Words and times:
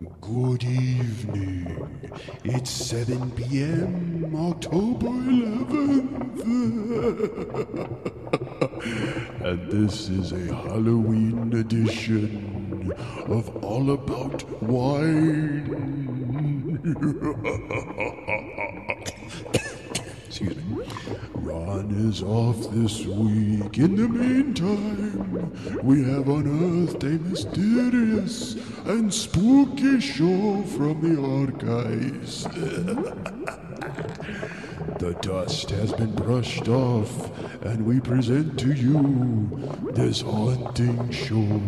Good 0.00 0.64
evening. 0.64 2.10
It's 2.42 2.70
7 2.70 3.32
p.m., 3.32 4.34
October 4.34 5.08
11th. 5.08 6.40
and 9.44 9.70
this 9.70 10.08
is 10.08 10.32
a 10.32 10.54
Halloween 10.54 11.52
edition 11.52 12.94
of 13.26 13.62
All 13.62 13.90
About 13.90 14.42
Wine. 14.62 15.66
Is 21.88 22.22
off 22.22 22.70
this 22.72 23.06
week. 23.06 23.78
In 23.78 23.96
the 23.96 24.06
meantime, 24.06 25.50
we 25.82 26.04
have 26.04 26.28
unearthed 26.28 27.02
a 27.04 27.18
mysterious 27.18 28.54
and 28.84 29.10
spooky 29.12 29.98
show 29.98 30.62
from 30.62 31.00
the 31.00 31.18
archives. 31.18 32.44
the 34.98 35.14
dust 35.22 35.70
has 35.70 35.94
been 35.94 36.14
brushed 36.14 36.68
off, 36.68 37.30
and 37.62 37.86
we 37.86 37.98
present 37.98 38.60
to 38.60 38.74
you 38.74 39.48
this 39.92 40.20
haunting 40.20 41.10
show 41.10 41.62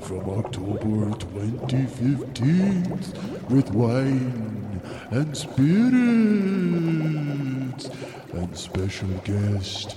from 0.00 0.28
October 0.28 1.10
2015 1.18 3.00
with 3.48 3.70
wine 3.70 4.82
and 5.10 5.34
spirits 5.34 6.68
and 8.32 8.56
special 8.56 9.08
guest 9.24 9.96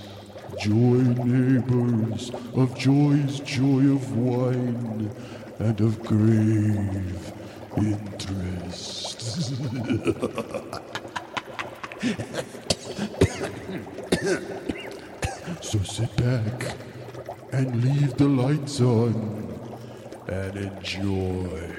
Joy 0.60 1.02
Neighbors 1.24 2.30
of 2.54 2.76
Joy's 2.78 3.40
Joy 3.40 3.92
of 3.92 4.16
Wine 4.16 5.10
and 5.58 5.80
of 5.80 6.02
Grave 6.04 7.32
Interest. 7.76 9.20
so 15.60 15.78
sit 15.78 16.14
back 16.16 16.76
and 17.52 17.82
leave 17.82 18.16
the 18.16 18.28
lights 18.28 18.80
on 18.80 19.58
and 20.28 20.56
enjoy. 20.56 21.70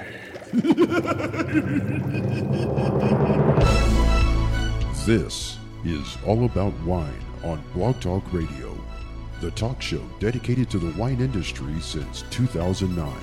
This 5.05 5.57
is 5.85 6.17
All 6.25 6.45
About 6.45 6.73
Wine 6.81 7.23
on 7.43 7.61
Blog 7.73 7.99
Talk 7.99 8.23
Radio, 8.31 8.77
the 9.41 9.51
talk 9.51 9.81
show 9.81 10.01
dedicated 10.19 10.69
to 10.71 10.79
the 10.79 10.97
wine 10.97 11.19
industry 11.19 11.79
since 11.81 12.23
2009, 12.31 13.13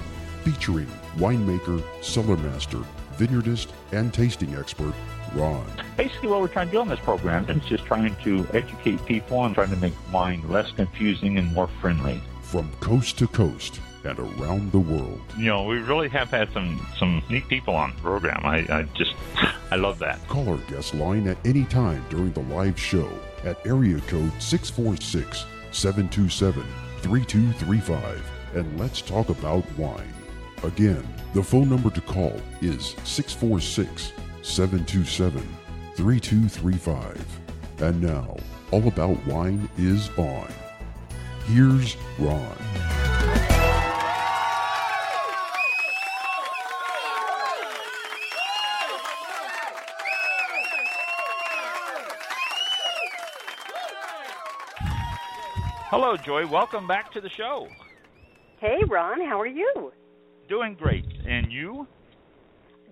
featuring 0.44 0.86
winemaker, 1.16 1.82
cellar 2.04 2.36
master, 2.36 2.82
vineyardist, 3.16 3.68
and 3.92 4.12
tasting 4.12 4.54
expert 4.56 4.94
Ron. 5.34 5.66
Basically, 5.96 6.28
what 6.28 6.40
we're 6.40 6.48
trying 6.48 6.66
to 6.66 6.72
do 6.72 6.80
on 6.80 6.88
this 6.88 7.00
program 7.00 7.48
is 7.48 7.64
just 7.64 7.84
trying 7.84 8.14
to 8.16 8.46
educate 8.52 9.04
people 9.06 9.44
and 9.44 9.54
trying 9.54 9.70
to 9.70 9.76
make 9.76 9.94
wine 10.12 10.42
less 10.48 10.70
confusing 10.72 11.38
and 11.38 11.52
more 11.54 11.68
friendly. 11.80 12.20
From 12.42 12.70
coast 12.80 13.16
to 13.18 13.28
coast 13.28 13.80
and 14.04 14.18
around 14.18 14.72
the 14.72 14.78
world. 14.78 15.20
You 15.36 15.46
know, 15.46 15.64
we 15.64 15.78
really 15.78 16.08
have 16.08 16.30
had 16.30 16.52
some 16.52 16.86
some 16.98 17.22
neat 17.28 17.46
people 17.48 17.74
on 17.74 17.94
the 17.94 18.00
program. 18.00 18.40
I, 18.44 18.58
I 18.70 18.82
just 18.94 19.14
I 19.70 19.76
love 19.76 19.98
that. 20.00 20.26
Call 20.28 20.48
our 20.48 20.58
guest 20.70 20.94
line 20.94 21.28
at 21.28 21.38
any 21.46 21.64
time 21.64 22.04
during 22.10 22.32
the 22.32 22.42
live 22.42 22.78
show 22.78 23.08
at 23.44 23.64
area 23.66 24.00
code 24.02 24.32
646 24.40 25.44
727 25.72 26.62
3235 27.02 28.30
and 28.54 28.80
let's 28.80 29.00
talk 29.00 29.28
about 29.28 29.64
wine. 29.78 30.12
Again, 30.62 31.06
the 31.34 31.42
phone 31.42 31.68
number 31.70 31.90
to 31.90 32.00
call 32.00 32.40
is 32.60 32.96
646 33.04 34.12
727 34.42 35.42
3235. 35.94 37.40
And 37.78 38.02
now, 38.02 38.36
All 38.70 38.86
About 38.86 39.24
Wine 39.26 39.68
is 39.78 40.10
on. 40.18 40.48
Here's 41.46 41.96
Ron. 42.18 42.99
Hello, 55.90 56.16
Joy. 56.24 56.46
Welcome 56.46 56.86
back 56.86 57.12
to 57.14 57.20
the 57.20 57.30
show. 57.36 57.66
Hey, 58.60 58.78
Ron, 58.88 59.20
how 59.26 59.40
are 59.40 59.46
you? 59.46 59.92
Doing 60.48 60.76
great. 60.78 61.04
And 61.26 61.50
you? 61.50 61.86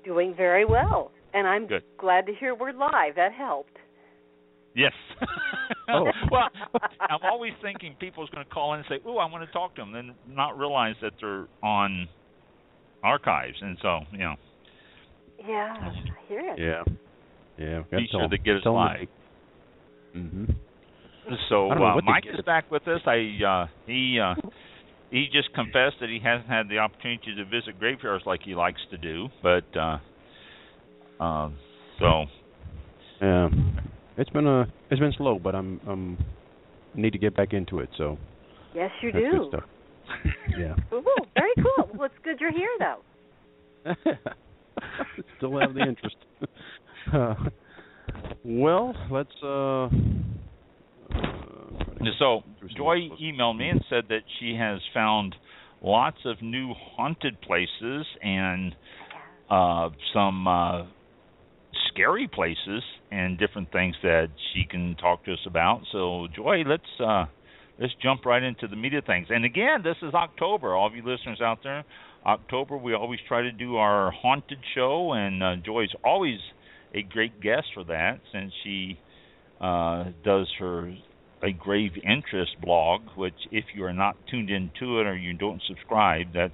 Doing 0.04 0.34
very 0.36 0.64
well. 0.64 1.12
And 1.32 1.46
I'm 1.46 1.68
Good. 1.68 1.84
glad 1.96 2.26
to 2.26 2.34
hear 2.34 2.56
we're 2.56 2.72
live. 2.72 3.14
That 3.14 3.32
helped. 3.32 3.76
Yes. 4.74 4.92
Oh. 5.88 6.04
well, 6.32 6.48
I'm 7.00 7.20
always 7.22 7.52
thinking 7.62 7.94
people's 8.00 8.30
going 8.30 8.44
to 8.44 8.50
call 8.52 8.74
in 8.74 8.80
and 8.80 8.88
say, 8.88 9.08
"Ooh, 9.08 9.18
I 9.18 9.30
want 9.30 9.46
to 9.46 9.52
talk 9.52 9.74
to 9.76 9.82
them," 9.82 9.92
then 9.92 10.14
not 10.28 10.58
realize 10.58 10.94
that 11.02 11.12
they're 11.20 11.46
on 11.62 12.08
archives, 13.02 13.56
and 13.60 13.78
so 13.80 14.00
you 14.12 14.18
know, 14.18 14.34
Yeah, 15.46 15.76
I 15.80 15.92
hear 16.28 16.52
it. 16.52 16.58
Yeah. 16.58 16.82
Yeah. 17.58 17.82
be 17.90 18.08
sure 18.10 18.28
to 18.28 18.38
get 18.38 18.56
us 18.56 18.62
live. 18.66 19.08
Mm-hmm. 20.16 20.52
So 21.48 21.70
I 21.70 21.74
don't 21.74 21.82
know 21.82 21.86
uh, 21.98 22.00
Mike 22.04 22.24
is 22.32 22.44
back 22.44 22.70
with 22.70 22.86
us. 22.88 23.00
I 23.06 23.38
uh, 23.46 23.66
he 23.86 24.18
uh, 24.22 24.34
he 25.10 25.26
just 25.32 25.52
confessed 25.54 25.96
that 26.00 26.08
he 26.08 26.20
hasn't 26.22 26.48
had 26.48 26.68
the 26.68 26.78
opportunity 26.78 27.34
to 27.36 27.44
visit 27.44 27.78
graveyards 27.78 28.24
like 28.26 28.40
he 28.44 28.54
likes 28.54 28.80
to 28.90 28.98
do, 28.98 29.28
but 29.42 29.64
uh, 29.76 29.98
um, 31.22 31.56
so 31.98 32.24
Yeah. 33.20 33.48
It's 34.16 34.30
been 34.30 34.46
a 34.46 34.66
it's 34.90 35.00
been 35.00 35.12
slow, 35.16 35.38
but 35.38 35.54
I'm 35.54 35.80
I'm 35.88 36.18
need 36.94 37.12
to 37.12 37.18
get 37.18 37.36
back 37.36 37.52
into 37.52 37.78
it. 37.80 37.88
So 37.96 38.18
Yes, 38.74 38.90
you 39.02 39.12
that's 39.12 39.24
do. 39.24 39.38
good 39.38 39.48
stuff. 39.48 39.64
Yeah. 40.58 40.74
Ooh, 40.92 41.04
very 41.34 41.52
cool. 41.56 41.88
well, 41.94 42.06
it's 42.06 42.14
good 42.24 42.40
you're 42.40 42.50
here, 42.50 42.68
though. 42.78 43.94
Still 45.36 45.60
have 45.60 45.74
the 45.74 45.80
interest. 45.80 46.16
uh, 47.12 47.34
well, 48.44 48.94
let's 49.10 49.30
uh 49.42 49.88
so 52.18 52.42
Joy 52.76 53.08
emailed 53.20 53.56
me 53.56 53.68
and 53.68 53.84
said 53.88 54.04
that 54.08 54.22
she 54.38 54.54
has 54.58 54.80
found 54.92 55.34
lots 55.82 56.18
of 56.24 56.42
new 56.42 56.74
haunted 56.96 57.40
places 57.40 58.06
and 58.22 58.74
uh, 59.50 59.90
some 60.12 60.46
uh, 60.46 60.82
scary 61.88 62.28
places 62.28 62.82
and 63.10 63.38
different 63.38 63.70
things 63.72 63.94
that 64.02 64.28
she 64.52 64.64
can 64.68 64.96
talk 64.96 65.24
to 65.24 65.32
us 65.32 65.38
about. 65.46 65.82
So, 65.92 66.28
Joy, 66.34 66.64
let's 66.66 66.82
uh, 67.00 67.26
let's 67.80 67.94
jump 68.02 68.24
right 68.24 68.42
into 68.42 68.66
the 68.68 68.76
media 68.76 69.00
things. 69.06 69.28
And 69.30 69.44
again, 69.44 69.82
this 69.82 69.96
is 70.02 70.14
October. 70.14 70.74
All 70.74 70.86
of 70.86 70.94
you 70.94 71.02
listeners 71.02 71.40
out 71.40 71.58
there, 71.62 71.84
October 72.26 72.76
we 72.76 72.94
always 72.94 73.20
try 73.26 73.42
to 73.42 73.52
do 73.52 73.76
our 73.76 74.10
haunted 74.10 74.58
show, 74.74 75.12
and 75.12 75.42
uh, 75.42 75.56
Joy's 75.64 75.92
always 76.04 76.38
a 76.94 77.02
great 77.02 77.40
guest 77.40 77.66
for 77.74 77.84
that 77.84 78.20
since 78.32 78.52
she 78.64 78.98
uh, 79.60 80.04
does 80.24 80.48
her 80.58 80.94
a 81.42 81.52
grave 81.52 81.92
interest 82.04 82.56
blog. 82.62 83.02
Which, 83.16 83.34
if 83.50 83.64
you 83.74 83.84
are 83.84 83.92
not 83.92 84.16
tuned 84.30 84.50
into 84.50 85.00
it 85.00 85.06
or 85.06 85.16
you 85.16 85.34
don't 85.34 85.62
subscribe, 85.66 86.28
that's 86.34 86.52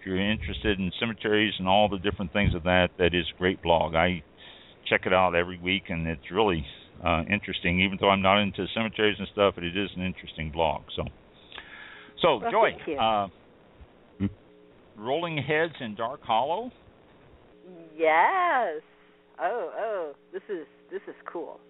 if 0.00 0.06
you're 0.06 0.18
interested 0.20 0.78
in 0.78 0.90
cemeteries 0.98 1.54
and 1.58 1.68
all 1.68 1.88
the 1.88 1.98
different 1.98 2.32
things 2.32 2.54
of 2.54 2.62
that, 2.64 2.88
that 2.98 3.14
is 3.14 3.24
a 3.34 3.38
great 3.38 3.62
blog. 3.62 3.94
I 3.94 4.22
check 4.88 5.02
it 5.06 5.12
out 5.12 5.34
every 5.34 5.58
week, 5.58 5.84
and 5.88 6.06
it's 6.06 6.30
really 6.32 6.64
uh, 7.04 7.22
interesting. 7.30 7.80
Even 7.80 7.98
though 8.00 8.10
I'm 8.10 8.22
not 8.22 8.40
into 8.40 8.66
cemeteries 8.74 9.16
and 9.18 9.28
stuff, 9.32 9.54
but 9.54 9.64
it 9.64 9.76
is 9.76 9.90
an 9.96 10.02
interesting 10.02 10.50
blog. 10.50 10.82
So, 10.96 11.04
so 12.22 12.38
Well, 12.38 12.50
Joy, 12.50 12.94
uh. 13.00 13.28
Rolling 14.98 15.38
Heads 15.38 15.74
in 15.80 15.94
Dark 15.94 16.22
Hollow. 16.22 16.72
Yes. 17.96 18.82
Oh, 19.40 19.70
oh, 19.78 20.12
this 20.32 20.42
is 20.48 20.66
this 20.90 21.02
is 21.06 21.14
cool. 21.30 21.60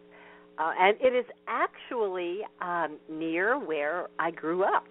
Uh, 0.59 0.73
and 0.79 0.97
it 1.01 1.15
is 1.15 1.25
actually 1.47 2.41
um, 2.61 2.99
near 3.09 3.59
where 3.59 4.09
I 4.19 4.33
grew 4.33 4.65
up, 4.65 4.89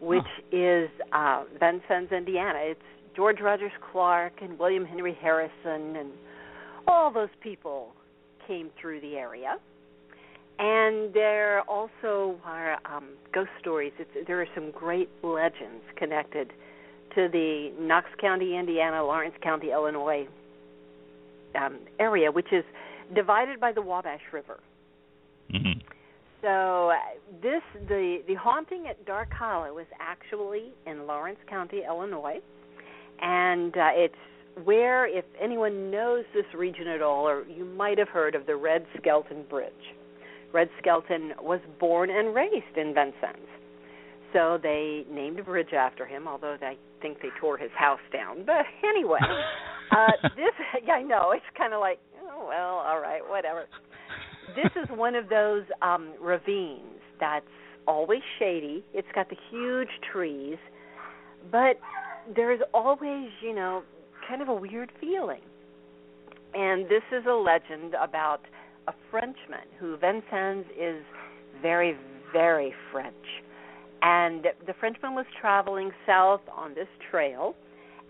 which 0.00 0.22
is 0.52 0.88
uh, 1.12 1.44
Vincennes, 1.58 2.12
Indiana. 2.12 2.58
It's 2.62 2.80
George 3.16 3.40
Rogers 3.40 3.72
Clark 3.90 4.34
and 4.40 4.56
William 4.58 4.84
Henry 4.84 5.18
Harrison 5.20 5.96
and 5.96 6.10
all 6.86 7.12
those 7.12 7.28
people 7.42 7.92
came 8.46 8.70
through 8.80 9.00
the 9.00 9.16
area. 9.16 9.56
And 10.60 11.12
there 11.12 11.62
also 11.62 12.38
are 12.44 12.78
um, 12.84 13.10
ghost 13.32 13.50
stories. 13.60 13.92
It's, 13.98 14.26
there 14.26 14.40
are 14.40 14.48
some 14.54 14.70
great 14.70 15.08
legends 15.22 15.84
connected 15.96 16.52
to 17.14 17.28
the 17.30 17.72
Knox 17.78 18.06
County, 18.20 18.56
Indiana, 18.56 19.04
Lawrence 19.04 19.34
County, 19.42 19.70
Illinois 19.72 20.26
um, 21.54 21.78
area, 21.98 22.30
which 22.30 22.52
is 22.52 22.64
divided 23.14 23.60
by 23.60 23.72
the 23.72 23.82
Wabash 23.82 24.20
River. 24.32 24.60
Mm-hmm. 25.52 25.80
So 26.42 26.90
uh, 26.90 26.94
this 27.42 27.62
the 27.88 28.22
the 28.28 28.34
haunting 28.34 28.86
at 28.88 29.04
Dark 29.04 29.32
Hollow 29.32 29.78
is 29.78 29.86
actually 29.98 30.72
in 30.86 31.06
Lawrence 31.06 31.38
County, 31.48 31.82
Illinois, 31.88 32.40
and 33.20 33.76
uh, 33.76 33.88
it's 33.92 34.14
where, 34.64 35.06
if 35.06 35.24
anyone 35.40 35.90
knows 35.90 36.24
this 36.34 36.44
region 36.54 36.88
at 36.88 37.02
all, 37.02 37.28
or 37.28 37.44
you 37.48 37.64
might 37.64 37.98
have 37.98 38.08
heard 38.08 38.34
of 38.34 38.46
the 38.46 38.56
Red 38.56 38.86
Skelton 38.98 39.44
Bridge. 39.48 39.72
Red 40.52 40.68
Skelton 40.80 41.32
was 41.40 41.60
born 41.78 42.10
and 42.10 42.34
raised 42.34 42.76
in 42.76 42.94
Vincennes. 42.94 43.48
So 44.32 44.58
they 44.62 45.04
named 45.10 45.38
a 45.38 45.42
bridge 45.42 45.72
after 45.72 46.06
him, 46.06 46.26
although 46.26 46.56
I 46.60 46.76
think 47.00 47.20
they 47.22 47.28
tore 47.40 47.56
his 47.56 47.70
house 47.76 48.00
down. 48.12 48.44
But 48.44 48.66
anyway, 48.86 49.20
uh, 49.90 50.28
this, 50.36 50.54
yeah, 50.86 50.94
I 50.94 51.02
know, 51.02 51.32
it's 51.32 51.44
kind 51.56 51.72
of 51.72 51.80
like, 51.80 51.98
oh, 52.22 52.46
well, 52.48 52.82
all 52.86 53.00
right, 53.00 53.20
whatever. 53.28 53.66
This 54.56 54.70
is 54.82 54.88
one 54.96 55.14
of 55.14 55.28
those 55.28 55.64
um, 55.82 56.14
ravines 56.20 56.82
that's 57.20 57.46
always 57.86 58.20
shady. 58.38 58.84
It's 58.94 59.08
got 59.14 59.28
the 59.28 59.36
huge 59.50 59.88
trees, 60.12 60.58
but 61.50 61.78
there's 62.34 62.60
always, 62.74 63.30
you 63.42 63.54
know, 63.54 63.82
kind 64.28 64.42
of 64.42 64.48
a 64.48 64.54
weird 64.54 64.90
feeling. 65.00 65.40
And 66.54 66.86
this 66.86 67.02
is 67.12 67.24
a 67.28 67.34
legend 67.34 67.94
about 68.00 68.40
a 68.86 68.92
Frenchman 69.10 69.68
who 69.78 69.96
Vincennes 69.96 70.64
is 70.78 71.02
very, 71.60 71.96
very 72.32 72.74
French. 72.90 73.14
And 74.02 74.46
the 74.66 74.74
Frenchman 74.78 75.14
was 75.14 75.26
traveling 75.40 75.90
south 76.06 76.40
on 76.54 76.74
this 76.74 76.88
trail, 77.10 77.54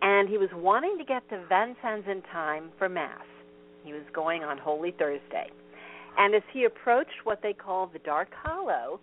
and 0.03 0.29
he 0.29 0.39
was 0.39 0.49
wanting 0.55 0.97
to 0.99 1.05
get 1.05 1.29
to 1.31 1.45
Vincennes 1.49 2.05
in 2.11 2.23
time 2.33 2.71
for 2.79 2.89
Mass. 2.89 3.25
He 3.85 3.93
was 3.93 4.03
going 4.13 4.45
on 4.45 4.59
Holy 4.59 4.93
Thursday. 4.93 5.51
And 6.17 6.35
as 6.35 6.43
he 6.53 6.65
approached 6.65 7.25
what 7.25 7.41
they 7.43 7.53
call 7.53 7.87
the 7.87 8.01
Dark 8.01 8.29
Hollow, 8.43 9.01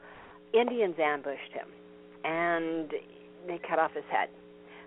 Indians 0.53 0.95
ambushed 1.01 1.51
him, 1.53 1.67
and 2.23 2.91
they 3.47 3.59
cut 3.67 3.79
off 3.79 3.91
his 3.93 4.03
head. 4.11 4.29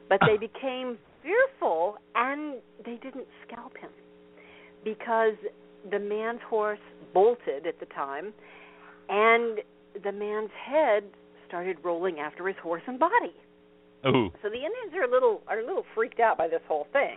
But 0.09 0.21
they 0.27 0.37
became 0.47 0.99
fearful, 1.23 1.97
and 2.15 2.57
they 2.85 2.99
didn't 3.03 3.27
scalp 3.47 3.77
him 3.77 3.91
because 4.85 5.35
the 5.91 5.99
man's 5.99 6.41
horse 6.49 6.79
bolted 7.13 7.67
at 7.67 7.81
the 7.81 7.87
time, 7.87 8.33
and 9.09 9.61
the 10.03 10.13
man's 10.13 10.51
head 10.65 11.05
started 11.47 11.79
rolling 11.83 12.19
after 12.19 12.47
his 12.47 12.57
horse 12.63 12.83
and 12.87 12.99
body. 12.99 13.35
Ooh. 14.06 14.31
So 14.43 14.49
the 14.49 14.56
Indians 14.56 14.95
are 14.95 15.03
a 15.03 15.11
little 15.11 15.43
are 15.49 15.59
a 15.59 15.67
little 15.67 15.85
freaked 15.95 16.21
out 16.21 16.39
by 16.39 16.49
this 16.49 16.62
whole 16.69 16.87
thing. 16.93 17.17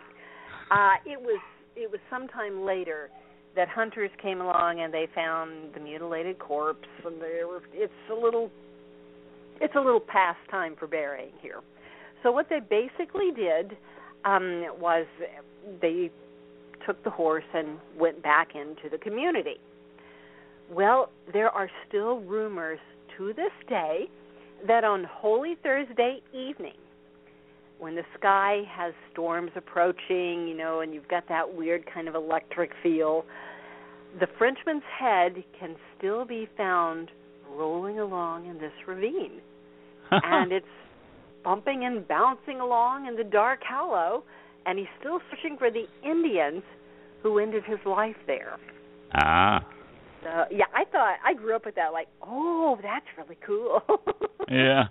Uh, 0.72 0.96
it 1.06 1.20
was 1.20 1.40
it 1.76 1.92
was 1.92 2.00
sometime 2.10 2.66
later 2.66 3.10
that 3.56 3.68
hunters 3.68 4.10
came 4.22 4.42
along 4.42 4.80
and 4.80 4.94
they 4.94 5.08
found 5.14 5.74
the 5.74 5.80
mutilated 5.80 6.40
corpse, 6.40 6.88
and 7.06 7.22
they 7.22 7.42
were 7.44 7.62
it's 7.74 7.94
a 8.12 8.16
little 8.16 8.50
it's 9.60 9.76
a 9.76 9.80
little 9.80 10.00
past 10.00 10.40
time 10.50 10.76
for 10.78 10.88
burying 10.88 11.34
here. 11.42 11.60
So 12.24 12.32
what 12.32 12.48
they 12.50 12.60
basically 12.60 13.32
did 13.36 13.78
um, 14.26 14.66
was 14.80 15.06
they 15.82 16.10
took 16.86 17.04
the 17.04 17.10
horse 17.10 17.44
and 17.54 17.78
went 17.98 18.24
back 18.24 18.50
into 18.56 18.90
the 18.90 18.98
community. 18.98 19.60
Well, 20.72 21.10
there 21.32 21.50
are 21.50 21.70
still 21.88 22.20
rumors 22.22 22.80
to 23.18 23.34
this 23.34 23.52
day 23.68 24.08
that 24.68 24.84
on 24.84 25.04
Holy 25.04 25.56
Thursday 25.62 26.22
evening, 26.34 26.78
when 27.80 27.96
the 27.96 28.04
sky 28.18 28.62
has 28.70 28.94
storms 29.12 29.52
approaching, 29.56 30.48
you 30.48 30.56
know, 30.56 30.82
and 30.82 30.94
you've 30.94 31.08
got 31.08 31.28
that 31.30 31.56
weird 31.56 31.84
kind 31.92 32.08
of 32.08 32.16
electric 32.16 32.72
feel, 32.84 33.26
the 34.20 34.28
Frenchman's 34.38 34.84
head 35.00 35.44
can 35.60 35.76
still 35.98 36.26
be 36.26 36.48
found 36.58 37.10
rolling 37.50 38.00
along 38.00 38.48
in 38.48 38.60
this 38.60 38.74
ravine. 38.88 39.42
and 40.12 40.52
it's 40.52 40.66
bumping 41.44 41.86
and 41.86 42.08
bouncing 42.08 42.60
along 42.60 43.08
in 43.08 43.16
the 43.16 43.24
dark 43.24 43.62
hollow, 43.64 44.24
and 44.66 44.78
he's 44.78 44.88
still 45.00 45.20
searching 45.30 45.58
for 45.58 45.72
the 45.72 45.86
Indians 46.08 46.64
who 47.24 47.40
ended 47.40 47.64
his 47.66 47.80
life 47.86 48.16
there. 48.28 48.58
Ah. 49.16 49.66
So 50.24 50.46
yeah, 50.52 50.66
I 50.74 50.86
thought 50.92 51.16
I 51.26 51.34
grew 51.34 51.56
up 51.56 51.66
with 51.66 51.76
that. 51.76 51.94
Like, 51.94 52.08
oh, 52.22 52.78
that's 52.82 53.06
really 53.18 53.38
cool. 53.46 53.82
yeah. 54.50 54.84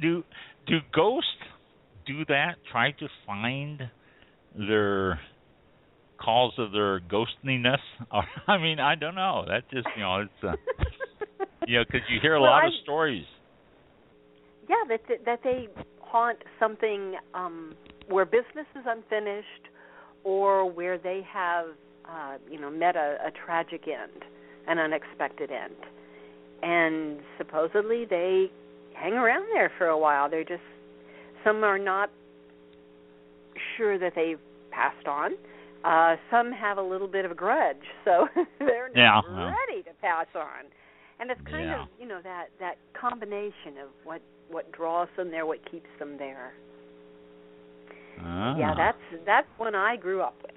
Do 0.00 0.24
do 0.66 0.78
ghosts 0.92 1.28
do 2.06 2.24
that? 2.26 2.56
Try 2.70 2.90
to 2.92 3.08
find 3.26 3.82
their 4.56 5.20
cause 6.20 6.52
of 6.58 6.72
their 6.72 7.00
ghostliness? 7.00 7.80
I 8.46 8.58
mean, 8.58 8.80
I 8.80 8.94
don't 8.94 9.14
know. 9.14 9.44
That 9.46 9.70
just 9.70 9.86
you 9.96 10.02
know, 10.02 10.20
it's 10.20 10.30
uh, 10.42 10.52
you 11.66 11.78
know, 11.78 11.84
because 11.86 12.06
you 12.08 12.18
hear 12.20 12.34
a 12.34 12.40
well, 12.40 12.50
lot 12.50 12.64
I, 12.64 12.68
of 12.68 12.72
stories. 12.82 13.26
Yeah, 14.68 14.76
that 14.88 15.00
that 15.24 15.40
they 15.44 15.68
haunt 16.00 16.38
something 16.58 17.14
um 17.34 17.74
where 18.08 18.24
business 18.24 18.66
is 18.74 18.84
unfinished, 18.86 19.68
or 20.24 20.70
where 20.70 20.98
they 20.98 21.22
have 21.32 21.66
uh, 22.08 22.38
you 22.50 22.60
know, 22.60 22.70
met 22.70 22.96
a, 22.96 23.18
a 23.26 23.30
tragic 23.30 23.86
end, 23.86 24.22
an 24.66 24.78
unexpected 24.78 25.50
end. 25.50 25.76
And 26.62 27.20
supposedly 27.38 28.04
they 28.04 28.50
hang 28.94 29.14
around 29.14 29.46
there 29.52 29.70
for 29.76 29.86
a 29.86 29.98
while. 29.98 30.30
They're 30.30 30.44
just 30.44 30.62
some 31.44 31.62
are 31.62 31.78
not 31.78 32.10
sure 33.76 33.98
that 33.98 34.12
they've 34.14 34.40
passed 34.70 35.06
on. 35.06 35.32
Uh, 35.84 36.16
some 36.30 36.50
have 36.50 36.78
a 36.78 36.82
little 36.82 37.08
bit 37.08 37.26
of 37.26 37.30
a 37.30 37.34
grudge, 37.34 37.84
so 38.04 38.26
they're 38.58 38.90
not 38.94 39.24
ready 39.68 39.82
to 39.82 39.90
pass 40.00 40.26
on. 40.34 40.64
And 41.20 41.30
it's 41.30 41.40
kind 41.42 41.66
yeah. 41.66 41.82
of 41.82 41.88
you 42.00 42.08
know 42.08 42.20
that 42.24 42.46
that 42.58 42.76
combination 42.98 43.78
of 43.82 43.90
what 44.04 44.22
what 44.48 44.72
draws 44.72 45.08
them 45.16 45.30
there, 45.30 45.44
what 45.46 45.58
keeps 45.70 45.88
them 45.98 46.16
there. 46.18 46.54
Ah. 48.20 48.56
Yeah, 48.56 48.74
that's 48.76 49.24
that's 49.26 49.46
one 49.58 49.74
I 49.74 49.96
grew 49.96 50.22
up 50.22 50.34
with. 50.42 50.52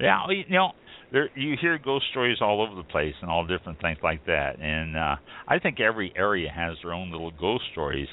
Yeah, 0.00 0.26
you 0.28 0.44
know, 0.50 0.72
there 1.10 1.30
you 1.34 1.56
hear 1.60 1.78
ghost 1.78 2.06
stories 2.10 2.38
all 2.40 2.60
over 2.62 2.74
the 2.74 2.84
place 2.84 3.14
and 3.22 3.30
all 3.30 3.46
different 3.46 3.80
things 3.80 3.98
like 4.02 4.24
that. 4.26 4.58
And 4.60 4.96
uh 4.96 5.16
I 5.48 5.58
think 5.58 5.80
every 5.80 6.12
area 6.16 6.50
has 6.54 6.76
their 6.82 6.92
own 6.92 7.10
little 7.10 7.30
ghost 7.30 7.64
stories. 7.72 8.08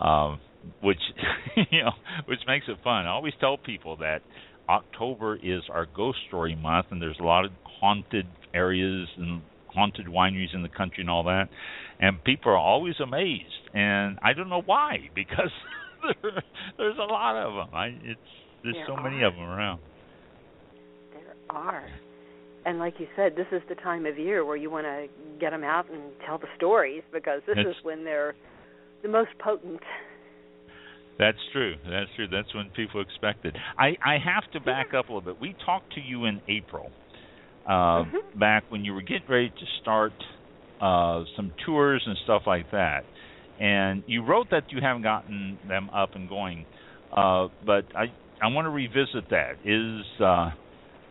Um 0.00 0.40
which 0.80 1.00
you 1.70 1.82
know, 1.82 1.92
which 2.26 2.40
makes 2.46 2.66
it 2.68 2.78
fun. 2.84 3.06
I 3.06 3.10
always 3.10 3.34
tell 3.40 3.56
people 3.58 3.96
that 3.98 4.22
October 4.68 5.36
is 5.36 5.62
our 5.70 5.86
ghost 5.86 6.18
story 6.28 6.54
month 6.54 6.86
and 6.90 7.00
there's 7.02 7.18
a 7.20 7.24
lot 7.24 7.44
of 7.44 7.52
haunted 7.80 8.26
areas 8.54 9.08
and 9.16 9.42
haunted 9.68 10.06
wineries 10.06 10.54
in 10.54 10.62
the 10.62 10.68
country 10.68 11.00
and 11.02 11.10
all 11.10 11.24
that. 11.24 11.48
And 11.98 12.22
people 12.22 12.52
are 12.52 12.56
always 12.58 12.94
amazed 13.02 13.44
and 13.74 14.18
I 14.22 14.34
don't 14.34 14.48
know 14.50 14.62
why 14.64 15.10
because 15.16 15.50
there, 16.22 16.42
there's 16.76 16.98
a 16.98 17.12
lot 17.12 17.34
of 17.36 17.54
them. 17.54 17.74
I 17.74 17.86
it's 18.04 18.20
there's 18.62 18.76
there 18.76 18.86
so 18.86 18.94
are. 18.94 19.02
many 19.02 19.22
of 19.24 19.34
them 19.34 19.42
around 19.42 19.80
are. 21.50 21.84
And 22.64 22.78
like 22.78 22.94
you 22.98 23.06
said, 23.16 23.34
this 23.36 23.46
is 23.52 23.62
the 23.68 23.74
time 23.76 24.04
of 24.06 24.18
year 24.18 24.44
where 24.44 24.56
you 24.56 24.70
want 24.70 24.84
to 24.86 25.06
get 25.40 25.50
them 25.50 25.64
out 25.64 25.90
and 25.90 26.00
tell 26.26 26.38
the 26.38 26.48
stories 26.56 27.02
because 27.12 27.40
this 27.46 27.56
It's- 27.56 27.76
is 27.76 27.84
when 27.84 28.04
they're 28.04 28.34
the 29.02 29.08
most 29.08 29.30
potent. 29.38 29.80
That's 31.18 31.38
true. 31.52 31.74
That's 31.88 32.10
true. 32.14 32.28
That's 32.28 32.52
when 32.54 32.70
people 32.70 33.00
expect 33.00 33.44
it. 33.44 33.56
I 33.76 33.96
I 34.04 34.18
have 34.18 34.48
to 34.52 34.60
back 34.60 34.94
up 34.94 35.08
a 35.08 35.12
little 35.12 35.20
bit. 35.32 35.40
We 35.40 35.54
talked 35.64 35.92
to 35.94 36.00
you 36.00 36.26
in 36.26 36.40
April, 36.46 36.92
uh, 37.66 38.04
Mhm. 38.04 38.38
back 38.38 38.64
when 38.68 38.84
you 38.84 38.94
were 38.94 39.02
getting 39.02 39.26
ready 39.28 39.50
to 39.50 39.66
start 39.80 40.12
uh, 40.80 41.24
some 41.34 41.50
tours 41.66 42.06
and 42.06 42.16
stuff 42.18 42.46
like 42.46 42.70
that, 42.70 43.04
and 43.58 44.04
you 44.06 44.22
wrote 44.22 44.48
that 44.50 44.70
you 44.70 44.80
haven't 44.80 45.02
gotten 45.02 45.58
them 45.66 45.90
up 45.92 46.14
and 46.14 46.28
going. 46.28 46.64
Uh, 47.12 47.48
but 47.64 47.84
I 47.96 48.12
I 48.40 48.46
want 48.46 48.66
to 48.66 48.70
revisit 48.70 49.28
that. 49.30 49.56
Is 49.64 50.06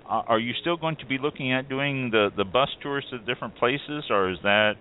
uh, 0.09 0.23
are 0.27 0.39
you 0.39 0.53
still 0.61 0.77
going 0.77 0.95
to 0.97 1.05
be 1.05 1.17
looking 1.17 1.51
at 1.53 1.69
doing 1.69 2.09
the 2.11 2.29
the 2.35 2.45
bus 2.45 2.69
tours 2.81 3.05
to 3.11 3.19
different 3.19 3.55
places, 3.57 4.05
or 4.09 4.31
is 4.31 4.37
that 4.43 4.73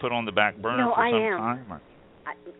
put 0.00 0.12
on 0.12 0.24
the 0.24 0.32
back 0.32 0.56
burner 0.58 0.84
No, 0.84 0.94
for 0.94 1.00
I 1.00 1.10
some 1.10 1.20
am. 1.22 1.38
time? 1.38 1.72
Or? 1.72 1.80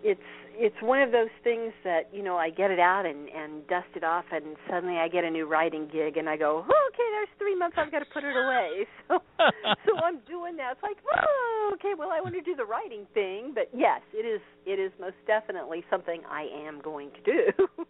It's 0.03 0.21
it's 0.61 0.75
one 0.83 1.01
of 1.03 1.13
those 1.13 1.31
things 1.45 1.73
that 1.85 2.09
you 2.13 2.23
know 2.23 2.37
I 2.37 2.51
get 2.51 2.71
it 2.71 2.81
out 2.81 3.05
and 3.07 3.29
and 3.29 3.67
dust 3.69 3.89
it 3.95 4.03
off, 4.05 4.25
and 4.33 4.57
suddenly 4.69 4.97
I 4.97 5.09
get 5.09 5.25
a 5.25 5.31
new 5.31 5.47
writing 5.47 5.89
gig, 5.93 6.17
and 6.17 6.29
I 6.29 6.37
go, 6.37 6.65
oh, 6.69 6.89
okay, 6.93 7.09
there's 7.13 7.29
three 7.39 7.55
months 7.57 7.77
I've 7.79 7.93
got 7.93 8.01
to 8.01 8.07
put 8.13 8.25
it 8.25 8.35
away. 8.37 8.87
So 9.09 9.21
so 9.87 9.97
I'm 10.05 10.19
doing 10.29 10.57
that. 10.57 10.73
It's 10.73 10.83
like, 10.83 10.99
oh, 11.17 11.71
okay, 11.75 11.93
well 11.99 12.11
I 12.11 12.21
want 12.21 12.35
to 12.35 12.43
do 12.43 12.55
the 12.57 12.65
writing 12.65 13.07
thing, 13.15 13.53
but 13.55 13.71
yes, 13.75 14.01
it 14.13 14.27
is 14.27 14.41
it 14.67 14.79
is 14.81 14.93
most 15.01 15.17
definitely 15.27 15.85
something 15.91 16.23
I 16.31 16.47
am 16.67 16.81
going 16.83 17.11
to 17.13 17.21
do. 17.23 17.69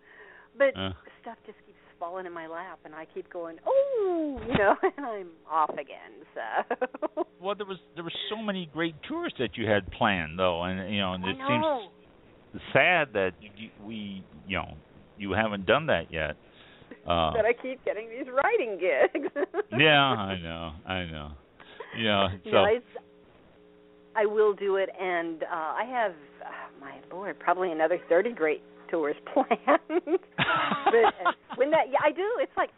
but 0.59 0.77
Uh. 0.77 0.93
stuff 1.23 1.37
just 1.47 1.59
falling 1.99 2.27
in 2.27 2.33
my 2.33 2.47
lap, 2.47 2.79
and 2.85 2.95
I 2.95 3.07
keep 3.15 3.33
going, 3.33 3.57
oh, 3.67 4.41
you 4.47 4.59
know, 4.59 4.75
and 4.97 5.07
I'm 5.07 5.29
off 5.51 5.71
again. 5.71 6.25
So 6.35 7.23
Well, 7.41 7.55
there 7.55 7.67
was 7.67 7.79
there 7.95 8.05
were 8.05 8.13
so 8.31 8.43
many 8.43 8.69
great 8.73 8.95
tours 9.09 9.33
that 9.39 9.51
you 9.57 9.69
had 9.69 9.91
planned, 9.93 10.39
though, 10.39 10.63
and 10.65 10.93
you 10.93 11.01
know, 11.01 11.15
and 11.15 11.25
it 11.25 11.37
seems 11.37 12.63
sad 12.73 13.09
that 13.13 13.33
you, 13.41 13.71
we, 13.85 14.25
you 14.47 14.57
know, 14.57 14.75
you 15.19 15.33
haven't 15.33 15.67
done 15.67 15.87
that 15.87 16.13
yet. 16.13 16.37
Uh, 17.07 17.33
that 17.35 17.45
I 17.45 17.53
keep 17.53 17.85
getting 17.85 18.09
these 18.11 18.27
writing 18.33 18.79
gigs. 18.79 19.29
yeah, 19.79 19.89
I 19.89 20.41
know, 20.41 20.73
I 20.87 21.05
know. 21.05 21.31
Yeah, 21.97 22.29
so 22.45 22.51
no, 22.51 22.67
I 24.17 24.27
will 24.27 24.53
do 24.53 24.77
it, 24.77 24.89
and 25.01 25.43
uh, 25.45 25.47
I 25.51 25.85
have, 25.89 26.13
uh, 26.45 26.81
my 26.81 26.97
lord, 27.13 27.39
probably 27.39 27.71
another 27.71 27.99
thirty 28.09 28.33
great 28.33 28.63
tours 28.91 29.17
planned. 29.33 29.49
but 29.89 31.05
uh, 31.05 31.33
when 31.57 31.71
that, 31.71 31.87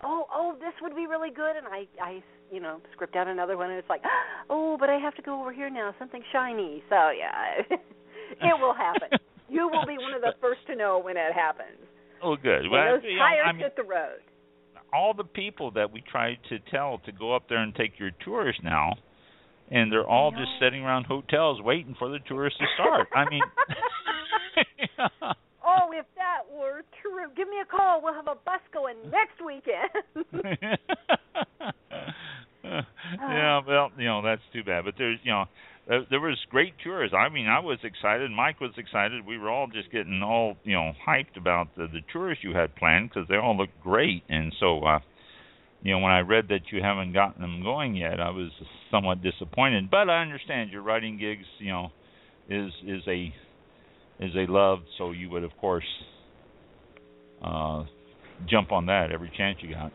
oh, 0.03 0.27
oh, 0.33 0.55
this 0.61 0.73
would 0.83 0.95
be 0.95 1.07
really 1.07 1.31
good, 1.31 1.57
and 1.57 1.67
I, 1.67 1.87
I, 2.03 2.23
you 2.51 2.61
know, 2.61 2.81
script 2.93 3.17
out 3.17 3.29
another 3.29 3.57
one, 3.57 3.71
and 3.71 3.79
it's 3.79 3.89
like, 3.89 4.03
oh, 4.51 4.77
but 4.79 4.91
I 4.91 4.99
have 4.99 5.15
to 5.17 5.23
go 5.23 5.41
over 5.41 5.53
here 5.53 5.71
now, 5.71 5.95
something 5.99 6.23
shiny. 6.33 6.83
So 6.89 7.11
yeah, 7.11 7.63
it 7.71 8.61
will 8.61 8.75
happen. 8.75 9.19
you 9.49 9.69
will 9.69 9.87
be 9.87 9.99
one 9.99 10.15
of 10.15 10.21
the 10.21 10.35
first 10.41 10.61
to 10.69 10.77
know 10.77 10.99
when 10.99 11.17
it 11.17 11.33
happens. 11.35 11.79
Oh, 12.23 12.37
good. 12.37 12.63
When 12.63 12.73
well, 12.73 12.95
those 12.97 13.05
you 13.05 13.19
tires 13.19 13.47
I 13.47 13.53
mean, 13.53 13.63
hit 13.63 13.77
the 13.77 13.83
road. 13.83 14.21
all 14.93 15.15
the 15.15 15.25
people 15.25 15.71
that 15.73 15.91
we 15.91 16.03
try 16.11 16.37
to 16.49 16.59
tell 16.71 17.01
to 17.07 17.13
go 17.13 17.35
up 17.35 17.49
there 17.49 17.59
and 17.59 17.75
take 17.75 17.99
your 17.99 18.11
tours 18.25 18.59
now, 18.63 18.95
and 19.71 19.91
they're 19.91 20.07
all 20.07 20.31
just 20.31 20.51
sitting 20.61 20.83
around 20.83 21.05
hotels 21.05 21.61
waiting 21.63 21.95
for 21.99 22.11
the 22.11 22.19
tours 22.29 22.55
to 22.59 22.67
start. 22.75 23.09
I 23.15 23.25
mean, 23.31 23.43
Oh, 25.71 25.93
if 25.93 26.07
that 26.17 26.43
were 26.53 26.83
true, 27.01 27.29
give 27.37 27.49
me 27.49 27.57
a 27.63 27.65
call. 27.65 28.01
We'll 28.03 28.15
have 28.15 28.27
a 28.27 28.35
bus 28.35 28.61
going 28.73 28.97
next 29.11 29.41
weekend. 29.45 29.91
yeah, 32.65 33.61
well, 33.67 33.91
you 33.97 34.07
know 34.07 34.23
that's 34.23 34.43
too 34.53 34.65
bad. 34.65 34.85
But 34.85 34.95
there's, 34.99 35.19
you 35.23 35.31
know, 35.31 35.45
there, 35.87 36.21
was 36.21 36.39
great 36.51 36.75
tours. 36.83 37.13
I 37.17 37.29
mean, 37.29 37.47
I 37.47 37.61
was 37.61 37.79
excited. 37.85 38.31
Mike 38.31 38.61
was 38.61 38.73
excited. 38.77 39.27
We 39.27 39.39
were 39.39 39.51
all 39.51 39.67
just 39.67 39.91
getting 39.93 40.23
all, 40.23 40.57
you 40.65 40.75
know, 40.75 40.93
hyped 41.07 41.37
about 41.37 41.75
the, 41.77 41.87
the 41.87 42.01
tours 42.13 42.39
you 42.43 42.55
had 42.55 42.75
planned 42.77 43.11
because 43.11 43.29
they 43.29 43.37
all 43.37 43.57
looked 43.57 43.81
great. 43.83 44.23
And 44.29 44.55
so, 44.61 44.85
uh, 44.85 44.99
you 45.83 45.93
know, 45.93 45.99
when 45.99 46.13
I 46.13 46.21
read 46.21 46.49
that 46.49 46.71
you 46.73 46.83
haven't 46.83 47.13
gotten 47.13 47.43
them 47.43 47.63
going 47.63 47.97
yet, 47.97 48.21
I 48.21 48.31
was 48.31 48.51
somewhat 48.91 49.23
disappointed. 49.23 49.91
But 49.91 50.11
I 50.11 50.23
understand 50.23 50.71
your 50.71 50.83
writing 50.83 51.19
gigs, 51.19 51.47
you 51.59 51.71
know, 51.71 51.91
is 52.49 52.73
is 52.87 53.03
a 53.07 53.33
is 54.21 54.33
they 54.35 54.47
love. 54.47 54.81
So 54.99 55.13
you 55.13 55.31
would, 55.31 55.45
of 55.45 55.51
course, 55.61 55.85
uh, 57.45 57.85
jump 58.49 58.73
on 58.73 58.87
that 58.87 59.11
every 59.13 59.31
chance 59.37 59.59
you 59.61 59.75
got. 59.75 59.93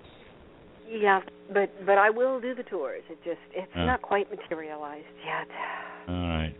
yeah, 0.89 1.19
but 1.53 1.69
but 1.85 1.97
I 1.97 2.09
will 2.09 2.39
do 2.39 2.53
the 2.55 2.63
tours. 2.63 3.03
It 3.09 3.17
just 3.23 3.39
it's 3.53 3.71
Yeah. 3.75 3.85
not 3.85 4.01
quite 4.01 4.29
materialized 4.29 5.05
yet. 5.25 5.47
All 6.09 6.15
right. 6.15 6.53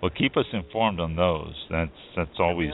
Well, 0.00 0.10
keep 0.16 0.36
us 0.36 0.46
informed 0.52 0.98
on 1.00 1.14
those. 1.16 1.54
That's 1.70 1.90
that's 2.16 2.38
always 2.40 2.72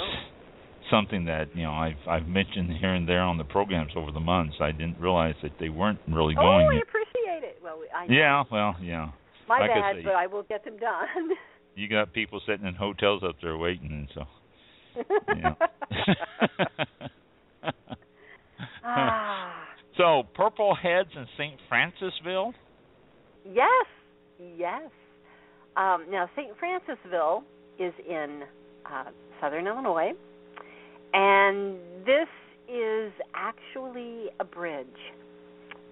something 0.90 1.26
that 1.26 1.54
you 1.54 1.62
know 1.64 1.72
I've 1.72 2.00
I've 2.08 2.26
mentioned 2.26 2.72
here 2.80 2.94
and 2.94 3.06
there 3.08 3.20
on 3.20 3.36
the 3.38 3.44
programs 3.44 3.92
over 3.96 4.12
the 4.12 4.20
months. 4.20 4.56
I 4.60 4.72
didn't 4.72 4.98
realize 4.98 5.34
that 5.42 5.52
they 5.60 5.68
weren't 5.68 5.98
really 6.08 6.34
oh, 6.38 6.42
going. 6.42 6.66
I 6.68 6.74
yet. 6.74 6.82
appreciate 6.84 7.42
it. 7.50 7.58
Well, 7.62 7.80
I 7.94 8.06
Yeah, 8.10 8.44
well, 8.50 8.76
yeah. 8.80 9.10
my 9.48 9.60
like 9.60 9.70
I 9.70 9.74
bad, 9.80 9.96
say- 9.96 10.02
but 10.04 10.14
I 10.14 10.26
will 10.26 10.42
get 10.44 10.64
them 10.64 10.78
done. 10.78 11.30
You 11.74 11.88
got 11.88 12.12
people 12.12 12.40
sitting 12.44 12.66
in 12.66 12.74
hotels 12.74 13.22
up 13.22 13.36
there 13.40 13.56
waiting, 13.56 13.92
and 13.92 14.08
so. 14.12 14.22
Ah, 18.84 19.64
so 19.96 20.22
Purple 20.34 20.74
Heads 20.74 21.10
in 21.14 21.26
St. 21.36 21.58
Francisville. 21.70 22.52
yes, 23.44 23.86
yes. 24.56 24.90
Um, 25.76 26.06
now 26.10 26.28
St. 26.34 26.50
Francisville 26.58 27.42
is 27.78 27.92
in 28.08 28.42
uh, 28.86 29.04
southern 29.40 29.66
Illinois, 29.66 30.12
and 31.12 31.76
this 32.04 32.28
is 32.68 33.12
actually 33.34 34.26
a 34.40 34.44
bridge. 34.44 34.86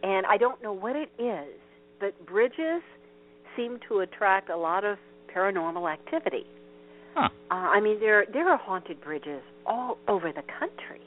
And 0.02 0.26
I 0.26 0.36
don't 0.36 0.62
know 0.62 0.72
what 0.72 0.96
it 0.96 1.10
is, 1.18 1.58
but 2.00 2.26
bridges 2.26 2.82
seem 3.56 3.78
to 3.88 4.00
attract 4.00 4.50
a 4.50 4.56
lot 4.56 4.84
of 4.84 4.98
paranormal 5.34 5.90
activity. 5.90 6.46
Huh. 7.16 7.28
Uh, 7.50 7.54
I 7.54 7.80
mean, 7.80 7.98
there 7.98 8.26
there 8.30 8.48
are 8.50 8.58
haunted 8.58 9.00
bridges 9.00 9.40
all 9.64 9.96
over 10.06 10.32
the 10.32 10.42
country, 10.58 11.00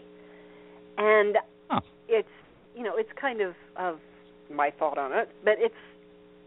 and 0.97 1.37
Huh. 1.69 1.81
it's 2.07 2.27
you 2.75 2.83
know 2.83 2.97
it's 2.97 3.11
kind 3.19 3.41
of 3.41 3.53
of 3.75 3.99
my 4.51 4.71
thought 4.71 4.97
on 4.97 5.13
it, 5.13 5.29
but 5.45 5.55
it's 5.59 5.75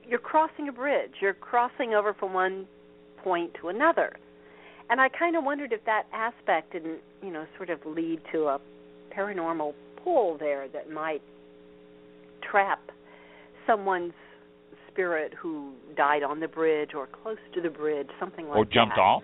you're 0.04 0.18
crossing 0.18 0.68
a 0.68 0.72
bridge. 0.72 1.12
You're 1.20 1.34
crossing 1.34 1.94
over 1.94 2.12
from 2.12 2.34
one 2.34 2.66
point 3.22 3.52
to 3.60 3.68
another, 3.68 4.16
and 4.90 5.00
I 5.00 5.08
kind 5.08 5.36
of 5.36 5.44
wondered 5.44 5.72
if 5.72 5.84
that 5.84 6.04
aspect 6.12 6.72
didn't 6.72 6.98
you 7.22 7.30
know 7.32 7.46
sort 7.56 7.70
of 7.70 7.78
lead 7.86 8.20
to 8.32 8.46
a 8.48 8.60
paranormal 9.16 9.74
pull 10.02 10.38
there 10.38 10.66
that 10.72 10.90
might 10.90 11.22
trap 12.50 12.80
someone's 13.64 14.12
spirit 14.90 15.32
who 15.40 15.72
died 15.96 16.24
on 16.24 16.40
the 16.40 16.48
bridge 16.48 16.90
or 16.94 17.06
close 17.22 17.38
to 17.54 17.60
the 17.60 17.70
bridge, 17.70 18.08
something 18.18 18.46
like 18.46 18.54
that. 18.54 18.58
or 18.58 18.64
jumped 18.64 18.96
that. 18.96 19.00
off. 19.02 19.22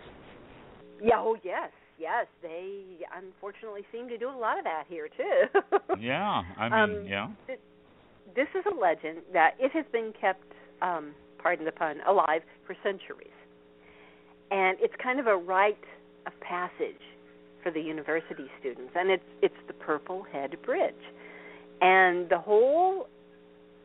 Yeah, 1.03 1.19
oh 1.19 1.37
yes, 1.43 1.71
yes. 1.99 2.27
They 2.43 2.83
unfortunately 3.17 3.83
seem 3.93 4.09
to 4.09 4.19
do 4.19 4.29
a 4.29 4.37
lot 4.37 4.59
of 4.59 4.65
that 4.65 4.85
here 4.89 5.09
too. 5.09 5.61
Yeah, 6.01 6.43
I 6.57 6.69
mean, 6.69 6.97
Um, 6.99 7.07
yeah. 7.07 7.29
This 8.37 8.49
is 8.55 8.65
a 8.71 8.75
legend 8.75 9.19
that 9.33 9.55
it 9.59 9.73
has 9.73 9.85
been 9.91 10.13
kept, 10.21 10.45
um, 10.83 11.15
pardon 11.39 11.65
the 11.65 11.73
pun, 11.73 11.97
alive 12.07 12.43
for 12.67 12.77
centuries. 12.83 13.33
And 14.51 14.79
it's 14.81 14.95
kind 15.03 15.19
of 15.19 15.27
a 15.27 15.37
rite 15.37 15.83
of 16.27 16.33
passage 16.41 17.03
for 17.63 17.71
the 17.73 17.81
university 17.81 18.47
students, 18.61 18.93
and 18.95 19.11
it's 19.11 19.25
it's 19.43 19.61
the 19.67 19.73
Purple 19.75 20.23
Head 20.23 20.57
Bridge. 20.63 20.95
And 21.81 22.29
the 22.29 22.39
whole 22.39 23.09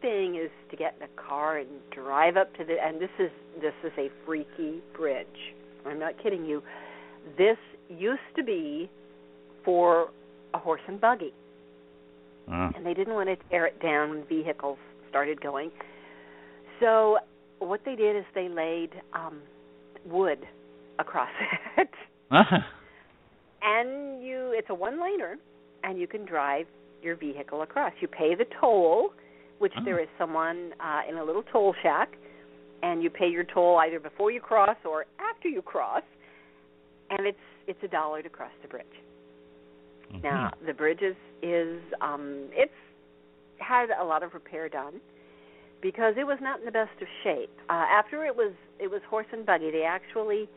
thing 0.02 0.36
is 0.36 0.52
to 0.70 0.76
get 0.78 0.96
in 0.98 1.04
a 1.04 1.22
car 1.22 1.58
and 1.58 1.70
drive 1.92 2.38
up 2.38 2.54
to 2.58 2.64
the 2.66 2.76
and 2.84 3.02
this 3.02 3.10
is 3.20 3.32
this 3.62 3.74
is 3.84 3.92
a 3.98 4.10
freaky 4.26 4.82
bridge. 4.96 5.56
I'm 5.86 6.00
not 6.00 6.22
kidding 6.22 6.46
you. 6.46 6.62
This 7.38 7.58
used 7.90 8.22
to 8.36 8.44
be 8.44 8.90
for 9.66 10.10
a 10.54 10.58
horse 10.58 10.82
and 10.88 11.00
buggy 11.00 11.34
Uh, 12.52 12.70
and 12.76 12.86
they 12.86 12.94
didn't 12.94 13.14
want 13.14 13.30
to 13.30 13.36
tear 13.50 13.66
it 13.66 13.80
down 13.82 14.10
when 14.10 14.24
vehicles 14.26 14.78
started 15.10 15.40
going. 15.42 15.72
So 16.80 17.18
what 17.60 17.82
they 17.86 17.96
did 17.96 18.16
is 18.18 18.26
they 18.36 18.50
laid 18.50 18.90
um 19.14 19.42
wood 20.06 20.40
across 21.00 21.30
it. 21.78 21.90
and 23.62 24.24
you 24.24 24.52
it's 24.54 24.68
a 24.70 24.74
one 24.76 24.98
laner 25.00 25.36
and 25.84 25.98
you 26.00 26.08
can 26.08 26.26
drive 26.26 26.66
your 27.02 27.16
vehicle 27.16 27.62
across. 27.62 27.92
You 28.02 28.08
pay 28.08 28.36
the 28.36 28.46
toll, 28.60 29.12
which 29.60 29.74
Oh. 29.78 29.84
there 29.86 30.00
is 30.00 30.08
someone 30.18 30.74
uh 30.80 31.02
in 31.10 31.18
a 31.18 31.24
little 31.24 31.44
toll 31.52 31.74
shack 31.84 32.10
and 32.82 33.02
you 33.02 33.10
pay 33.10 33.28
your 33.30 33.46
toll 33.46 33.78
either 33.78 34.00
before 34.00 34.30
you 34.32 34.42
cross 34.42 34.78
or 34.86 35.06
after 35.20 35.48
you 35.48 35.62
cross. 35.62 36.04
And 37.10 37.28
it's 37.28 37.38
it's 37.68 37.80
a 37.84 37.88
dollar 37.88 38.22
to 38.22 38.30
cross 38.30 38.52
the 38.62 38.68
bridge. 38.68 38.86
mhm. 40.12 40.22
Now 40.24 40.52
the 40.66 40.74
bridge 40.74 41.02
is 41.02 41.16
is 41.42 41.82
um 42.02 42.50
it's 42.52 42.72
had 43.60 43.90
a 43.92 44.04
lot 44.04 44.24
of 44.24 44.34
repair 44.34 44.70
done 44.70 45.02
because 45.82 46.16
it 46.18 46.26
was 46.26 46.40
not 46.42 46.60
in 46.60 46.66
the 46.66 46.72
best 46.72 47.02
of 47.02 47.08
shape. 47.24 47.52
Uh 47.70 47.74
after 47.74 48.26
it 48.26 48.36
was 48.36 48.54
it 48.80 48.90
was 48.90 49.02
horse 49.10 49.28
and 49.32 49.46
buggy, 49.46 49.72
they 49.72 49.84
actually 49.84 50.50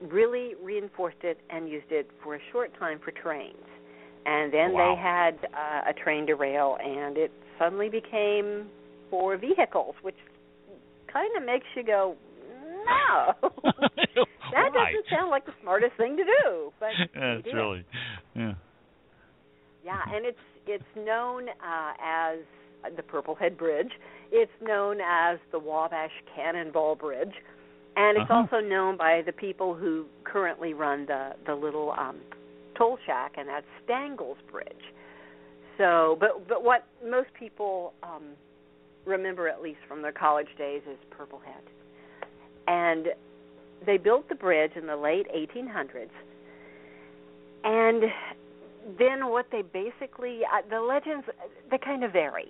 really 0.00 0.54
reinforced 0.62 1.22
it 1.22 1.38
and 1.50 1.68
used 1.68 1.90
it 1.90 2.10
for 2.22 2.34
a 2.36 2.40
short 2.52 2.72
time 2.78 2.98
for 3.04 3.10
trains. 3.12 3.66
And 4.26 4.52
then 4.52 4.72
Wow. 4.72 4.94
they 4.94 4.94
had 5.00 5.48
uh, 5.54 5.90
a 5.90 5.92
train 5.94 6.26
derail 6.26 6.76
and 6.82 7.16
it 7.16 7.32
suddenly 7.58 7.88
became 7.88 8.68
for 9.10 9.36
vehicles, 9.36 9.94
which 10.02 10.16
kind 11.12 11.30
of 11.36 11.42
makes 11.44 11.66
you 11.74 11.82
go, 11.84 12.16
"No." 12.90 13.50
that 14.52 14.72
doesn't 14.74 15.06
sound 15.10 15.30
like 15.30 15.46
the 15.46 15.54
smartest 15.62 15.94
thing 15.96 16.16
to 16.16 16.24
do, 16.24 16.72
but 16.80 16.90
That's 17.14 17.44
did. 17.44 17.54
really, 17.54 17.84
yeah. 18.34 18.54
Yeah, 19.84 20.00
and 20.14 20.26
it's 20.26 20.38
it's 20.66 20.84
known 20.96 21.48
uh, 21.48 21.92
as 22.02 22.38
the 22.96 23.02
Purple 23.02 23.34
Head 23.34 23.56
Bridge. 23.56 23.90
It's 24.32 24.52
known 24.62 24.98
as 25.00 25.38
the 25.52 25.58
Wabash 25.58 26.12
Cannonball 26.34 26.96
Bridge, 26.96 27.32
and 27.96 28.16
it's 28.18 28.30
Uh-huh. 28.30 28.46
also 28.52 28.60
known 28.60 28.96
by 28.96 29.22
the 29.24 29.32
people 29.32 29.74
who 29.74 30.06
currently 30.24 30.74
run 30.74 31.06
the 31.06 31.32
the 31.46 31.54
little 31.54 31.92
um, 31.92 32.18
toll 32.76 32.98
shack, 33.06 33.32
and 33.38 33.48
that's 33.48 33.66
Stangles 33.84 34.38
Bridge. 34.50 34.84
So, 35.78 36.16
but 36.20 36.46
but 36.46 36.62
what 36.62 36.84
most 37.04 37.28
people 37.38 37.94
um, 38.02 38.24
remember, 39.06 39.48
at 39.48 39.62
least 39.62 39.80
from 39.88 40.02
their 40.02 40.12
college 40.12 40.48
days, 40.58 40.82
is 40.90 40.98
Purple 41.10 41.38
Head, 41.40 41.64
and 42.66 43.08
they 43.86 43.96
built 43.96 44.28
the 44.28 44.34
bridge 44.34 44.72
in 44.76 44.86
the 44.86 44.96
late 44.96 45.26
1800s, 45.34 46.10
and 47.64 48.04
then 48.98 49.28
what 49.28 49.46
they 49.50 49.62
basically 49.62 50.40
uh, 50.44 50.62
the 50.68 50.80
legends 50.80 51.26
they 51.70 51.78
kind 51.78 52.04
of 52.04 52.12
vary. 52.12 52.48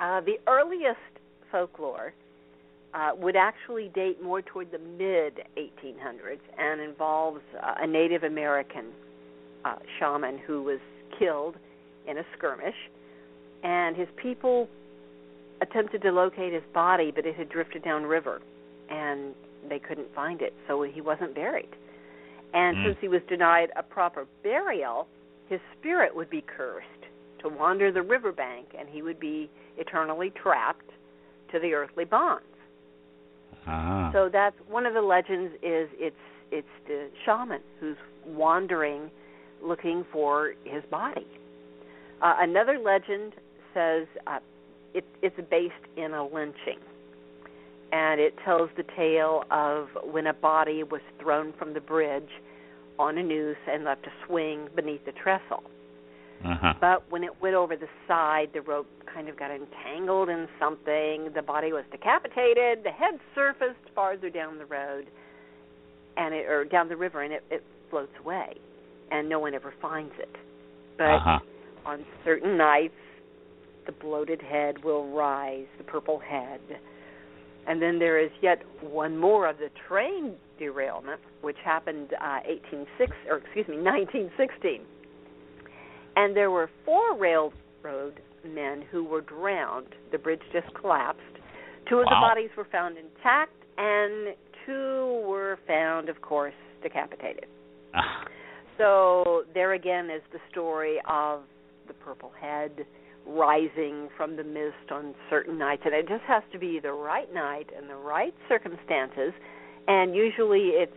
Uh, 0.00 0.20
the 0.20 0.38
earliest 0.48 0.98
folklore 1.50 2.12
uh, 2.94 3.10
would 3.16 3.36
actually 3.36 3.88
date 3.94 4.22
more 4.22 4.42
toward 4.42 4.70
the 4.70 4.78
mid 4.78 5.40
1800s 5.56 6.40
and 6.58 6.80
involves 6.80 7.40
uh, 7.62 7.74
a 7.80 7.86
Native 7.86 8.22
American 8.22 8.86
uh, 9.64 9.76
shaman 9.98 10.38
who 10.38 10.62
was 10.62 10.80
killed 11.18 11.56
in 12.06 12.18
a 12.18 12.24
skirmish, 12.36 12.74
and 13.62 13.96
his 13.96 14.08
people 14.16 14.68
attempted 15.60 16.02
to 16.02 16.10
locate 16.10 16.52
his 16.52 16.62
body, 16.74 17.12
but 17.14 17.24
it 17.24 17.36
had 17.36 17.48
drifted 17.48 17.84
downriver, 17.84 18.42
and 18.90 19.34
they 19.68 19.78
couldn't 19.78 20.12
find 20.14 20.42
it, 20.42 20.52
so 20.66 20.82
he 20.82 21.00
wasn't 21.00 21.34
buried. 21.34 21.68
And 22.54 22.76
Mm. 22.76 22.84
since 22.84 22.98
he 23.00 23.08
was 23.08 23.22
denied 23.28 23.70
a 23.76 23.82
proper 23.82 24.26
burial, 24.42 25.08
his 25.48 25.60
spirit 25.78 26.14
would 26.14 26.28
be 26.28 26.42
cursed 26.42 26.86
to 27.38 27.48
wander 27.48 27.90
the 27.90 28.02
riverbank, 28.02 28.74
and 28.78 28.88
he 28.88 29.02
would 29.02 29.18
be 29.18 29.50
eternally 29.78 30.30
trapped 30.30 30.90
to 31.50 31.58
the 31.58 31.74
earthly 31.74 32.04
bonds. 32.04 32.44
Ah. 33.66 34.10
So 34.12 34.28
that's 34.28 34.56
one 34.68 34.86
of 34.86 34.94
the 34.94 35.02
legends. 35.02 35.54
Is 35.62 35.88
it's 35.98 36.16
it's 36.50 36.68
the 36.86 37.08
shaman 37.24 37.60
who's 37.80 37.96
wandering, 38.26 39.10
looking 39.62 40.04
for 40.12 40.54
his 40.64 40.82
body. 40.90 41.26
Uh, 42.20 42.36
another 42.38 42.78
legend 42.78 43.32
says 43.74 44.06
uh, 44.26 44.38
it, 44.94 45.04
it's 45.22 45.36
based 45.50 45.74
in 45.96 46.12
a 46.12 46.24
lynching, 46.24 46.78
and 47.92 48.20
it 48.20 48.34
tells 48.44 48.70
the 48.76 48.84
tale 48.96 49.44
of 49.50 49.88
when 50.02 50.26
a 50.26 50.32
body 50.32 50.82
was 50.82 51.02
thrown 51.20 51.52
from 51.58 51.74
the 51.74 51.80
bridge 51.80 52.30
on 52.98 53.18
a 53.18 53.22
noose 53.22 53.56
and 53.70 53.84
left 53.84 54.02
to 54.04 54.10
swing 54.26 54.68
beneath 54.74 55.04
the 55.04 55.12
trestle. 55.12 55.62
Uh-huh. 56.44 56.74
But 56.80 57.10
when 57.10 57.22
it 57.22 57.30
went 57.40 57.54
over 57.54 57.76
the 57.76 57.86
side, 58.08 58.48
the 58.52 58.62
rope 58.62 58.88
kind 59.12 59.28
of 59.28 59.38
got 59.38 59.50
entangled 59.50 60.28
in 60.28 60.48
something. 60.58 61.30
The 61.34 61.42
body 61.46 61.72
was 61.72 61.84
decapitated. 61.92 62.82
The 62.82 62.90
head 62.90 63.20
surfaced 63.34 63.94
farther 63.94 64.30
down 64.30 64.58
the 64.58 64.66
road, 64.66 65.06
and 66.16 66.34
it 66.34 66.46
or 66.46 66.64
down 66.64 66.88
the 66.88 66.96
river, 66.96 67.22
and 67.22 67.32
it, 67.32 67.44
it 67.50 67.62
floats 67.90 68.12
away, 68.18 68.54
and 69.10 69.28
no 69.28 69.38
one 69.38 69.54
ever 69.54 69.72
finds 69.80 70.14
it. 70.18 70.34
But 70.98 71.04
uh-huh. 71.04 71.38
on 71.86 72.04
certain 72.24 72.56
nights, 72.56 72.94
the 73.86 73.92
bloated 73.92 74.40
head 74.42 74.82
will 74.82 75.12
rise, 75.12 75.66
the 75.78 75.84
purple 75.84 76.18
head. 76.18 76.60
And 77.66 77.80
then 77.80 77.98
there 77.98 78.18
is 78.18 78.30
yet 78.42 78.62
one 78.80 79.16
more 79.16 79.48
of 79.48 79.58
the 79.58 79.68
train 79.88 80.34
derailment, 80.58 81.20
which 81.42 81.56
happened 81.64 82.12
uh, 82.14 82.40
186 82.46 83.12
or 83.28 83.38
excuse 83.38 83.68
me 83.68 83.76
1916 83.82 84.82
and 86.16 86.36
there 86.36 86.50
were 86.50 86.70
four 86.84 87.16
railroad 87.16 88.20
men 88.46 88.84
who 88.90 89.04
were 89.04 89.20
drowned. 89.20 89.94
The 90.10 90.18
bridge 90.18 90.42
just 90.52 90.72
collapsed. 90.74 91.20
Two 91.88 91.98
of 91.98 92.04
the 92.04 92.10
bodies 92.10 92.50
were 92.56 92.66
found 92.70 92.96
intact, 92.96 93.52
and 93.76 94.34
two 94.66 95.24
were 95.26 95.58
found, 95.66 96.08
of 96.08 96.20
course, 96.20 96.54
decapitated. 96.82 97.46
Ah. 97.94 98.24
So 98.78 99.44
there 99.54 99.74
again 99.74 100.06
is 100.10 100.22
the 100.32 100.38
story 100.50 100.98
of 101.08 101.42
the 101.88 101.94
purple 101.94 102.32
head 102.40 102.86
rising 103.26 104.08
from 104.16 104.36
the 104.36 104.44
mist 104.44 104.90
on 104.90 105.14
certain 105.30 105.58
nights, 105.58 105.82
and 105.84 105.94
it 105.94 106.08
just 106.08 106.24
has 106.26 106.42
to 106.52 106.58
be 106.58 106.80
the 106.80 106.92
right 106.92 107.32
night 107.32 107.68
and 107.76 107.88
the 107.88 107.94
right 107.96 108.34
circumstances. 108.48 109.32
And 109.88 110.14
usually, 110.14 110.70
it's 110.74 110.92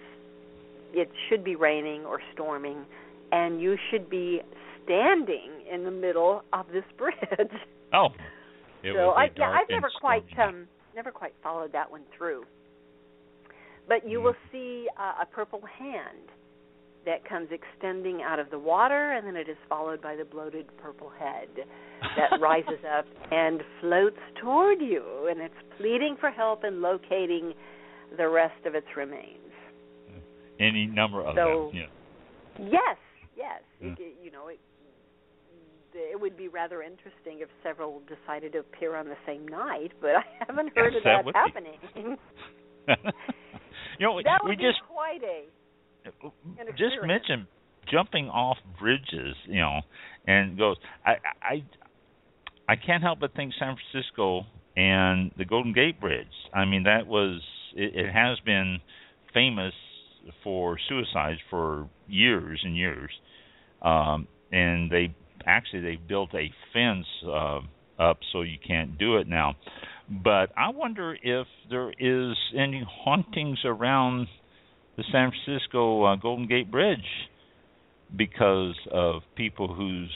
it 0.93 1.09
should 1.29 1.43
be 1.43 1.55
raining 1.55 2.05
or 2.05 2.19
storming, 2.33 2.85
and 3.31 3.59
you 3.61 3.75
should 3.91 4.09
be 4.09 4.41
standing 4.83 5.51
in 5.71 5.83
the 5.83 5.91
middle 5.91 6.41
of 6.53 6.67
this 6.71 6.85
bridge. 6.97 7.17
Oh. 7.93 8.07
It 8.83 8.93
so 8.95 9.11
I, 9.11 9.27
yeah, 9.35 9.49
I've 9.49 9.69
never 9.69 9.89
quite 9.99 10.23
stormy 10.33 10.59
um 10.61 10.67
never 10.95 11.11
quite 11.11 11.33
followed 11.43 11.73
that 11.73 11.89
one 11.91 12.03
through. 12.17 12.43
But 13.87 14.07
you 14.07 14.19
Mm. 14.19 14.23
will 14.23 14.35
see 14.51 14.87
uh, 14.97 15.21
a 15.21 15.25
purple 15.25 15.61
hand 15.77 16.29
that 17.05 17.27
comes 17.27 17.49
extending 17.51 18.21
out 18.21 18.39
of 18.39 18.49
the 18.49 18.59
water, 18.59 19.11
and 19.13 19.25
then 19.27 19.35
it 19.35 19.47
is 19.47 19.57
followed 19.69 20.01
by 20.01 20.15
the 20.15 20.25
bloated 20.25 20.65
purple 20.77 21.11
head 21.19 21.47
that 22.17 22.37
rises 22.41 22.79
up 22.97 23.05
and 23.31 23.61
floats 23.81 24.17
toward 24.41 24.81
you, 24.81 25.27
and 25.29 25.39
it's 25.39 25.53
pleading 25.77 26.17
for 26.19 26.31
help 26.31 26.63
and 26.63 26.81
locating 26.81 27.53
the 28.17 28.27
rest 28.27 28.65
of 28.65 28.75
its 28.75 28.87
remains. 28.97 29.39
Any 30.59 30.85
number 30.85 31.21
of 31.21 31.35
So- 31.35 31.69
them. 31.73 31.81
Yeah. 31.81 32.67
Yes, 32.71 32.97
yes. 33.35 33.61
Mm. 33.83 33.99
It, 33.99 34.15
you 34.23 34.31
know, 34.31 34.47
it, 34.47 34.59
it 35.93 36.19
would 36.19 36.37
be 36.37 36.47
rather 36.47 36.81
interesting 36.81 37.39
if 37.41 37.49
several 37.63 38.01
decided 38.07 38.53
to 38.53 38.59
appear 38.59 38.95
on 38.95 39.05
the 39.07 39.17
same 39.27 39.45
night, 39.47 39.91
but 40.01 40.11
I 40.11 40.23
haven't 40.47 40.71
heard 40.75 40.93
Yes, 40.93 40.99
of 40.99 41.25
that 41.25 41.25
that, 41.25 41.35
happening. 41.35 42.17
you 43.99 44.07
know, 44.07 44.21
that 44.23 44.39
would 44.43 44.49
we 44.49 44.55
be 44.55 44.63
just 44.63 44.79
quite 44.87 45.21
a 45.23 45.43
just 46.77 46.95
mentioned 47.03 47.47
jumping 47.91 48.29
off 48.29 48.57
bridges, 48.79 49.35
you 49.45 49.61
know, 49.61 49.81
and 50.27 50.57
goes. 50.57 50.77
I 51.05 51.13
I 51.41 51.63
I 52.67 52.75
can't 52.75 53.03
help 53.03 53.19
but 53.19 53.33
think 53.35 53.53
San 53.59 53.75
Francisco 53.91 54.45
and 54.75 55.31
the 55.37 55.45
Golden 55.45 55.73
Gate 55.73 55.99
Bridge. 55.99 56.27
I 56.53 56.65
mean, 56.65 56.83
that 56.83 57.07
was 57.07 57.41
it, 57.75 57.95
it 57.95 58.11
has 58.11 58.39
been 58.45 58.79
famous 59.33 59.73
for 60.43 60.77
suicides 60.89 61.39
for 61.49 61.87
years 62.07 62.59
and 62.63 62.75
years, 62.75 63.11
um, 63.81 64.27
and 64.51 64.89
they 64.89 65.15
actually 65.45 65.81
they 65.81 65.95
built 65.95 66.33
a 66.33 66.51
fence 66.73 67.05
uh, 67.27 67.59
up 67.99 68.17
so 68.31 68.41
you 68.41 68.57
can't 68.65 68.97
do 68.97 69.17
it 69.17 69.27
now. 69.27 69.55
But 70.09 70.51
I 70.57 70.69
wonder 70.69 71.17
if 71.21 71.47
there 71.69 71.89
is 71.89 72.35
any 72.55 72.85
hauntings 72.87 73.59
around 73.65 74.27
the 74.97 75.03
San 75.11 75.31
Francisco 75.31 76.03
uh, 76.03 76.15
Golden 76.15 76.47
Gate 76.47 76.71
Bridge 76.71 76.99
because 78.15 78.75
of 78.91 79.21
people 79.35 79.73
who's 79.73 80.11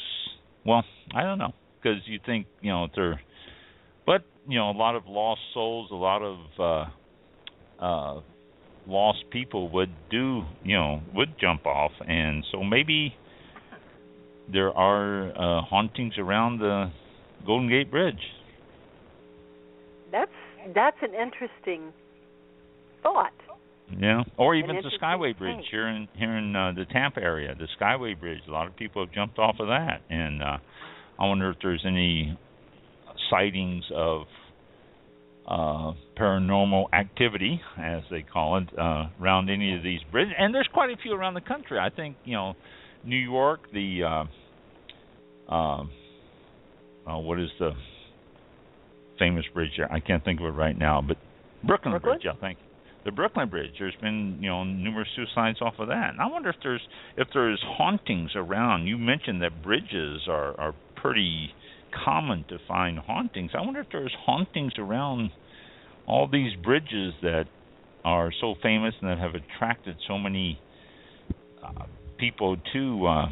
well, 0.66 0.84
I 1.16 1.24
don't 1.24 1.38
know, 1.38 1.54
because 1.82 2.00
you 2.06 2.20
think 2.26 2.48
you 2.62 2.72
know 2.72 2.88
they're, 2.96 3.22
but 4.06 4.24
you 4.48 4.58
know 4.58 4.70
a 4.70 4.78
lot 4.78 4.96
of 4.96 5.04
lost 5.08 5.42
souls, 5.54 5.90
a 5.92 5.96
lot 5.96 6.22
of 6.22 6.90
uh, 7.80 7.84
uh, 7.84 8.22
lost 8.88 9.20
people 9.32 9.70
would 9.70 9.92
do 10.10 10.44
you 10.64 10.76
know 10.76 11.02
would 11.14 11.40
jump 11.40 11.66
off, 11.66 11.92
and 12.08 12.46
so 12.52 12.64
maybe 12.64 13.16
there 14.52 14.72
are 14.72 15.30
uh, 15.30 15.62
hauntings 15.64 16.14
around 16.18 16.60
the 16.60 16.92
Golden 17.46 17.70
Gate 17.70 17.90
Bridge. 17.90 18.22
That's 20.12 20.32
that's 20.74 20.98
an 21.02 21.14
interesting 21.14 21.94
thought. 23.02 23.32
Yeah, 23.98 24.24
or 24.38 24.56
even 24.56 24.70
the 24.70 24.76
interesting 24.76 25.00
Skyway 25.02 25.38
Bridge 25.38 25.66
here 25.72 25.88
in 25.88 26.08
here 26.16 26.38
in 26.38 26.56
uh, 26.56 26.74
the 26.76 26.86
Tampa 26.86 27.22
area. 27.22 27.56
The 27.56 27.68
Skyway 27.80 28.20
Bridge, 28.20 28.40
a 28.48 28.52
lot 28.52 28.68
of 28.68 28.76
people 28.76 29.04
have 29.04 29.14
jumped 29.14 29.40
off 29.40 29.56
of 29.60 29.68
that, 29.68 30.02
and 30.10 30.44
uh, 30.44 30.58
I 31.18 31.28
wonder 31.28 31.50
if 31.50 31.58
there's 31.62 31.84
any 31.88 32.38
sightings 33.32 33.84
of 33.94 34.24
uh, 35.48 35.94
paranormal 36.18 36.94
activity, 36.94 37.60
as 37.80 38.04
they 38.12 38.22
call 38.22 38.58
it, 38.58 38.70
uh, 38.78 39.08
around 39.20 39.50
any 39.50 39.76
of 39.76 39.82
these 39.82 40.02
bridges. 40.12 40.34
And 40.38 40.54
there's 40.54 40.70
quite 40.72 40.92
a 40.92 40.98
few 41.02 41.14
around 41.14 41.34
the 41.34 41.42
country. 41.42 41.80
I 41.80 41.90
think 41.90 42.16
you 42.26 42.36
know, 42.36 42.54
New 43.04 43.18
York, 43.18 43.62
the 43.74 44.28
uh, 45.50 45.54
um, 45.54 45.90
uh, 47.08 47.18
what 47.18 47.40
is 47.40 47.50
the 47.58 47.72
famous 49.18 49.46
bridge 49.54 49.72
there? 49.78 49.92
I 49.92 50.00
can't 50.00 50.24
think 50.24 50.40
of 50.40 50.46
it 50.46 50.50
right 50.50 50.78
now, 50.78 51.02
but 51.02 51.18
Brooklyn, 51.66 51.94
Brooklyn? 51.94 52.20
Bridge, 52.20 52.36
I 52.38 52.40
think 52.40 52.60
the 53.10 53.16
Brooklyn 53.16 53.50
Bridge. 53.50 53.72
There's 53.80 53.96
been 54.02 54.38
you 54.40 54.50
know 54.50 54.64
numerous 54.64 55.08
suicides 55.16 55.62
off 55.62 55.74
of 55.80 55.88
that, 55.88 56.12
and 56.12 56.22
I 56.22 56.28
wonder 56.28 56.50
if 56.50 56.58
there's 56.62 56.82
if 57.18 57.28
there's 57.34 57.60
hauntings 57.66 58.32
around. 58.36 58.86
You 58.86 58.98
mentioned 58.98 59.42
that 59.42 59.64
bridges 59.64 60.22
are 60.28 60.60
are 60.60 60.76
pretty 60.96 61.50
common 62.06 62.46
to 62.50 62.58
find 62.68 63.00
hauntings. 63.00 63.52
I 63.58 63.62
wonder 63.62 63.80
if 63.80 63.88
there's 63.92 64.14
hauntings 64.26 64.74
around 64.78 65.32
all 66.08 66.28
these 66.32 66.56
bridges 66.64 67.14
that 67.24 67.46
are 68.06 68.32
so 68.40 68.54
famous 68.62 68.94
and 69.02 69.10
that 69.10 69.18
have 69.18 69.34
attracted 69.34 69.96
so 70.08 70.18
many 70.18 70.60
uh, 71.64 71.86
people 72.20 72.58
to 72.74 73.06
uh, 73.08 73.26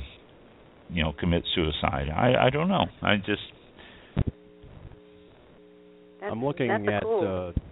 you 0.89 1.03
know 1.03 1.13
commit 1.19 1.43
suicide. 1.53 2.09
I 2.09 2.47
I 2.47 2.49
don't 2.49 2.67
know. 2.67 2.85
I 3.03 3.17
just 3.17 3.41
That's, 6.19 6.31
I'm 6.31 6.43
looking 6.43 6.71
at 6.71 7.03
cool. 7.03 7.53
uh, 7.55 7.66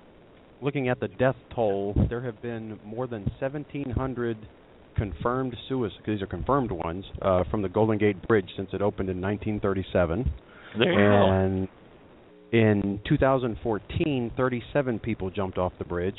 looking 0.65 0.89
at 0.89 0.99
the 0.99 1.07
death 1.07 1.35
toll. 1.53 1.93
There 2.09 2.21
have 2.21 2.41
been 2.41 2.77
more 2.83 3.07
than 3.07 3.21
1,700 3.39 4.35
confirmed 4.97 5.55
suicides. 5.69 6.01
These 6.07 6.21
are 6.21 6.27
confirmed 6.27 6.71
ones 6.71 7.05
uh, 7.21 7.43
from 7.51 7.61
the 7.61 7.69
Golden 7.69 7.97
Gate 7.97 8.27
Bridge 8.27 8.49
since 8.57 8.69
it 8.73 8.81
opened 8.81 9.09
in 9.09 9.21
1937. 9.21 10.31
there 10.79 10.91
you 10.91 10.97
go. 10.97 11.31
and 11.31 11.67
in 12.51 12.99
2014, 13.07 14.31
37 14.35 14.99
people 14.99 15.29
jumped 15.29 15.57
off 15.57 15.71
the 15.77 15.85
bridge, 15.85 16.17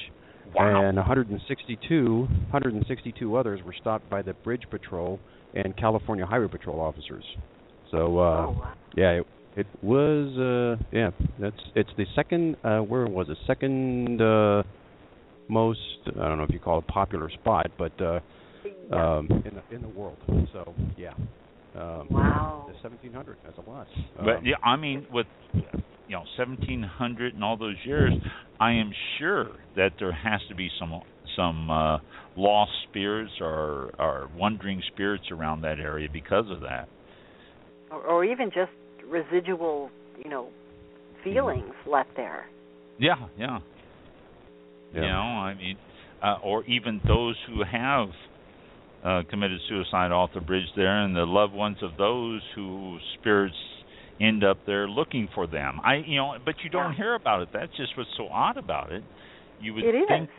Wow. 0.54 0.85
and 0.88 0.96
162 0.96 2.20
162 2.50 3.37
others 3.37 3.61
were 3.64 3.74
stopped 3.80 4.09
by 4.09 4.22
the 4.22 4.32
Bridge 4.32 4.62
Patrol 4.70 5.18
and 5.54 5.76
California 5.76 6.24
Highway 6.24 6.46
Patrol 6.48 6.80
officers. 6.80 7.24
So 7.90 8.18
uh, 8.18 8.46
oh, 8.46 8.56
wow. 8.61 8.72
yeah, 8.96 9.11
it, 9.20 9.26
it 9.57 9.66
was 9.83 10.37
uh 10.38 10.83
yeah, 10.92 11.11
that's 11.38 11.57
it's 11.75 11.90
the 11.97 12.07
second 12.14 12.57
uh 12.64 12.79
where 12.81 13.07
was 13.07 13.29
it? 13.29 13.38
Second 13.47 14.21
uh 14.21 14.62
most 15.49 15.81
I 16.07 16.29
don't 16.29 16.38
know 16.38 16.45
if 16.45 16.51
you 16.51 16.59
call 16.61 16.79
it 16.79 16.87
popular 16.88 17.31
spot, 17.31 17.71
but 17.79 17.92
uh 18.01 18.21
Yeah. 18.90 19.16
um 19.19 19.29
in 19.45 19.55
the 19.55 19.75
in 19.75 19.83
the 19.83 19.88
world. 19.88 20.19
So, 20.53 20.75
yeah. 20.97 21.12
Um 21.75 22.09
Wow. 22.11 22.64
the 22.69 22.75
1700 22.83 23.37
that's 23.45 23.59
a 23.59 23.71
lot. 23.71 23.87
But 24.16 24.38
Um, 24.38 24.45
yeah, 24.45 24.57
I 24.62 24.77
mean, 24.77 25.07
with 25.11 25.27
you 26.09 26.12
know, 26.14 26.25
seventeen 26.37 26.83
hundred 26.83 27.35
and 27.35 27.42
all 27.42 27.57
those 27.57 27.77
years, 27.85 28.12
I 28.61 28.73
am 28.73 28.92
sure 29.19 29.49
that 29.75 29.90
there 29.99 30.12
has 30.12 30.40
to 30.49 30.55
be 30.55 30.71
some 30.79 31.01
some 31.37 31.71
uh, 31.71 31.99
lost 32.37 32.71
spirits 32.88 33.33
or 33.40 33.90
or 33.99 34.29
wandering 34.37 34.83
spirits 34.92 35.25
around 35.33 35.62
that 35.62 35.79
area 35.81 36.09
because 36.12 36.49
of 36.51 36.61
that. 36.61 36.88
or, 37.90 38.03
or 38.03 38.25
even 38.25 38.51
just 38.51 38.71
residual, 39.09 39.90
you 40.23 40.31
know, 40.31 40.49
feelings 41.23 41.75
left 41.87 42.11
there. 42.16 42.47
Yeah, 42.99 43.14
yeah. 43.38 43.59
Yeah. 44.95 45.01
You 45.03 45.09
know, 45.09 45.16
I 45.16 45.55
mean, 45.55 45.77
uh, 46.23 46.37
or 46.42 46.64
even 46.64 47.01
those 47.07 47.37
who 47.47 47.62
have 47.71 48.09
uh, 49.05 49.23
committed 49.29 49.61
suicide 49.69 50.12
off 50.12 50.31
the 50.35 50.40
bridge 50.40 50.66
there, 50.75 51.03
and 51.03 51.14
the 51.14 51.25
loved 51.27 51.53
ones 51.53 51.77
of 51.83 51.90
those 51.99 52.40
whose 52.55 53.03
spirits 53.21 53.55
end 54.21 54.42
up 54.42 54.59
there 54.66 54.88
looking 54.88 55.29
for 55.35 55.47
them. 55.47 55.79
I, 55.85 55.97
you 56.07 56.16
know, 56.16 56.35
but 56.45 56.55
you 56.64 56.71
don't 56.71 56.92
Yeah. 56.92 56.97
hear 56.97 57.14
about 57.14 57.42
it. 57.42 57.49
That's 57.53 57.75
just 57.77 57.97
what's 57.97 58.11
so 58.16 58.29
odd 58.29 58.57
about 58.57 58.90
it. 58.92 59.05
You 59.61 59.75
would 59.75 59.85
It 59.85 59.95
is. 59.95 60.09
think 60.09 60.31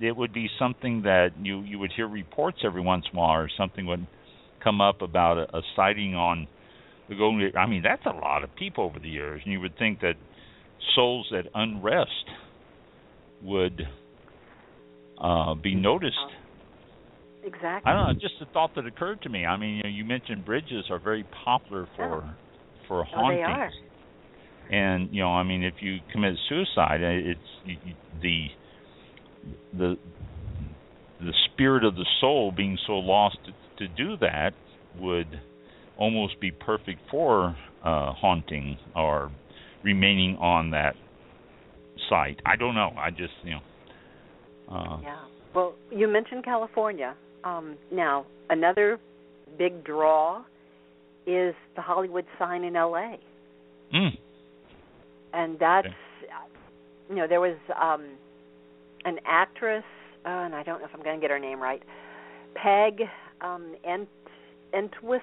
that 0.00 0.06
it 0.06 0.16
would 0.16 0.32
be 0.32 0.48
something 0.58 1.02
that 1.02 1.32
you 1.42 1.60
you 1.60 1.78
would 1.78 1.92
hear 1.92 2.08
reports 2.08 2.58
every 2.64 2.80
once 2.80 3.04
in 3.10 3.16
a 3.16 3.20
while, 3.20 3.40
or 3.40 3.50
something 3.56 3.86
would 3.86 4.06
come 4.64 4.80
up 4.80 5.02
about 5.02 5.36
a, 5.38 5.56
a 5.56 5.62
sighting 5.74 6.14
on 6.14 6.46
the 7.08 7.14
Golden. 7.14 7.52
I 7.56 7.66
mean, 7.66 7.82
that's 7.82 8.04
a 8.06 8.16
lot 8.16 8.44
of 8.44 8.54
people 8.56 8.84
over 8.84 8.98
the 8.98 9.08
years, 9.08 9.40
and 9.44 9.52
you 9.52 9.60
would 9.60 9.76
think 9.78 10.00
that 10.00 10.14
souls 10.94 11.32
at 11.36 11.46
unrest 11.54 12.10
would 13.42 13.82
uh, 15.20 15.54
be 15.54 15.74
noticed. 15.74 16.16
Exactly. 17.44 17.90
I 17.90 17.94
don't 17.94 18.06
know, 18.08 18.12
just 18.20 18.34
a 18.40 18.46
thought 18.52 18.74
that 18.74 18.86
occurred 18.86 19.22
to 19.22 19.28
me. 19.28 19.46
I 19.46 19.56
mean, 19.56 19.76
you, 19.76 19.82
know, 19.84 19.88
you 19.88 20.04
mentioned 20.04 20.44
bridges 20.44 20.86
are 20.90 20.98
very 20.98 21.24
popular 21.44 21.88
for 21.96 22.36
for 22.88 23.00
Oh, 23.00 23.28
they 23.28 23.42
hauntings. 23.42 23.44
are. 23.44 23.70
And 24.70 25.14
you 25.14 25.22
know, 25.22 25.30
I 25.30 25.44
mean, 25.44 25.62
if 25.62 25.74
you 25.80 25.98
commit 26.12 26.34
suicide, 26.48 27.02
uh, 27.02 27.30
it's 27.30 27.40
y- 27.66 27.78
y- 27.84 27.96
the 28.20 28.46
the 29.78 29.96
the 31.20 31.32
spirit 31.52 31.84
of 31.84 31.94
the 31.94 32.06
soul 32.20 32.52
being 32.54 32.76
so 32.86 32.94
lost 32.94 33.38
to, 33.46 33.86
to 33.86 33.94
do 33.94 34.16
that 34.18 34.50
would 34.98 35.40
almost 35.98 36.40
be 36.40 36.50
perfect 36.50 37.00
for 37.10 37.56
uh 37.84 38.12
haunting 38.12 38.76
or 38.94 39.30
remaining 39.82 40.36
on 40.36 40.70
that 40.70 40.94
site. 42.08 42.40
I 42.44 42.56
don't 42.56 42.74
know. 42.74 42.92
I 42.98 43.10
just, 43.10 43.32
you 43.44 43.52
know, 43.52 43.60
uh 44.74 45.00
Yeah. 45.02 45.16
Well, 45.54 45.74
you 45.90 46.06
mentioned 46.06 46.44
California. 46.44 47.14
Um, 47.44 47.76
now, 47.90 48.26
another 48.50 48.98
big 49.56 49.84
draw 49.84 50.42
is 51.26 51.54
the 51.74 51.82
Hollywood 51.82 52.26
sign 52.38 52.62
in 52.64 52.76
L.A. 52.76 53.18
mm, 53.94 54.10
and 55.32 55.58
that's 55.58 55.88
you 57.08 57.16
know 57.16 57.26
there 57.28 57.40
was 57.40 57.56
um 57.80 58.06
an 59.04 59.18
actress 59.26 59.84
uh, 60.24 60.28
and 60.28 60.54
I 60.54 60.62
don't 60.62 60.80
know 60.80 60.86
if 60.86 60.94
I'm 60.94 61.02
going 61.02 61.16
to 61.16 61.20
get 61.20 61.30
her 61.30 61.38
name 61.38 61.60
right 61.60 61.82
Peg 62.54 63.02
um 63.40 63.74
Ent 63.84 64.08
Entwistle 64.72 65.20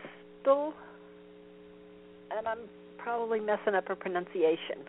and 2.31 2.47
I'm 2.47 2.59
probably 2.97 3.39
messing 3.39 3.75
up 3.75 3.87
her 3.87 3.95
pronunciation. 3.95 4.79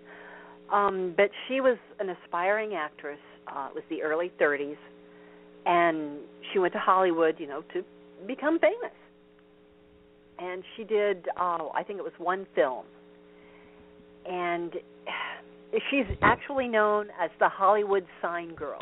Um 0.72 1.14
but 1.16 1.30
she 1.46 1.60
was 1.60 1.76
an 2.00 2.08
aspiring 2.10 2.74
actress 2.74 3.18
uh 3.48 3.68
it 3.70 3.74
was 3.74 3.84
the 3.90 4.02
early 4.02 4.32
30s 4.40 4.76
and 5.66 6.18
she 6.52 6.58
went 6.58 6.72
to 6.72 6.78
Hollywood 6.78 7.36
you 7.38 7.46
know 7.46 7.62
to 7.72 7.84
become 8.26 8.58
famous. 8.58 8.96
And 10.38 10.62
she 10.76 10.84
did 10.84 11.28
uh 11.36 11.68
I 11.74 11.82
think 11.86 11.98
it 11.98 12.04
was 12.04 12.14
one 12.18 12.46
film. 12.54 12.86
And 14.26 14.72
she's 15.90 16.06
actually 16.22 16.68
known 16.68 17.08
as 17.20 17.30
the 17.38 17.48
Hollywood 17.48 18.06
sign 18.22 18.54
girl. 18.54 18.78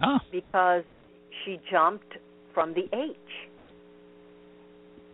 Ah, 0.00 0.20
because 0.30 0.84
she 1.44 1.58
jumped 1.70 2.18
from 2.52 2.74
the 2.74 2.84
H. 2.92 3.16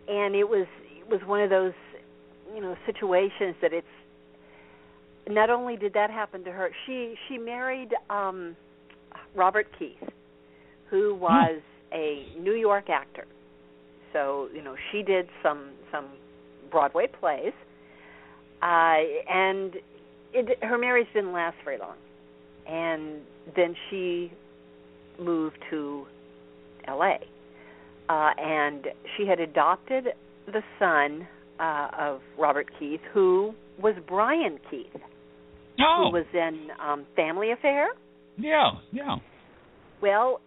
And 0.07 0.35
it 0.35 0.47
was 0.47 0.67
it 0.99 1.09
was 1.09 1.21
one 1.25 1.41
of 1.41 1.49
those 1.49 1.73
you 2.53 2.61
know 2.61 2.75
situations 2.85 3.55
that 3.61 3.73
it's 3.73 3.87
not 5.29 5.49
only 5.49 5.77
did 5.77 5.93
that 5.93 6.09
happen 6.09 6.43
to 6.43 6.51
her, 6.51 6.69
she 6.85 7.15
she 7.27 7.37
married 7.37 7.89
um 8.09 8.55
Robert 9.35 9.67
Keith, 9.77 10.09
who 10.89 11.15
was 11.15 11.61
a 11.93 12.27
New 12.39 12.53
York 12.53 12.89
actor. 12.89 13.25
So, 14.11 14.47
you 14.53 14.61
know, 14.61 14.75
she 14.91 15.01
did 15.01 15.27
some 15.41 15.71
some 15.91 16.09
Broadway 16.71 17.07
plays. 17.07 17.53
Uh 18.61 18.97
and 19.29 19.75
it 20.33 20.63
her 20.63 20.77
marriage 20.77 21.07
didn't 21.13 21.33
last 21.33 21.57
very 21.63 21.77
long. 21.77 21.95
And 22.67 23.21
then 23.55 23.75
she 23.89 24.31
moved 25.19 25.57
to 25.69 26.05
LA. 26.87 27.17
Uh 28.09 28.31
and 28.37 28.87
she 29.17 29.25
had 29.27 29.39
adopted 29.39 30.09
the 30.45 30.61
son 30.79 31.27
uh 31.59 31.87
of 31.97 32.21
Robert 32.37 32.67
Keith 32.79 33.01
who 33.13 33.53
was 33.81 33.95
Brian 34.07 34.59
Keith 34.69 35.01
oh, 35.79 36.09
who 36.09 36.13
was 36.13 36.25
in 36.33 36.67
um 36.85 37.05
Family 37.15 37.51
Affair. 37.51 37.87
yeah, 38.37 38.71
yeah. 38.91 39.15
Well, 40.01 40.41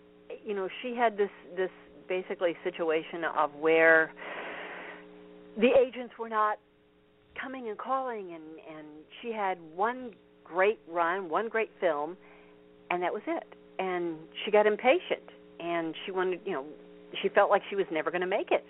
you 0.44 0.54
know, 0.54 0.68
she 0.82 0.94
had 0.94 1.16
this 1.16 1.30
this 1.56 1.70
basically 2.08 2.54
situation 2.62 3.24
of 3.36 3.50
where 3.54 4.12
the 5.56 5.70
agents 5.86 6.14
were 6.18 6.28
not 6.28 6.58
coming 7.40 7.68
and 7.68 7.78
calling 7.78 8.32
and 8.34 8.76
and 8.76 8.86
she 9.22 9.32
had 9.32 9.58
one 9.74 10.10
great 10.44 10.78
run, 10.88 11.28
one 11.28 11.48
great 11.48 11.70
film 11.80 12.16
and 12.90 13.02
that 13.02 13.12
was 13.12 13.22
it. 13.26 13.44
And 13.78 14.16
she 14.44 14.50
got 14.50 14.66
impatient 14.66 15.28
and 15.58 15.94
she 16.04 16.12
wanted, 16.12 16.40
you 16.44 16.52
know, 16.52 16.64
she 17.22 17.28
felt 17.28 17.50
like 17.50 17.62
she 17.68 17.76
was 17.76 17.86
never 17.90 18.10
going 18.10 18.20
to 18.20 18.26
make 18.26 18.50
it. 18.50 18.64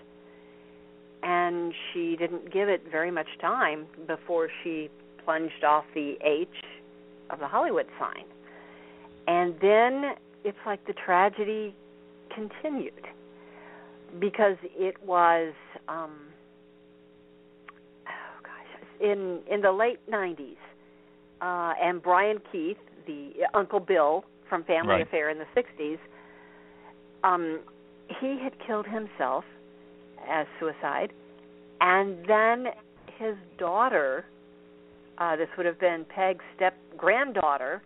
And 1.22 1.72
she 1.92 2.16
didn't 2.16 2.52
give 2.52 2.68
it 2.68 2.82
very 2.90 3.10
much 3.10 3.26
time 3.40 3.86
before 4.06 4.48
she 4.62 4.90
plunged 5.24 5.64
off 5.64 5.84
the 5.94 6.14
H 6.22 6.48
of 7.30 7.40
the 7.40 7.48
Hollywood 7.48 7.86
sign. 7.98 8.24
And 9.26 9.54
then 9.60 10.14
it's 10.44 10.58
like 10.64 10.86
the 10.86 10.92
tragedy 10.92 11.74
continued 12.32 12.92
because 14.20 14.56
it 14.76 14.94
was 15.04 15.52
um 15.88 16.12
oh 18.06 18.40
gosh 18.42 19.00
in 19.00 19.40
in 19.50 19.60
the 19.62 19.72
late 19.72 19.98
90s 20.08 20.56
uh 21.40 21.74
and 21.82 22.02
Brian 22.02 22.38
Keith 22.52 22.76
the 23.06 23.32
Uncle 23.54 23.80
Bill 23.80 24.24
from 24.48 24.62
Family 24.64 24.94
Right. 24.94 25.02
Affair 25.02 25.30
in 25.30 25.38
the 25.38 25.46
60s 25.56 25.98
um 27.24 27.60
he 28.20 28.38
had 28.42 28.52
killed 28.66 28.86
himself 28.86 29.44
as 30.28 30.46
suicide 30.58 31.12
and 31.80 32.24
then 32.26 32.66
his 33.18 33.34
daughter 33.58 34.24
uh 35.18 35.36
this 35.36 35.48
would 35.56 35.66
have 35.66 35.80
been 35.80 36.04
Peg's 36.14 36.44
step 36.54 36.74
granddaughter 36.96 37.82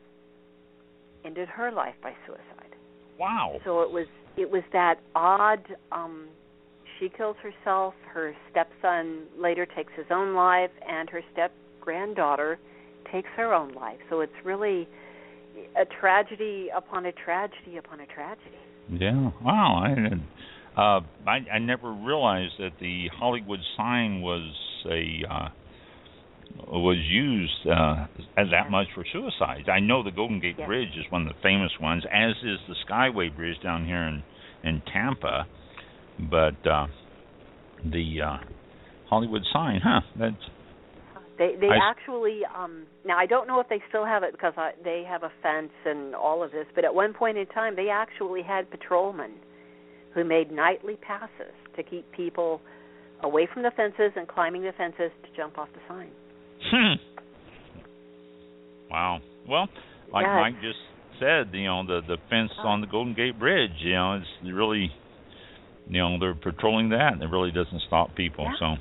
ended 1.24 1.48
her 1.48 1.70
life 1.70 1.94
by 2.02 2.14
suicide. 2.26 2.74
Wow. 3.18 3.60
so 3.64 3.82
it 3.82 3.90
was 3.90 4.06
it 4.36 4.50
was 4.50 4.62
that 4.72 4.96
odd 5.14 5.64
um 5.92 6.28
she 6.98 7.08
kills 7.08 7.36
herself 7.42 7.94
her 8.12 8.34
stepson 8.50 9.22
later 9.38 9.66
takes 9.66 9.92
his 9.96 10.06
own 10.10 10.34
life 10.34 10.70
and 10.86 11.08
her 11.10 11.22
step 11.32 11.52
granddaughter 11.80 12.58
takes 13.10 13.28
her 13.36 13.52
own 13.54 13.72
life. 13.74 13.98
So 14.08 14.20
it's 14.20 14.32
really 14.44 14.86
a 15.76 15.84
tragedy 15.84 16.68
upon 16.74 17.06
a 17.06 17.12
tragedy 17.12 17.76
upon 17.78 18.00
a 18.00 18.06
tragedy 18.06 18.58
Yeah. 18.90 19.30
Wow. 19.42 19.82
I 19.84 20.80
uh 20.80 21.00
I 21.26 21.38
I 21.54 21.58
never 21.58 21.92
realized 21.92 22.54
that 22.58 22.72
the 22.80 23.08
Hollywood 23.18 23.60
sign 23.76 24.20
was 24.20 24.54
a 24.86 25.22
uh 25.30 25.48
was 26.68 26.96
used 27.08 27.66
uh 27.66 28.06
as 28.36 28.48
that 28.50 28.70
much 28.70 28.88
for 28.94 29.04
suicides. 29.12 29.68
I 29.68 29.80
know 29.80 30.02
the 30.02 30.10
Golden 30.10 30.40
Gate 30.40 30.56
Yes. 30.58 30.66
Bridge 30.66 30.96
is 30.98 31.04
one 31.10 31.22
of 31.22 31.28
the 31.28 31.40
famous 31.42 31.72
ones, 31.80 32.04
as 32.12 32.32
is 32.42 32.58
the 32.68 32.74
Skyway 32.88 33.34
Bridge 33.34 33.60
down 33.62 33.84
here 33.86 34.02
in 34.02 34.22
in 34.64 34.82
Tampa. 34.92 35.46
But 36.18 36.66
uh 36.66 36.86
the 37.84 38.20
uh 38.22 38.36
Hollywood 39.08 39.42
sign, 39.52 39.80
huh? 39.82 40.00
That's 40.18 40.36
they 41.40 41.56
they 41.58 41.68
I 41.68 41.90
actually 41.90 42.42
um 42.54 42.86
now 43.04 43.18
I 43.18 43.26
don't 43.26 43.48
know 43.48 43.58
if 43.60 43.68
they 43.68 43.82
still 43.88 44.04
have 44.04 44.22
it 44.22 44.32
because 44.32 44.52
I, 44.56 44.72
they 44.84 45.02
have 45.08 45.22
a 45.24 45.32
fence 45.42 45.72
and 45.86 46.14
all 46.14 46.44
of 46.44 46.52
this 46.52 46.66
but 46.74 46.84
at 46.84 46.94
one 46.94 47.14
point 47.14 47.38
in 47.38 47.46
time 47.46 47.74
they 47.74 47.88
actually 47.88 48.42
had 48.42 48.70
patrolmen 48.70 49.32
who 50.14 50.22
made 50.22 50.52
nightly 50.52 50.96
passes 50.96 51.54
to 51.76 51.82
keep 51.82 52.04
people 52.12 52.60
away 53.22 53.48
from 53.52 53.62
the 53.62 53.70
fences 53.76 54.12
and 54.16 54.28
climbing 54.28 54.62
the 54.62 54.72
fences 54.76 55.10
to 55.24 55.36
jump 55.36 55.58
off 55.58 55.68
the 55.72 55.80
sign 55.88 56.10
Hmm. 56.70 56.94
Wow. 58.90 59.20
Well, 59.48 59.66
like 60.12 60.26
Yeah, 60.26 60.40
Mike 60.40 60.60
just 60.60 60.78
said, 61.18 61.48
you 61.54 61.64
know, 61.64 61.86
the 61.86 62.02
the 62.06 62.18
fence 62.28 62.52
Oh. 62.58 62.68
on 62.68 62.80
the 62.82 62.86
Golden 62.86 63.14
Gate 63.14 63.38
Bridge, 63.38 63.72
you 63.78 63.94
know, 63.94 64.14
it's 64.20 64.52
really 64.52 64.92
you 65.88 65.98
know, 65.98 66.18
they're 66.20 66.34
patrolling 66.34 66.90
that 66.90 67.14
and 67.14 67.22
it 67.22 67.30
really 67.30 67.50
doesn't 67.50 67.80
stop 67.86 68.14
people. 68.14 68.44
Yeah. 68.44 68.58
So 68.58 68.76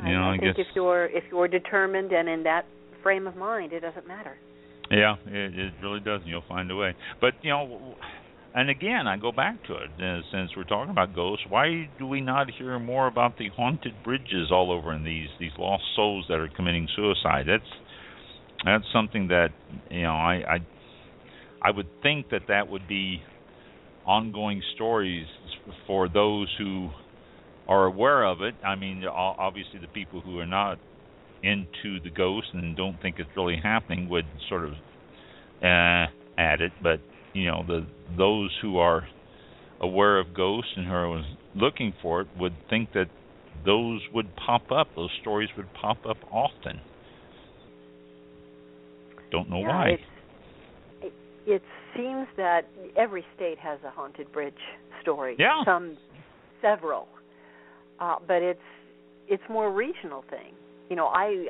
Yeah, 0.00 0.08
You 0.08 0.14
know, 0.14 0.22
I, 0.24 0.34
I 0.34 0.38
think 0.38 0.56
guess- 0.56 0.66
if 0.68 0.74
you're 0.74 1.06
if 1.06 1.24
you're 1.30 1.48
determined 1.48 2.12
and 2.12 2.28
in 2.28 2.42
that 2.44 2.64
frame 3.02 3.26
of 3.26 3.36
mind, 3.36 3.72
it 3.72 3.80
doesn't 3.80 4.06
matter. 4.06 4.36
yeah, 4.90 5.16
it 5.26 5.58
it 5.58 5.72
really 5.82 6.00
doesn't. 6.00 6.26
You'll 6.26 6.44
find 6.48 6.70
a 6.70 6.76
way. 6.76 6.94
But, 7.20 7.34
you 7.42 7.50
know, 7.50 7.96
and 8.54 8.68
again, 8.70 9.06
I 9.06 9.16
go 9.16 9.32
back 9.32 9.64
to 9.66 9.74
it 9.74 9.90
uh, 9.98 10.20
since 10.30 10.50
we're 10.56 10.64
talking 10.64 10.90
about 10.90 11.14
ghosts. 11.14 11.44
Why 11.48 11.88
do 11.98 12.06
we 12.06 12.20
not 12.20 12.48
hear 12.58 12.78
more 12.78 13.06
about 13.06 13.38
the 13.38 13.48
haunted 13.56 13.94
bridges 14.04 14.50
all 14.50 14.70
over 14.70 14.92
in 14.94 15.04
these 15.04 15.28
these 15.40 15.52
lost 15.58 15.84
souls 15.96 16.26
that 16.28 16.38
are 16.38 16.48
committing 16.48 16.86
suicide? 16.94 17.46
That's 17.48 17.70
that's 18.64 18.84
something 18.92 19.28
that 19.28 19.48
you 19.90 20.02
know 20.02 20.12
I 20.12 20.34
I, 20.56 20.58
I 21.62 21.70
would 21.70 21.88
think 22.02 22.28
that 22.30 22.42
that 22.48 22.68
would 22.68 22.86
be 22.86 23.22
ongoing 24.04 24.62
stories 24.74 25.26
for 25.86 26.08
those 26.08 26.48
who 26.58 26.90
are 27.68 27.86
aware 27.86 28.24
of 28.24 28.42
it. 28.42 28.54
I 28.64 28.74
mean, 28.74 29.04
obviously 29.04 29.78
the 29.80 29.88
people 29.88 30.20
who 30.20 30.38
are 30.38 30.46
not 30.46 30.78
into 31.42 32.00
the 32.02 32.10
ghost 32.10 32.48
and 32.52 32.76
don't 32.76 33.00
think 33.02 33.16
it's 33.18 33.30
really 33.36 33.58
happening 33.62 34.08
would 34.08 34.26
sort 34.48 34.64
of 34.64 34.72
uh, 35.62 36.06
add 36.38 36.60
it, 36.60 36.72
but 36.82 37.00
you 37.32 37.46
know 37.46 37.64
the 37.66 37.86
those 38.16 38.50
who 38.60 38.78
are 38.78 39.06
aware 39.80 40.18
of 40.18 40.34
ghosts 40.34 40.70
and 40.76 40.86
who 40.86 40.92
are 40.92 41.22
looking 41.54 41.92
for 42.00 42.22
it 42.22 42.28
would 42.38 42.54
think 42.70 42.92
that 42.92 43.06
those 43.64 44.00
would 44.14 44.28
pop 44.36 44.70
up, 44.70 44.88
those 44.96 45.10
stories 45.20 45.48
would 45.56 45.72
pop 45.74 45.98
up 46.08 46.16
often. 46.30 46.80
Don't 49.30 49.48
know 49.48 49.60
yeah, 49.60 49.68
why. 49.68 49.88
It, 51.00 51.12
it 51.46 51.62
seems 51.96 52.26
that 52.36 52.62
every 52.96 53.24
state 53.34 53.58
has 53.58 53.78
a 53.84 53.90
haunted 53.90 54.30
bridge 54.32 54.54
story. 55.00 55.36
Yeah. 55.38 55.62
Some, 55.64 55.96
several, 56.60 57.08
uh, 58.00 58.16
but 58.26 58.42
it's 58.42 58.60
it's 59.28 59.42
more 59.48 59.70
regional 59.70 60.24
thing. 60.30 60.54
You 60.90 60.96
know, 60.96 61.06
I 61.06 61.46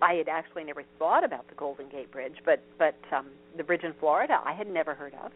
I 0.00 0.14
had 0.14 0.28
actually 0.28 0.64
never 0.64 0.82
thought 0.98 1.24
about 1.24 1.48
the 1.48 1.54
Golden 1.54 1.88
Gate 1.88 2.10
Bridge, 2.10 2.36
but 2.44 2.62
but 2.78 2.96
um, 3.14 3.26
the 3.56 3.64
bridge 3.64 3.82
in 3.84 3.94
Florida 4.00 4.40
I 4.44 4.52
had 4.52 4.68
never 4.68 4.94
heard 4.94 5.14
of, 5.24 5.32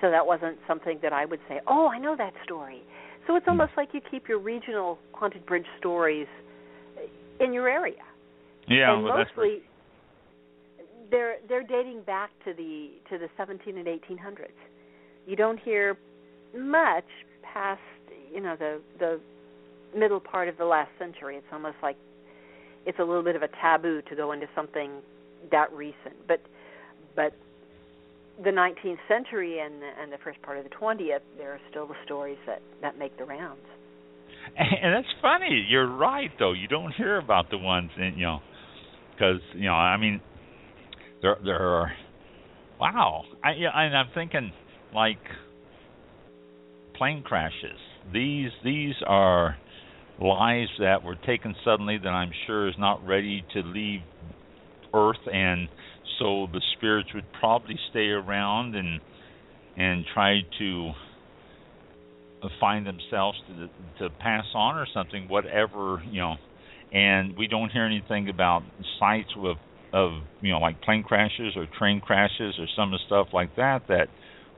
so 0.00 0.10
that 0.10 0.26
wasn't 0.26 0.58
something 0.66 0.98
that 1.02 1.12
I 1.12 1.24
would 1.24 1.40
say. 1.48 1.60
Oh, 1.66 1.88
I 1.88 1.98
know 1.98 2.16
that 2.16 2.32
story. 2.44 2.82
So 3.26 3.36
it's 3.36 3.44
hmm. 3.44 3.50
almost 3.50 3.72
like 3.76 3.90
you 3.92 4.00
keep 4.10 4.28
your 4.28 4.38
regional 4.38 4.98
haunted 5.12 5.44
bridge 5.46 5.66
stories 5.78 6.26
in 7.40 7.52
your 7.52 7.68
area. 7.68 8.02
Yeah, 8.66 8.94
and 8.94 9.04
well, 9.04 9.18
mostly 9.18 9.62
they're 11.10 11.36
they're 11.48 11.62
dating 11.62 12.02
back 12.02 12.30
to 12.44 12.52
the 12.52 12.90
to 13.10 13.18
the 13.18 13.28
17 13.36 13.78
and 13.78 13.86
1800s. 13.86 14.48
You 15.26 15.36
don't 15.36 15.58
hear 15.60 15.96
much 16.56 17.04
past 17.42 17.80
you 18.32 18.40
know 18.40 18.56
the 18.56 18.80
the 18.98 19.20
middle 19.96 20.20
part 20.20 20.48
of 20.48 20.56
the 20.56 20.64
last 20.64 20.90
century. 20.98 21.36
It's 21.36 21.46
almost 21.52 21.76
like 21.82 21.96
it's 22.86 22.98
a 22.98 23.04
little 23.04 23.22
bit 23.22 23.36
of 23.36 23.42
a 23.42 23.48
taboo 23.60 24.02
to 24.08 24.16
go 24.16 24.32
into 24.32 24.46
something 24.54 24.90
that 25.50 25.72
recent. 25.72 26.26
But 26.26 26.40
but 27.14 27.32
the 28.42 28.50
19th 28.50 28.98
century 29.08 29.58
and 29.60 29.74
and 30.00 30.12
the 30.12 30.18
first 30.22 30.40
part 30.42 30.58
of 30.58 30.64
the 30.64 30.70
20th, 30.70 31.20
there 31.36 31.52
are 31.52 31.60
still 31.70 31.86
the 31.86 31.96
stories 32.04 32.38
that 32.46 32.62
that 32.82 32.98
make 32.98 33.16
the 33.18 33.24
rounds. 33.24 33.60
And 34.56 34.94
that's 34.94 35.12
funny. 35.20 35.66
You're 35.68 35.90
right, 35.94 36.30
though. 36.38 36.52
You 36.52 36.68
don't 36.68 36.92
hear 36.94 37.18
about 37.18 37.50
the 37.50 37.58
ones, 37.58 37.90
in, 37.98 38.14
you 38.16 38.24
know, 38.24 38.40
because 39.12 39.40
you 39.54 39.66
know, 39.66 39.74
I 39.74 39.96
mean, 39.96 40.20
there 41.22 41.36
there 41.44 41.60
are. 41.60 41.92
Wow, 42.80 43.24
I 43.44 43.52
yeah, 43.58 43.70
and 43.74 43.96
I'm 43.96 44.08
thinking 44.14 44.52
like 44.94 45.18
plane 46.94 47.22
crashes. 47.22 47.78
These 48.12 48.50
these 48.64 48.94
are 49.06 49.56
lives 50.20 50.70
that 50.80 51.02
were 51.02 51.16
taken 51.26 51.54
suddenly 51.64 51.98
that 51.98 52.08
I'm 52.08 52.32
sure 52.46 52.68
is 52.68 52.74
not 52.78 53.06
ready 53.06 53.44
to 53.52 53.60
leave 53.62 54.00
Earth, 54.92 55.16
and 55.32 55.68
so 56.18 56.48
the 56.52 56.60
spirits 56.76 57.10
would 57.14 57.26
probably 57.38 57.78
stay 57.90 58.08
around 58.08 58.74
and 58.74 59.00
and 59.76 60.04
try 60.12 60.40
to 60.58 60.90
uh, 62.42 62.48
find 62.58 62.86
themselves 62.86 63.38
to 63.48 63.68
to 63.98 64.14
pass 64.18 64.46
on 64.54 64.76
or 64.76 64.86
something, 64.92 65.28
whatever 65.28 66.02
you 66.10 66.20
know. 66.20 66.36
And 66.90 67.36
we 67.36 67.46
don't 67.46 67.70
hear 67.70 67.84
anything 67.84 68.28
about 68.28 68.62
sites 68.98 69.30
of 69.36 69.56
of 69.92 70.22
you 70.40 70.52
know 70.52 70.58
like 70.58 70.80
plane 70.82 71.02
crashes 71.02 71.54
or 71.56 71.66
train 71.78 72.00
crashes 72.00 72.54
or 72.58 72.66
some 72.74 72.92
of 72.92 72.98
the 72.98 73.06
stuff 73.06 73.28
like 73.32 73.54
that 73.56 73.82
that 73.88 74.08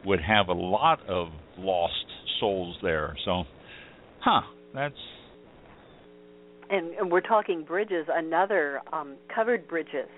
would 0.05 0.21
have 0.21 0.49
a 0.49 0.53
lot 0.53 1.07
of 1.09 1.29
lost 1.59 2.07
souls 2.39 2.77
there. 2.83 3.15
So, 3.25 3.45
huh, 4.21 4.43
that's 4.75 4.95
and, 6.71 6.95
and 6.95 7.11
we're 7.11 7.21
talking 7.21 7.65
bridges, 7.65 8.07
another 8.09 8.81
um, 8.93 9.17
covered 9.35 9.67
bridges. 9.67 10.09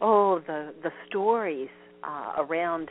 Oh, 0.00 0.40
the 0.46 0.74
the 0.82 0.90
stories 1.08 1.68
uh, 2.04 2.34
around 2.38 2.90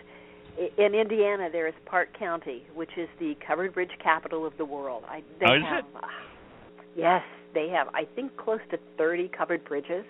in 0.77 0.93
Indiana. 0.93 1.49
There 1.51 1.67
is 1.67 1.73
Parke 1.85 2.17
County, 2.17 2.63
which 2.73 2.91
is 2.97 3.07
the 3.19 3.35
covered 3.45 3.73
bridge 3.73 3.91
capital 4.03 4.45
of 4.45 4.53
the 4.57 4.65
world. 4.65 5.03
I, 5.07 5.23
they 5.39 5.45
oh, 5.47 5.59
have, 5.67 5.85
uh, 5.95 6.07
yes, 6.95 7.23
they 7.53 7.69
have. 7.69 7.87
I 7.93 8.05
think 8.15 8.35
close 8.37 8.59
to 8.71 8.77
30 8.97 9.29
covered 9.37 9.63
bridges 9.65 10.05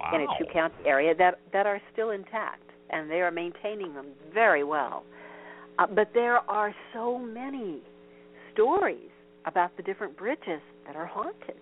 wow. 0.00 0.10
in 0.14 0.22
a 0.22 0.26
two 0.38 0.50
county 0.52 0.74
area 0.86 1.14
that 1.14 1.40
that 1.52 1.66
are 1.66 1.80
still 1.92 2.10
intact, 2.10 2.62
and 2.90 3.10
they 3.10 3.20
are 3.20 3.30
maintaining 3.30 3.94
them 3.94 4.06
very 4.32 4.64
well. 4.64 5.04
Uh, 5.78 5.86
but 5.86 6.08
there 6.14 6.38
are 6.50 6.74
so 6.92 7.18
many 7.18 7.80
stories 8.52 9.10
about 9.46 9.76
the 9.76 9.82
different 9.82 10.16
bridges 10.16 10.60
that 10.86 10.96
are 10.96 11.06
haunted 11.06 11.56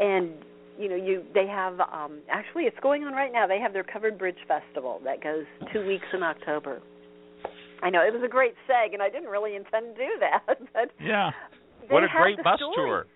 and 0.00 0.30
you 0.78 0.88
know 0.88 0.96
you 0.96 1.22
they 1.34 1.46
have 1.46 1.78
um 1.80 2.20
actually 2.30 2.64
it's 2.64 2.78
going 2.82 3.04
on 3.04 3.12
right 3.12 3.32
now. 3.32 3.46
They 3.46 3.60
have 3.60 3.72
their 3.72 3.84
covered 3.84 4.18
bridge 4.18 4.38
festival 4.48 5.00
that 5.04 5.22
goes 5.22 5.44
two 5.72 5.86
weeks 5.86 6.06
in 6.12 6.22
october. 6.22 6.80
I 7.82 7.90
know 7.90 8.00
it 8.00 8.12
was 8.12 8.22
a 8.24 8.28
great 8.28 8.54
seg 8.68 8.92
and 8.92 9.02
i 9.02 9.08
didn't 9.08 9.28
really 9.28 9.54
intend 9.54 9.94
to 9.94 10.02
do 10.02 10.10
that 10.20 10.58
but 10.74 10.90
yeah. 11.00 11.30
what 11.88 12.02
a 12.02 12.08
great 12.16 12.42
bus 12.42 12.58
story. 12.58 12.74
tour. 12.76 13.06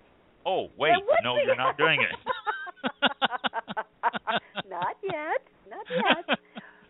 Oh 0.46 0.68
wait 0.78 0.92
no 1.24 1.36
you're 1.44 1.56
not 1.56 1.76
doing 1.76 2.00
it. 2.02 2.16
Not 4.68 4.96
yet 5.02 5.40
not 5.70 5.86
yet. 5.90 6.38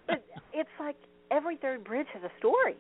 But 0.07 0.25
it's 0.53 0.69
like 0.81 0.97
every 1.31 1.57
third 1.57 1.85
bridge 1.85 2.07
has 2.15 2.23
a 2.23 2.31
story. 2.39 2.77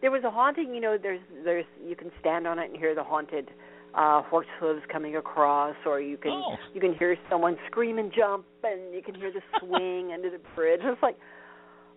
There 0.00 0.10
was 0.10 0.24
a 0.24 0.30
haunting 0.30 0.74
you 0.74 0.80
know 0.80 0.96
there's 1.00 1.20
there's 1.44 1.64
you 1.86 1.94
can 1.96 2.10
stand 2.20 2.46
on 2.46 2.58
it 2.58 2.70
and 2.70 2.76
hear 2.76 2.94
the 2.94 3.04
haunted 3.04 3.50
uh 3.94 4.22
horse 4.22 4.46
hooves 4.58 4.82
coming 4.90 5.16
across 5.16 5.76
or 5.86 6.00
you 6.00 6.16
can 6.16 6.32
oh. 6.32 6.56
you 6.74 6.80
can 6.80 6.94
hear 6.94 7.16
someone 7.30 7.56
scream 7.66 7.98
and 7.98 8.12
jump 8.16 8.44
and 8.64 8.94
you 8.94 9.02
can 9.02 9.14
hear 9.14 9.32
the 9.32 9.42
swing 9.60 10.12
under 10.12 10.30
the 10.30 10.40
bridge. 10.54 10.80
It's 10.82 11.02
like 11.02 11.16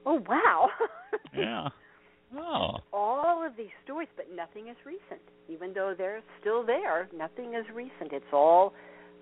oh 0.06 0.22
wow. 0.28 0.70
Yeah. 1.36 1.70
Oh. 2.38 2.78
All 2.92 3.46
of 3.46 3.56
these 3.58 3.74
stories 3.84 4.10
but 4.16 4.28
nothing 4.36 4.68
is 4.68 4.76
recent. 4.86 5.22
Even 5.48 5.74
though 5.74 5.94
they're 5.98 6.22
still 6.42 6.66
there 6.66 7.08
nothing 7.16 7.54
is 7.54 7.66
recent. 7.74 8.12
It's 8.12 8.26
all 8.34 8.74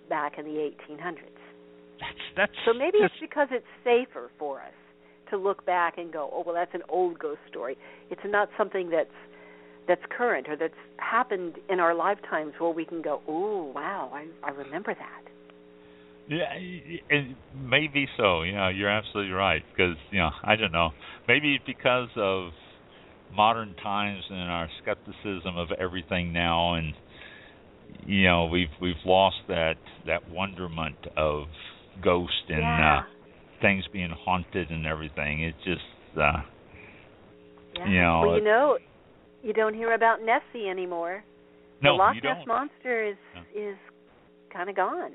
back 0.09 0.37
in 0.37 0.45
the 0.45 0.71
1800s 0.91 1.53
that's 1.99 2.25
that's 2.35 2.51
so 2.65 2.73
maybe 2.73 2.97
that's, 3.01 3.13
it's 3.13 3.21
because 3.21 3.47
it's 3.51 3.65
safer 3.83 4.31
for 4.39 4.61
us 4.61 4.73
to 5.29 5.37
look 5.37 5.65
back 5.65 5.97
and 5.97 6.11
go 6.11 6.29
oh 6.33 6.43
well 6.45 6.55
that's 6.55 6.73
an 6.73 6.83
old 6.89 7.19
ghost 7.19 7.39
story. 7.49 7.77
It's 8.09 8.21
not 8.25 8.49
something 8.57 8.89
that's 8.89 9.09
that's 9.87 10.01
current 10.15 10.47
or 10.49 10.55
that's 10.55 10.73
happened 10.97 11.55
in 11.69 11.79
our 11.79 11.93
lifetimes 11.93 12.53
where 12.59 12.71
we 12.71 12.85
can 12.85 13.01
go, 13.01 13.21
"Oh, 13.27 13.71
wow, 13.73 14.11
I 14.13 14.27
I 14.43 14.51
remember 14.51 14.93
that." 14.93 15.23
Yeah, 16.27 16.53
it 16.55 17.35
may 17.53 17.87
be 17.87 18.07
so. 18.17 18.43
You 18.43 18.53
know, 18.53 18.69
you're 18.69 18.89
absolutely 18.89 19.33
right 19.33 19.61
because 19.71 19.97
you 20.11 20.19
know 20.19 20.29
I 20.43 20.55
don't 20.55 20.71
know. 20.71 20.91
Maybe 21.27 21.59
because 21.65 22.09
of 22.15 22.51
modern 23.35 23.75
times 23.75 24.23
and 24.29 24.49
our 24.49 24.69
skepticism 24.81 25.57
of 25.57 25.71
everything 25.77 26.31
now, 26.31 26.75
and 26.75 26.93
you 28.05 28.23
know 28.23 28.45
we've 28.45 28.69
we've 28.81 28.95
lost 29.05 29.37
that 29.49 29.75
that 30.05 30.29
wonderment 30.29 30.95
of 31.17 31.45
ghost 32.03 32.31
and 32.49 32.59
yeah. 32.59 32.99
uh, 32.99 33.01
things 33.61 33.83
being 33.91 34.13
haunted 34.25 34.69
and 34.69 34.85
everything. 34.85 35.43
It 35.43 35.55
just 35.65 35.81
uh, 36.17 36.41
yeah. 37.75 37.87
you 37.87 38.01
know. 38.01 38.21
Well, 38.25 38.37
you 38.37 38.43
know, 38.43 38.77
you 39.43 39.53
don't 39.53 39.73
hear 39.75 39.93
about 39.93 40.19
Nessie 40.21 40.67
anymore. 40.69 41.23
No, 41.81 41.91
the 41.93 41.97
Loch 41.97 42.15
Ness 42.15 42.23
don't. 42.37 42.47
monster 42.47 43.03
is 43.03 43.17
No. 43.35 43.41
is 43.69 43.75
kind 44.51 44.69
of 44.69 44.75
gone. 44.75 45.11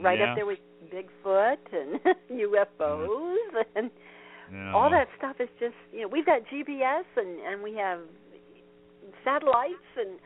Right 0.00 0.18
Yeah. 0.18 0.30
up 0.30 0.36
there 0.36 0.46
with 0.46 0.58
Bigfoot 0.92 1.58
and 1.72 2.00
UFOs 2.30 3.06
mm-hmm. 3.06 3.58
and 3.78 3.90
Yeah, 4.52 4.72
all 4.74 4.88
that 4.90 5.08
stuff 5.18 5.36
is 5.40 5.48
just 5.60 5.74
you 5.92 6.02
know 6.02 6.08
we've 6.08 6.26
got 6.26 6.40
GPS 6.52 7.04
and 7.16 7.40
and 7.40 7.62
we 7.62 7.74
have 7.76 8.00
satellites 9.24 9.90
and 9.96 10.18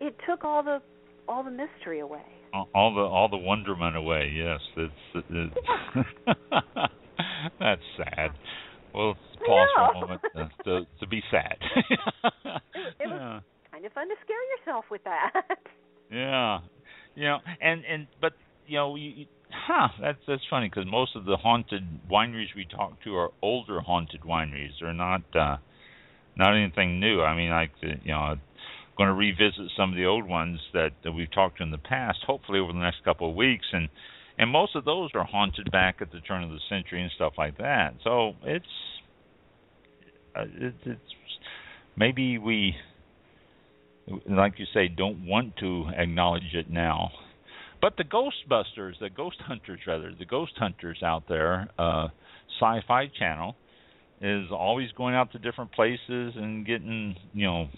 it 0.00 0.14
took 0.28 0.44
all 0.44 0.62
the 0.62 0.80
all 1.28 1.42
the 1.42 1.50
mystery 1.50 2.00
away. 2.00 2.22
all- 2.52 2.94
the 2.94 3.00
all 3.00 3.28
the 3.28 3.36
wonderment 3.36 3.96
away. 3.96 4.30
Yes, 4.34 4.60
it's, 4.76 5.24
it's 5.30 5.54
that's 7.60 7.82
sad. 7.96 8.30
Well, 8.94 9.14
pause 9.46 9.68
for 9.76 9.90
a 9.90 10.00
moment 10.00 10.20
to, 10.34 10.50
to 10.64 10.86
to 11.00 11.06
be 11.06 11.22
sad. 11.30 11.56
It 13.02 13.06
was 13.08 13.18
yeah, 13.20 13.40
kind 13.70 13.84
of 13.84 13.92
fun 13.92 13.99
to 14.10 14.16
scare 14.24 14.44
yourself 14.58 14.84
with 14.90 15.02
that. 15.04 15.32
yeah, 16.12 16.60
you 17.14 17.24
know, 17.24 17.38
and 17.60 17.84
and 17.84 18.06
but 18.20 18.32
you 18.66 18.76
know, 18.76 18.96
you, 18.96 19.26
huh? 19.50 19.88
That's 20.00 20.18
that's 20.26 20.42
funny 20.50 20.68
because 20.68 20.84
most 20.90 21.16
of 21.16 21.24
the 21.24 21.36
haunted 21.36 21.84
wineries 22.10 22.54
we 22.54 22.66
talk 22.66 23.02
to 23.04 23.16
are 23.16 23.30
older 23.42 23.80
haunted 23.80 24.22
wineries. 24.22 24.72
They're 24.80 24.92
not 24.92 25.22
uh 25.34 25.56
not 26.36 26.56
anything 26.56 27.00
new. 27.00 27.22
I 27.22 27.34
mean, 27.36 27.50
like 27.50 27.70
you 27.80 28.12
know, 28.12 28.18
I'm 28.18 28.40
going 28.96 29.08
to 29.08 29.14
revisit 29.14 29.70
some 29.76 29.90
of 29.90 29.96
the 29.96 30.06
old 30.06 30.28
ones 30.28 30.60
that, 30.74 30.90
that 31.04 31.12
we've 31.12 31.30
talked 31.32 31.58
to 31.58 31.62
in 31.62 31.70
the 31.70 31.78
past. 31.78 32.18
Hopefully, 32.26 32.58
over 32.58 32.72
the 32.72 32.78
next 32.78 33.04
couple 33.04 33.28
of 33.28 33.36
weeks, 33.36 33.66
and 33.72 33.88
and 34.38 34.50
most 34.50 34.74
of 34.74 34.84
those 34.84 35.10
are 35.14 35.24
haunted 35.24 35.70
back 35.70 35.96
at 36.00 36.12
the 36.12 36.20
turn 36.20 36.42
of 36.42 36.50
the 36.50 36.60
century 36.68 37.02
and 37.02 37.10
stuff 37.14 37.34
like 37.36 37.58
that. 37.58 37.94
So 38.04 38.32
it's 38.42 38.64
uh, 40.34 40.42
it, 40.42 40.74
it's 40.84 41.00
maybe 41.96 42.38
we, 42.38 42.74
like 44.28 44.58
you 44.58 44.66
say, 44.74 44.88
don't 44.88 45.26
want 45.26 45.56
to 45.58 45.86
acknowledge 45.96 46.54
it 46.54 46.70
now. 46.70 47.10
But 47.80 47.96
the 47.96 48.04
Ghostbusters, 48.04 48.98
the 49.00 49.08
Ghost 49.08 49.38
Hunters, 49.46 49.80
rather, 49.86 50.12
the 50.18 50.26
Ghost 50.26 50.52
Hunters 50.56 51.02
out 51.02 51.24
there, 51.28 51.68
uh, 51.78 52.08
Sci-Fi 52.60 53.10
Channel, 53.18 53.56
is 54.20 54.48
always 54.50 54.90
going 54.92 55.14
out 55.14 55.32
to 55.32 55.38
different 55.38 55.72
places 55.72 56.34
and 56.36 56.66
getting, 56.66 57.16
you 57.32 57.46
know, 57.46 57.68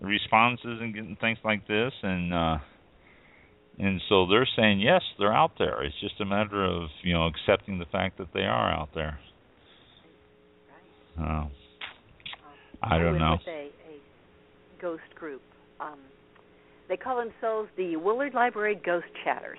responses 0.00 0.78
and 0.80 0.94
getting 0.94 1.16
things 1.16 1.38
like 1.44 1.66
this, 1.66 1.92
and 2.02 2.34
uh, 2.34 2.58
and 3.78 4.00
so 4.08 4.26
they're 4.26 4.48
saying 4.56 4.80
yes, 4.80 5.02
they're 5.18 5.32
out 5.32 5.52
there. 5.58 5.82
It's 5.82 5.98
just 6.00 6.20
a 6.20 6.24
matter 6.24 6.64
of 6.64 6.88
you 7.02 7.14
know 7.14 7.26
accepting 7.26 7.78
the 7.78 7.86
fact 7.86 8.18
that 8.18 8.28
they 8.34 8.42
are 8.42 8.72
out 8.72 8.90
there. 8.94 9.18
Uh, 11.18 11.46
I 12.82 12.98
don't 12.98 13.18
know. 13.18 13.38
With 14.90 15.00
a, 15.00 15.02
a 15.02 15.06
ghost 15.06 15.14
group. 15.14 15.42
Um, 15.80 15.98
they 16.88 16.96
call 16.96 17.16
themselves 17.16 17.70
the 17.76 17.96
Willard 17.96 18.34
Library 18.34 18.80
Ghost 18.84 19.06
Chatters, 19.24 19.58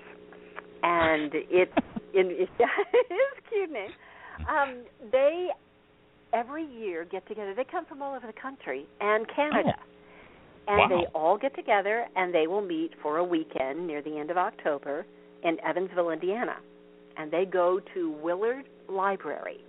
and 0.82 1.32
it's 1.34 1.72
in 2.14 2.26
it's, 2.30 2.52
it's 2.58 3.46
a 3.46 3.50
cute 3.50 3.70
name. 3.72 3.90
Um, 4.48 4.84
they 5.12 5.48
every 6.32 6.64
year 6.64 7.04
get 7.04 7.26
together. 7.28 7.54
They 7.54 7.64
come 7.64 7.86
from 7.86 8.02
all 8.02 8.16
over 8.16 8.26
the 8.26 8.40
country 8.40 8.86
and 9.00 9.26
Canada. 9.34 9.74
Oh. 9.78 9.82
And 10.68 10.78
Wow. 10.78 10.88
they 10.88 11.06
all 11.18 11.38
get 11.38 11.54
together 11.56 12.06
and 12.16 12.34
they 12.34 12.46
will 12.46 12.60
meet 12.60 12.92
for 13.02 13.16
a 13.16 13.24
weekend 13.24 13.86
near 13.86 14.02
the 14.02 14.18
end 14.18 14.30
of 14.30 14.36
October 14.36 15.06
in 15.42 15.58
Evansville, 15.64 16.10
Indiana. 16.10 16.56
And 17.16 17.30
they 17.30 17.46
go 17.46 17.80
to 17.94 18.10
Willard 18.22 18.66
Library 18.88 19.64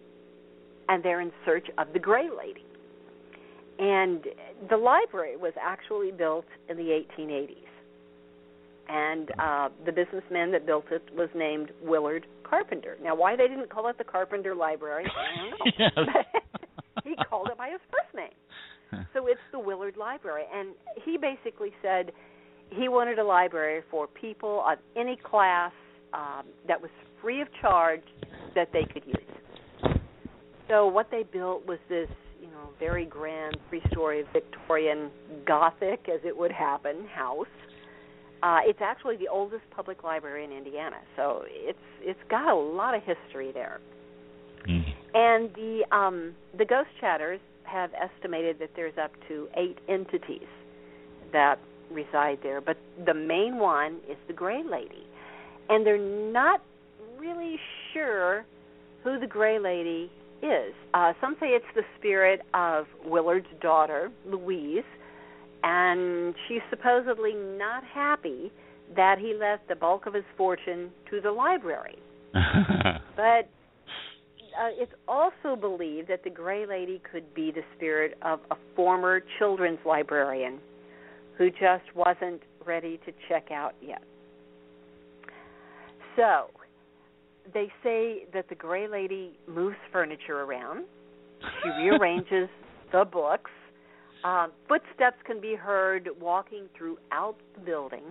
and 0.89 1.03
they're 1.03 1.21
in 1.21 1.31
search 1.45 1.67
of 1.77 1.93
the 1.93 1.99
Gray 1.99 2.29
Lady. 2.29 2.65
And 3.79 4.25
the 4.69 4.77
library 4.77 5.37
was 5.37 5.53
actually 5.59 6.11
built 6.11 6.45
in 6.69 6.77
the 6.77 7.01
1880s. 7.17 7.55
And 8.89 9.31
uh, 9.39 9.69
the 9.85 9.91
businessman 9.91 10.51
that 10.51 10.65
built 10.65 10.85
it 10.91 11.03
was 11.15 11.29
named 11.35 11.71
Willard 11.83 12.25
Carpenter. 12.43 12.97
Now, 13.01 13.15
why 13.15 13.35
they 13.35 13.47
didn't 13.47 13.69
call 13.69 13.87
it 13.87 13.97
the 13.97 14.03
Carpenter 14.03 14.55
Library, 14.55 15.05
I 15.05 15.77
don't 15.77 16.05
know. 16.05 16.13
He 17.03 17.15
called 17.29 17.47
it 17.49 17.57
by 17.57 17.69
his 17.69 17.79
first 17.91 18.15
name. 18.15 18.33
So 19.13 19.27
it's 19.27 19.39
the 19.51 19.59
Willard 19.59 19.97
Library. 19.97 20.45
And 20.51 20.69
he 21.05 21.15
basically 21.15 21.71
said 21.79 22.11
he 22.71 22.89
wanted 22.89 23.19
a 23.19 23.23
library 23.23 23.83
for 23.91 24.07
people 24.07 24.63
of 24.67 24.79
any 24.95 25.15
class 25.15 25.71
um, 26.11 26.45
that 26.67 26.81
was 26.81 26.89
free 27.21 27.39
of 27.41 27.47
charge 27.61 28.01
that 28.55 28.69
they 28.73 28.85
could 28.91 29.03
use. 29.05 29.95
So 30.67 30.87
what 30.87 31.11
they 31.11 31.21
built 31.21 31.67
was 31.67 31.77
this, 31.87 32.09
know, 32.59 32.69
very 32.79 33.05
grand 33.05 33.57
three-story 33.69 34.23
Victorian 34.33 35.09
Gothic, 35.45 36.07
as 36.09 36.21
it 36.23 36.37
would 36.37 36.51
happen, 36.51 37.05
house. 37.07 37.47
Uh, 38.41 38.59
it's 38.63 38.79
actually 38.81 39.17
the 39.17 39.27
oldest 39.27 39.63
public 39.71 40.03
library 40.03 40.45
in 40.45 40.51
Indiana, 40.51 40.95
so 41.17 41.43
it's 41.47 41.77
it's 42.01 42.19
got 42.29 42.47
a 42.47 42.55
lot 42.55 42.95
of 42.95 43.03
history 43.03 43.51
there. 43.51 43.79
Mhm. 44.65 44.93
And 45.13 45.53
the 45.55 45.83
um, 45.91 46.35
the 46.57 46.63
ghost 46.63 46.89
chatters 47.01 47.41
have 47.63 47.91
estimated 47.93 48.59
that 48.59 48.69
there's 48.75 48.97
up 48.97 49.11
to 49.27 49.49
eight 49.55 49.77
entities 49.89 50.47
that 51.33 51.59
reside 51.91 52.39
there, 52.41 52.61
but 52.61 52.77
the 53.05 53.13
main 53.13 53.57
one 53.57 53.97
is 54.09 54.17
the 54.27 54.33
Gray 54.33 54.63
Lady, 54.63 55.05
and 55.67 55.85
they're 55.85 55.97
not 55.97 56.61
really 57.17 57.59
sure 57.91 58.45
who 59.03 59.19
the 59.19 59.27
Gray 59.27 59.59
Lady 59.59 60.09
is. 60.41 60.73
Uh, 60.93 61.13
some 61.21 61.35
say 61.39 61.47
it's 61.47 61.65
the 61.75 61.83
spirit 61.97 62.41
of 62.53 62.85
Willard's 63.05 63.47
daughter, 63.61 64.11
Louise, 64.25 64.83
and 65.63 66.33
she's 66.47 66.61
supposedly 66.69 67.33
not 67.33 67.83
happy 67.83 68.51
that 68.95 69.19
he 69.19 69.35
left 69.39 69.67
the 69.67 69.75
bulk 69.75 70.05
of 70.05 70.13
his 70.13 70.23
fortune 70.37 70.89
to 71.09 71.21
the 71.21 71.31
library. 71.31 71.97
But 73.19 73.49
uh, 74.57 74.69
it's 74.77 74.93
also 75.05 75.57
believed 75.59 76.07
that 76.07 76.23
the 76.23 76.29
Gray 76.29 76.65
Lady 76.65 77.01
could 77.11 77.33
be 77.33 77.51
the 77.51 77.63
spirit 77.75 78.17
of 78.21 78.39
a 78.49 78.55
former 78.77 79.21
children's 79.37 79.79
librarian 79.85 80.59
who 81.37 81.49
just 81.49 81.83
wasn't 81.95 82.41
ready 82.65 82.97
to 83.05 83.11
check 83.27 83.51
out 83.51 83.73
yet. 83.81 84.01
So, 86.15 86.49
they 87.53 87.71
say 87.83 88.25
that 88.33 88.49
the 88.49 88.55
Gray 88.55 88.87
Lady 88.87 89.31
moves 89.47 89.77
furniture 89.91 90.41
around. 90.41 90.85
She 91.63 91.69
rearranges 91.83 92.49
the 92.91 93.05
books. 93.05 93.51
Um, 94.23 94.51
footsteps 94.67 95.17
can 95.25 95.39
be 95.39 95.55
heard 95.55 96.09
walking 96.19 96.67
throughout 96.77 97.35
the 97.55 97.61
building. 97.61 98.03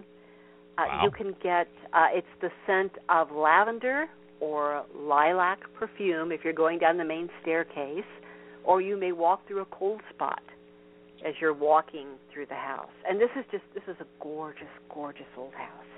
Uh, 0.79 0.85
Wow. 0.87 1.01
You 1.05 1.11
can 1.11 1.35
get 1.43 1.67
uh, 1.93 2.07
it's 2.13 2.27
the 2.41 2.51
scent 2.67 2.93
of 3.09 3.31
lavender 3.33 4.07
or 4.41 4.85
lilac 4.95 5.59
perfume 5.75 6.31
if 6.31 6.43
you're 6.45 6.53
going 6.53 6.79
down 6.79 6.97
the 6.97 7.05
main 7.05 7.29
staircase, 7.43 8.05
or 8.65 8.81
you 8.81 8.97
may 8.97 9.11
walk 9.13 9.47
through 9.49 9.61
a 9.63 9.67
cold 9.67 10.01
spot 10.15 10.41
as 11.27 11.35
you're 11.41 11.53
walking 11.53 12.07
through 12.33 12.47
the 12.47 12.55
house. 12.55 12.93
And 13.09 13.21
this 13.21 13.31
is 13.37 13.45
just 13.51 13.65
this 13.75 13.83
is 13.89 13.97
a 14.01 14.07
gorgeous, 14.23 14.69
gorgeous 14.95 15.27
old 15.37 15.55
house. 15.55 15.91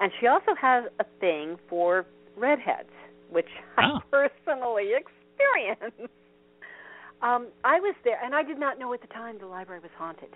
And 0.00 0.10
she 0.20 0.26
also 0.26 0.54
has 0.60 0.84
a 0.98 1.04
thing 1.20 1.56
for 1.68 2.06
redheads, 2.36 2.90
which 3.30 3.48
Oh. 3.78 3.98
I 3.98 4.00
personally 4.44 4.90
experienced. 4.96 6.12
Um, 7.22 7.48
I 7.64 7.80
was 7.80 7.94
there, 8.04 8.18
and 8.22 8.34
I 8.34 8.42
did 8.42 8.58
not 8.58 8.78
know 8.78 8.92
at 8.92 9.00
the 9.00 9.06
time 9.08 9.38
the 9.40 9.46
library 9.46 9.80
was 9.80 9.90
haunted. 9.96 10.28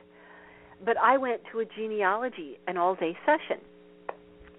But 0.84 0.96
I 0.96 1.18
went 1.18 1.42
to 1.52 1.60
a 1.60 1.64
genealogy, 1.64 2.58
an 2.66 2.76
all-day 2.76 3.16
session, 3.26 3.62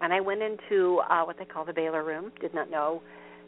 and 0.02 0.14
I 0.14 0.22
went 0.22 0.42
into 0.42 1.00
uh, 1.10 1.24
what 1.24 1.38
they 1.40 1.46
call 1.46 1.66
the 1.66 1.74
Baylor 1.74 2.04
Room. 2.04 2.32
Did 2.40 2.54
not 2.54 2.70
know 2.70 3.02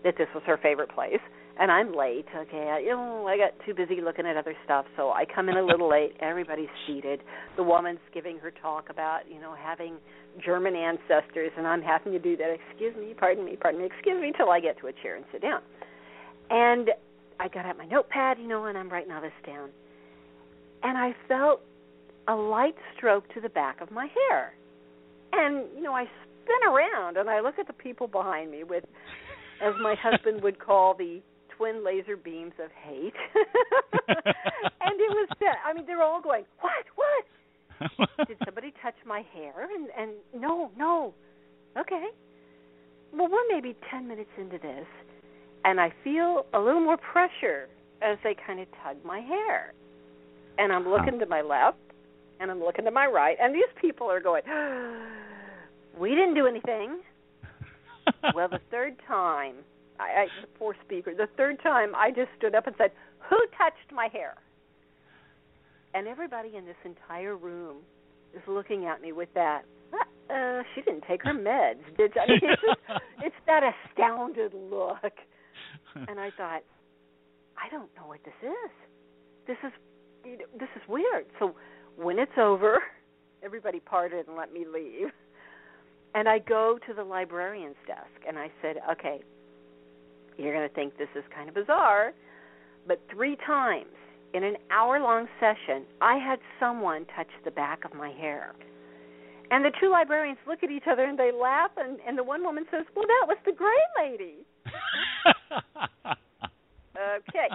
that 0.04 0.18
this 0.18 0.28
was 0.34 0.44
her 0.48 0.58
favorite 0.58 0.90
place, 0.90 1.20
and 1.62 1.70
I'm 1.72 1.96
late. 1.96 2.26
Okay, 2.36 2.70
I, 2.74 2.80
you 2.80 2.90
know, 2.90 3.28
I 3.28 3.38
got 3.38 3.54
too 3.64 3.76
busy 3.76 4.02
looking 4.02 4.26
at 4.26 4.36
other 4.36 4.56
stuff, 4.66 4.86
so 4.98 5.12
I 5.12 5.26
come 5.26 5.48
in 5.48 5.58
a 5.58 5.64
little 5.64 5.88
late. 5.98 6.14
Everybody's 6.20 6.74
seated. 6.88 7.22
The 7.56 7.62
woman's 7.62 8.00
giving 8.16 8.40
her 8.40 8.52
talk 8.62 8.90
about 8.90 9.22
you 9.30 9.40
know 9.40 9.54
having 9.56 9.98
German 10.44 10.76
ancestors, 10.76 11.52
and 11.56 11.68
I'm 11.68 11.84
having 11.84 12.14
to 12.14 12.20
do 12.20 12.36
that. 12.38 12.58
Excuse 12.70 12.96
me, 12.98 13.14
pardon 13.16 13.46
me, 13.46 13.58
pardon 13.62 13.80
me, 13.80 13.86
excuse 13.86 14.20
me, 14.20 14.34
till 14.36 14.50
I 14.50 14.60
get 14.60 14.80
to 14.80 14.88
a 14.88 14.94
chair 15.04 15.16
and 15.16 15.26
sit 15.32 15.44
down. 15.44 15.62
And 16.50 16.90
I 17.40 17.48
got 17.48 17.66
out 17.66 17.78
my 17.78 17.86
notepad, 17.86 18.40
you 18.40 18.48
know, 18.48 18.66
and 18.66 18.76
I'm 18.76 18.90
writing 18.90 19.12
all 19.12 19.22
this 19.22 19.32
down. 19.46 19.70
And 20.84 20.98
I 20.98 21.16
felt 21.28 21.62
a 22.28 22.34
light 22.34 22.76
stroke 22.98 23.32
to 23.36 23.42
the 23.42 23.50
back 23.50 23.82
of 23.82 23.92
my 23.92 24.08
hair. 24.30 24.54
And, 25.32 25.66
you 25.76 25.84
know, 25.84 25.94
I 25.94 26.06
spin 26.44 26.70
around 26.70 27.18
and 27.18 27.30
I 27.30 27.40
look 27.40 27.60
at 27.60 27.68
the 27.68 27.74
people 27.74 28.08
behind 28.08 28.52
me 28.52 28.64
with, 28.64 28.84
as 29.64 29.74
my 29.82 29.96
husband 30.02 30.42
would 30.42 30.60
call 30.60 30.96
the 30.96 31.22
twin 31.62 31.86
laser 31.86 32.18
beams 32.18 32.54
of 32.64 32.72
hate. 32.84 33.14
and 34.08 35.00
it 35.00 35.12
was 35.12 35.30
that. 35.40 35.58
I 35.66 35.74
mean, 35.74 35.86
they're 35.86 36.02
all 36.02 36.22
going, 36.22 36.46
what, 36.60 36.86
what? 36.96 38.08
Did 38.28 38.38
somebody 38.46 38.74
touch 38.82 38.96
my 39.06 39.24
hair? 39.34 39.68
And, 39.76 39.90
and 39.98 40.12
no, 40.42 40.72
no. 40.78 41.14
Okay. 41.78 42.08
Well, 43.14 43.28
we're 43.30 43.48
maybe 43.54 43.76
10 43.92 44.08
minutes 44.08 44.30
into 44.38 44.58
this 44.58 44.88
and 45.64 45.80
I 45.80 45.92
feel 46.04 46.46
a 46.54 46.60
little 46.60 46.82
more 46.82 46.98
pressure 46.98 47.68
as 48.02 48.18
they 48.24 48.36
kind 48.46 48.60
of 48.60 48.68
tug 48.84 48.98
my 49.06 49.20
hair. 49.20 49.74
And 50.58 50.72
I'm 50.72 50.88
looking 50.88 51.20
to 51.20 51.26
my 51.26 51.42
left 51.42 51.78
and 52.40 52.50
I'm 52.50 52.60
looking 52.60 52.86
to 52.86 52.92
my 52.92 53.06
right, 53.06 53.38
and 53.40 53.54
these 53.54 53.70
people 53.80 54.10
are 54.10 54.20
going, 54.20 54.42
"We 56.00 56.10
didn't 56.10 56.34
do 56.34 56.48
anything." 56.48 57.02
well, 58.34 58.50
the 58.50 58.60
third 58.72 58.96
time, 59.08 59.56
I, 60.02 60.22
I 60.22 60.26
the 60.42 60.48
poor 60.58 60.76
speaker, 60.84 61.14
the 61.16 61.28
third 61.38 61.62
time 61.62 61.94
I 61.96 62.10
just 62.10 62.30
stood 62.38 62.56
up 62.56 62.68
and 62.68 62.76
said, 62.78 62.92
"Who 63.30 63.38
touched 63.58 63.94
my 63.94 64.08
hair?" 64.12 64.36
And 65.94 66.08
everybody 66.08 66.56
in 66.56 66.66
this 66.66 66.80
entire 66.86 67.36
room 67.36 67.78
is 68.34 68.42
looking 68.48 68.86
at 68.86 69.02
me 69.02 69.12
with 69.12 69.30
that. 69.36 69.64
Uh, 70.30 70.64
she 70.74 70.82
didn't 70.82 71.04
take 71.06 71.22
her 71.24 71.34
meds, 71.34 71.84
did 71.98 72.14
she? 72.14 72.20
I 72.20 72.28
mean, 72.28 72.40
it's, 72.42 72.62
just, 72.62 73.02
it's 73.26 73.36
that 73.46 73.64
astounded 73.64 74.54
look 74.54 75.12
and 76.08 76.20
I 76.20 76.30
thought, 76.38 76.62
I 77.58 77.70
don't 77.70 77.90
know 77.96 78.08
what 78.08 78.20
this 78.24 78.34
is. 78.42 78.72
This 79.48 79.58
is 79.64 79.72
you 80.24 80.38
know, 80.38 80.46
this 80.60 80.70
is 80.76 80.82
weird. 80.88 81.26
So 81.40 81.56
when 81.96 82.20
it's 82.20 82.32
over, 82.38 82.80
everybody 83.44 83.80
parted 83.80 84.28
and 84.28 84.38
let 84.38 84.54
me 84.54 84.66
leave. 84.72 85.10
And 86.14 86.28
I 86.28 86.40
go 86.40 86.78
to 86.88 86.94
the 86.94 87.04
librarian's 87.04 87.78
desk 87.88 88.28
and 88.28 88.38
I 88.38 88.50
said, 88.62 88.78
"Okay, 88.92 89.22
you're 90.44 90.54
going 90.54 90.68
to 90.68 90.74
think 90.74 90.98
this 90.98 91.10
is 91.16 91.24
kind 91.34 91.50
of 91.50 91.56
bizarre, 91.56 92.14
but 92.88 93.02
three 93.14 93.38
times 93.46 93.92
in 94.34 94.44
an 94.44 94.56
hour 94.72 95.00
long 95.00 95.28
session, 95.40 95.86
I 96.02 96.18
had 96.18 96.40
someone 96.60 97.06
touch 97.16 97.28
the 97.44 97.52
back 97.52 97.86
of 97.86 97.94
my 97.94 98.12
hair. 98.12 98.54
And 99.52 99.66
the 99.66 99.72
two 99.82 99.90
librarians 99.90 100.40
look 100.48 100.64
at 100.64 100.72
each 100.72 100.86
other 100.90 101.04
and 101.04 101.20
they 101.20 101.32
laugh, 101.32 101.72
and, 101.78 102.00
and 102.08 102.18
the 102.18 102.24
one 102.24 102.44
woman 102.44 102.66
says, 102.72 102.86
Well, 102.96 103.06
that 103.06 103.28
was 103.28 103.38
the 103.46 103.52
gray 103.52 103.70
lady. 104.00 104.46
okay, 106.96 107.50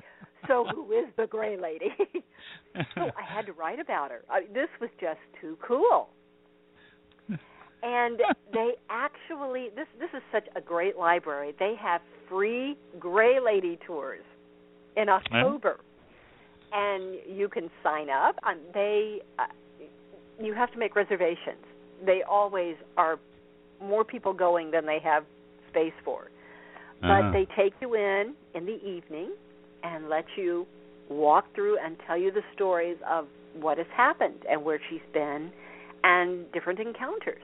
so 0.46 0.66
who 0.74 0.92
is 0.92 1.06
the 1.16 1.26
gray 1.26 1.56
lady? 1.58 1.88
so 2.94 3.10
I 3.16 3.22
had 3.26 3.46
to 3.46 3.52
write 3.52 3.80
about 3.80 4.10
her. 4.10 4.22
I, 4.30 4.42
this 4.52 4.68
was 4.78 4.90
just 5.00 5.20
too 5.40 5.56
cool. 5.66 6.10
And 7.82 8.20
they 8.52 8.72
actually 8.90 9.68
this 9.74 9.86
this 9.98 10.10
is 10.14 10.22
such 10.32 10.44
a 10.56 10.60
great 10.60 10.96
library. 10.96 11.54
They 11.58 11.74
have 11.80 12.00
free 12.28 12.76
gray 12.98 13.38
lady 13.40 13.78
tours 13.86 14.24
in 14.96 15.08
October. 15.08 15.80
And 16.72 17.18
you 17.28 17.48
can 17.48 17.70
sign 17.82 18.08
up. 18.10 18.36
Um, 18.42 18.58
they 18.74 19.20
uh, 19.38 19.44
you 20.40 20.52
have 20.54 20.72
to 20.72 20.78
make 20.78 20.96
reservations. 20.96 21.64
They 22.04 22.22
always 22.28 22.76
are 22.96 23.18
more 23.80 24.04
people 24.04 24.32
going 24.32 24.70
than 24.70 24.84
they 24.86 24.98
have 25.02 25.24
space 25.70 25.92
for. 26.04 26.30
But 27.00 27.08
Uh-huh. 27.10 27.30
they 27.32 27.46
take 27.56 27.74
you 27.80 27.94
in 27.94 28.34
in 28.54 28.66
the 28.66 28.78
evening 28.84 29.32
and 29.82 30.08
let 30.08 30.24
you 30.36 30.66
walk 31.08 31.44
through 31.54 31.78
and 31.78 31.96
tell 32.06 32.16
you 32.16 32.30
the 32.32 32.42
stories 32.54 32.96
of 33.08 33.26
what 33.60 33.78
has 33.78 33.86
happened 33.94 34.44
and 34.50 34.64
where 34.64 34.80
she's 34.90 35.06
been 35.12 35.52
and 36.04 36.50
different 36.52 36.80
encounters. 36.80 37.42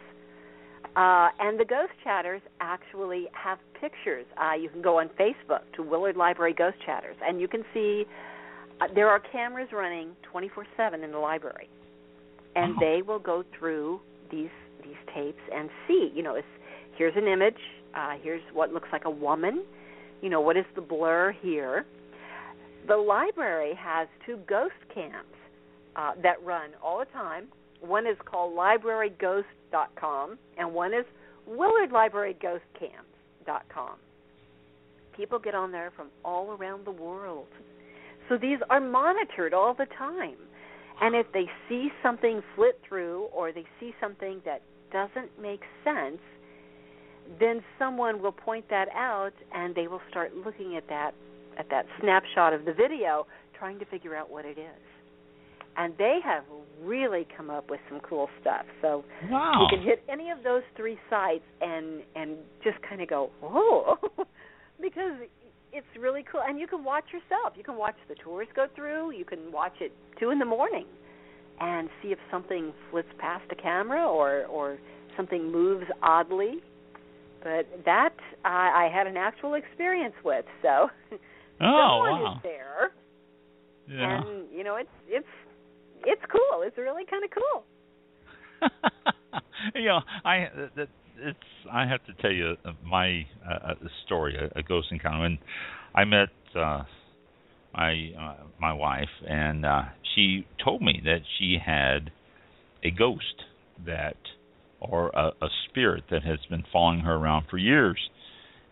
Uh, 0.95 1.29
and 1.41 1.59
the 1.59 1.65
ghost 1.65 1.93
chatters 2.05 2.43
actually 2.61 3.27
have 3.33 3.59
pictures. 3.81 4.27
Uh, 4.37 4.55
you 4.55 4.69
can 4.69 4.83
go 4.83 5.01
on 5.01 5.09
Facebook 5.19 5.61
to 5.75 5.83
Willard 5.83 6.17
Library 6.17 6.53
Ghost 6.53 6.77
Chatters, 6.85 7.17
and 7.27 7.41
you 7.41 7.49
can 7.49 7.65
see 7.73 8.05
uh, 8.81 8.89
there 8.95 9.09
are 9.09 9.19
cameras 9.21 9.69
running 9.73 10.11
24/7 10.31 11.03
in 11.03 11.11
the 11.11 11.19
library, 11.19 11.69
and 12.57 12.75
Wow. 12.75 12.81
they 12.81 13.03
will 13.03 13.19
go 13.19 13.43
through 13.59 14.01
these 14.31 14.51
these 14.83 14.97
tapes 15.15 15.41
and 15.55 15.71
see. 15.87 16.11
You 16.15 16.23
know, 16.23 16.35
it's, 16.35 16.47
here's 16.99 17.17
an 17.17 17.27
image. 17.27 17.57
Uh, 17.95 18.15
here's 18.23 18.43
what 18.53 18.73
looks 18.73 18.89
like 18.93 19.05
a 19.07 19.11
woman. 19.11 19.65
You 20.21 20.29
know, 20.29 20.41
what 20.41 20.57
is 20.57 20.65
the 20.75 20.81
blur 20.83 21.33
here? 21.33 21.87
The 22.87 22.97
library 22.97 23.75
has 23.79 24.09
two 24.27 24.39
ghost 24.49 24.75
cams 24.93 25.37
uh, 25.97 26.13
that 26.23 26.43
run 26.45 26.71
all 26.83 26.99
the 26.99 27.05
time. 27.07 27.49
One 27.83 28.07
is 28.07 28.17
called 28.25 28.57
libraryghost.com, 28.57 30.39
and 30.57 30.73
one 30.73 30.95
is 30.95 31.05
willardlibraryghostcams.com. 31.51 33.97
People 35.17 35.39
get 35.39 35.55
on 35.55 35.73
there 35.73 35.93
from 35.95 36.09
all 36.25 36.53
around 36.53 36.87
the 36.87 36.93
world. 36.93 37.49
So 38.29 38.39
these 38.39 38.59
are 38.71 38.81
monitored 38.81 39.53
all 39.53 39.75
the 39.75 39.87
time. 39.99 40.37
And 41.01 41.17
if 41.17 41.27
they 41.33 41.47
see 41.69 41.91
something 42.03 42.43
flit 42.55 42.81
through 42.89 43.29
or 43.35 43.53
they 43.53 43.65
see 43.81 43.93
something 44.01 44.41
that 44.45 44.63
doesn't 44.93 45.31
make 45.41 45.63
sense, 45.85 46.21
then 47.41 47.63
someone 47.79 48.23
will 48.23 48.33
point 48.33 48.69
that 48.71 48.89
out 48.95 49.33
and 49.53 49.75
they 49.75 49.89
will 49.89 50.03
start 50.09 50.37
looking 50.37 50.77
at 50.77 50.89
that 50.89 51.15
at 51.59 51.69
that 51.69 51.85
snapshot 52.01 52.55
of 52.55 52.65
the 52.65 52.73
video 52.73 53.27
trying 53.59 53.79
to 53.79 53.85
figure 53.87 54.17
out 54.17 54.31
what 54.31 54.45
it 54.45 54.59
is. 54.59 54.92
And 55.77 55.95
they 55.99 56.19
have 56.25 56.45
really 56.83 57.27
come 57.37 57.49
up 57.51 57.71
with 57.71 57.81
some 57.89 58.01
cool 58.01 58.29
stuff. 58.41 58.67
So 58.81 59.05
Wow. 59.31 59.67
you 59.71 59.77
can 59.77 59.87
hit 59.87 60.03
any 60.09 60.31
of 60.31 60.43
those 60.43 60.63
three 60.77 60.99
sites 61.09 61.45
and 61.61 62.03
and 62.17 62.37
just 62.65 62.77
kind 62.89 63.01
of 63.01 63.09
go 63.09 63.31
whoa 63.41 63.99
because 64.81 65.13
it's 65.73 65.87
really 65.99 66.25
cool 66.31 66.43
and 66.47 66.59
you 66.59 66.67
can 66.67 66.85
watch 66.85 67.05
yourself 67.13 67.55
you 67.57 67.63
can 67.65 67.77
watch 67.77 67.95
the 68.09 68.15
tours 68.17 68.49
go 68.55 68.67
through 68.75 69.13
you 69.13 69.25
can 69.25 69.51
watch 69.53 69.73
it 69.81 69.93
two 70.21 70.31
in 70.31 70.39
the 70.39 70.45
morning 70.45 70.85
and 71.61 71.89
see 72.03 72.09
if 72.09 72.19
something 72.31 72.73
flits 72.91 73.09
past 73.19 73.45
a 73.51 73.55
camera 73.55 74.05
or 74.07 74.45
or 74.47 74.79
something 75.17 75.51
moves 75.53 75.87
oddly 76.03 76.57
but 77.43 77.67
that 77.85 78.15
I, 78.45 78.87
I 78.87 78.91
had 78.95 79.07
an 79.07 79.17
actual 79.17 79.55
experience 79.55 80.15
with 80.25 80.45
so 80.61 80.89
oh 81.13 81.19
someone 81.61 82.23
wow. 82.23 82.35
is 82.37 82.43
there 82.43 82.93
Yeah. 83.89 84.21
and 84.21 84.47
you 84.55 84.65
know 84.65 84.77
it's 84.77 84.91
it's 85.09 85.27
it's 86.07 86.23
cool 86.31 86.63
it's 86.63 86.79
really 86.79 87.05
kind 87.09 87.25
of 87.25 87.31
cool 87.31 87.65
you 89.75 89.87
know, 89.87 90.01
I 90.25 90.47
it's 91.19 91.39
I 91.71 91.87
have 91.87 92.05
to 92.07 92.15
tell 92.21 92.33
you 92.33 92.57
uh, 92.65 92.73
my 92.85 93.27
uh, 93.49 93.75
story, 94.07 94.37
a, 94.37 94.59
a 94.59 94.63
ghost 94.63 94.89
encounter. 94.91 95.21
When 95.21 95.39
I 95.95 96.05
met 96.05 96.29
uh, 96.57 96.83
my 97.75 98.11
uh, 98.19 98.45
my 98.61 98.73
wife, 98.73 99.09
and 99.29 99.65
uh, 99.65 99.83
she 100.15 100.47
told 100.65 100.83
me 100.83 101.01
that 101.05 101.21
she 101.39 101.59
had 101.65 102.11
a 102.85 102.91
ghost 102.91 103.45
that, 103.87 104.17
or 104.81 105.11
a, 105.11 105.29
a 105.43 105.49
spirit 105.69 106.05
that 106.11 106.23
has 106.25 106.39
been 106.51 106.65
following 106.73 107.01
her 107.01 107.15
around 107.15 107.47
for 107.51 107.59
years. 107.59 107.99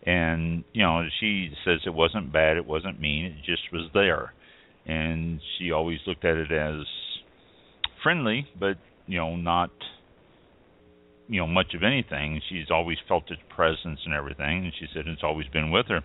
And 0.03 0.63
you 0.73 0.81
know, 0.81 1.03
she 1.19 1.51
says 1.63 1.79
it 1.85 1.93
wasn't 1.93 2.33
bad, 2.33 2.57
it 2.57 2.65
wasn't 2.65 2.99
mean, 2.99 3.25
it 3.25 3.35
just 3.45 3.71
was 3.71 3.89
there. 3.93 4.33
And 4.85 5.39
she 5.57 5.71
always 5.71 5.99
looked 6.07 6.25
at 6.25 6.37
it 6.37 6.51
as 6.51 6.85
friendly, 8.03 8.47
but 8.59 8.77
you 9.07 9.17
know, 9.17 9.35
not 9.35 9.71
you 11.27 11.39
know 11.39 11.47
much 11.47 11.73
of 11.73 11.83
anything. 11.83 12.41
She's 12.49 12.69
always 12.69 12.97
felt 13.07 13.31
its 13.31 13.41
presence 13.55 13.99
and 14.05 14.13
everything, 14.13 14.65
and 14.65 14.73
she 14.79 14.87
said 14.93 15.07
it's 15.07 15.23
always 15.23 15.47
been 15.47 15.71
with 15.71 15.87
her. 15.87 16.01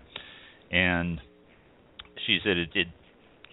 And 0.70 1.20
she 2.26 2.38
said 2.42 2.56
it 2.56 2.72
did. 2.72 2.88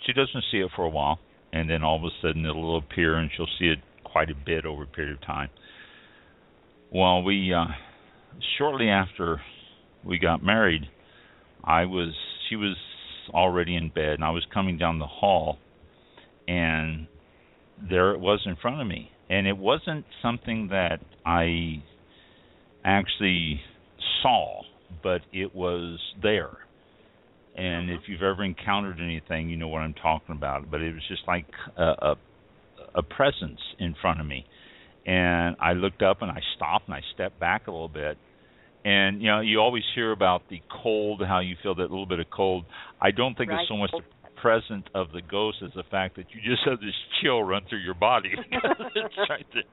She 0.06 0.14
doesn't 0.14 0.44
see 0.52 0.58
it 0.58 0.70
for 0.76 0.86
a 0.86 0.90
while, 0.90 1.20
and 1.52 1.70
then 1.70 1.84
all 1.84 1.98
of 1.98 2.04
a 2.04 2.10
sudden 2.22 2.46
it'll 2.46 2.78
appear, 2.78 3.16
and 3.16 3.30
she'll 3.36 3.48
see 3.60 3.66
it 3.66 3.80
quite 4.04 4.30
a 4.30 4.36
bit 4.36 4.66
over 4.66 4.84
a 4.84 4.88
period 4.88 5.16
of 5.16 5.22
time. 5.22 5.50
Well, 6.92 7.24
we 7.24 7.54
uh, 7.54 7.66
shortly 8.58 8.90
after 8.90 9.42
we 10.04 10.20
got 10.20 10.44
married, 10.44 10.84
I 11.64 11.86
was 11.86 12.14
she 12.50 12.56
was 12.56 12.76
already 13.34 13.76
in 13.76 13.90
bed, 13.90 14.16
and 14.16 14.24
I 14.24 14.32
was 14.32 14.46
coming 14.54 14.78
down 14.78 15.00
the 15.00 15.08
hall, 15.08 15.58
and 16.48 17.08
there 17.90 18.12
it 18.12 18.20
was 18.20 18.42
in 18.46 18.56
front 18.56 18.82
of 18.82 18.88
me 18.88 19.12
and 19.30 19.48
it 19.48 19.58
wasn't 19.58 20.06
something 20.22 20.68
that 20.70 21.00
I 21.26 21.84
actually 22.84 23.62
saw, 24.22 24.62
but 25.02 25.22
it 25.32 25.56
was 25.56 26.00
there. 26.22 26.52
And 27.56 27.90
if 27.90 28.02
you've 28.08 28.24
ever 28.24 28.44
encountered 28.44 29.00
anything, 29.00 29.50
you 29.50 29.58
know 29.58 29.68
what 29.68 29.80
I'm 29.80 29.94
talking 29.94 30.36
about. 30.36 30.70
But 30.72 30.82
it 30.82 30.94
was 30.94 31.04
just 31.08 31.22
like 31.28 31.46
a, 31.78 31.84
a 31.84 32.16
a 32.96 33.04
presence 33.04 33.60
in 33.80 33.96
front 34.02 34.20
of 34.20 34.26
me, 34.28 34.46
and 35.06 35.56
I 35.60 35.74
looked 35.74 36.02
up 36.02 36.22
and 36.22 36.32
I 36.32 36.42
stopped 36.56 36.88
and 36.88 36.96
I 36.96 37.02
stepped 37.14 37.40
back 37.40 37.68
a 37.68 37.72
little 37.72 37.88
bit. 37.88 38.18
And 38.86 39.22
you 39.22 39.28
know, 39.28 39.40
you 39.40 39.60
always 39.60 39.84
hear 39.96 40.12
about 40.12 40.44
the 40.50 40.62
cold, 40.84 41.22
how 41.26 41.40
you 41.40 41.56
feel 41.64 41.76
that 41.76 41.90
little 41.90 42.06
bit 42.06 42.20
of 42.20 42.30
cold. 42.30 42.66
I 43.02 43.12
don't 43.12 43.36
think 43.38 43.50
Right. 43.50 43.62
it's 43.62 43.70
so 43.70 43.78
much 43.78 43.92
the 43.92 44.04
present 44.44 44.90
of 44.94 45.08
the 45.14 45.22
ghost 45.22 45.58
as 45.64 45.72
the 45.74 45.84
fact 45.90 46.18
that 46.18 46.26
you 46.32 46.42
just 46.44 46.68
have 46.68 46.82
this 46.82 46.94
chill 47.22 47.42
run 47.42 47.64
through 47.70 47.80
your 47.80 47.94
body 47.94 48.30
it's 48.52 49.16
right 49.30 49.46
there, 49.54 49.64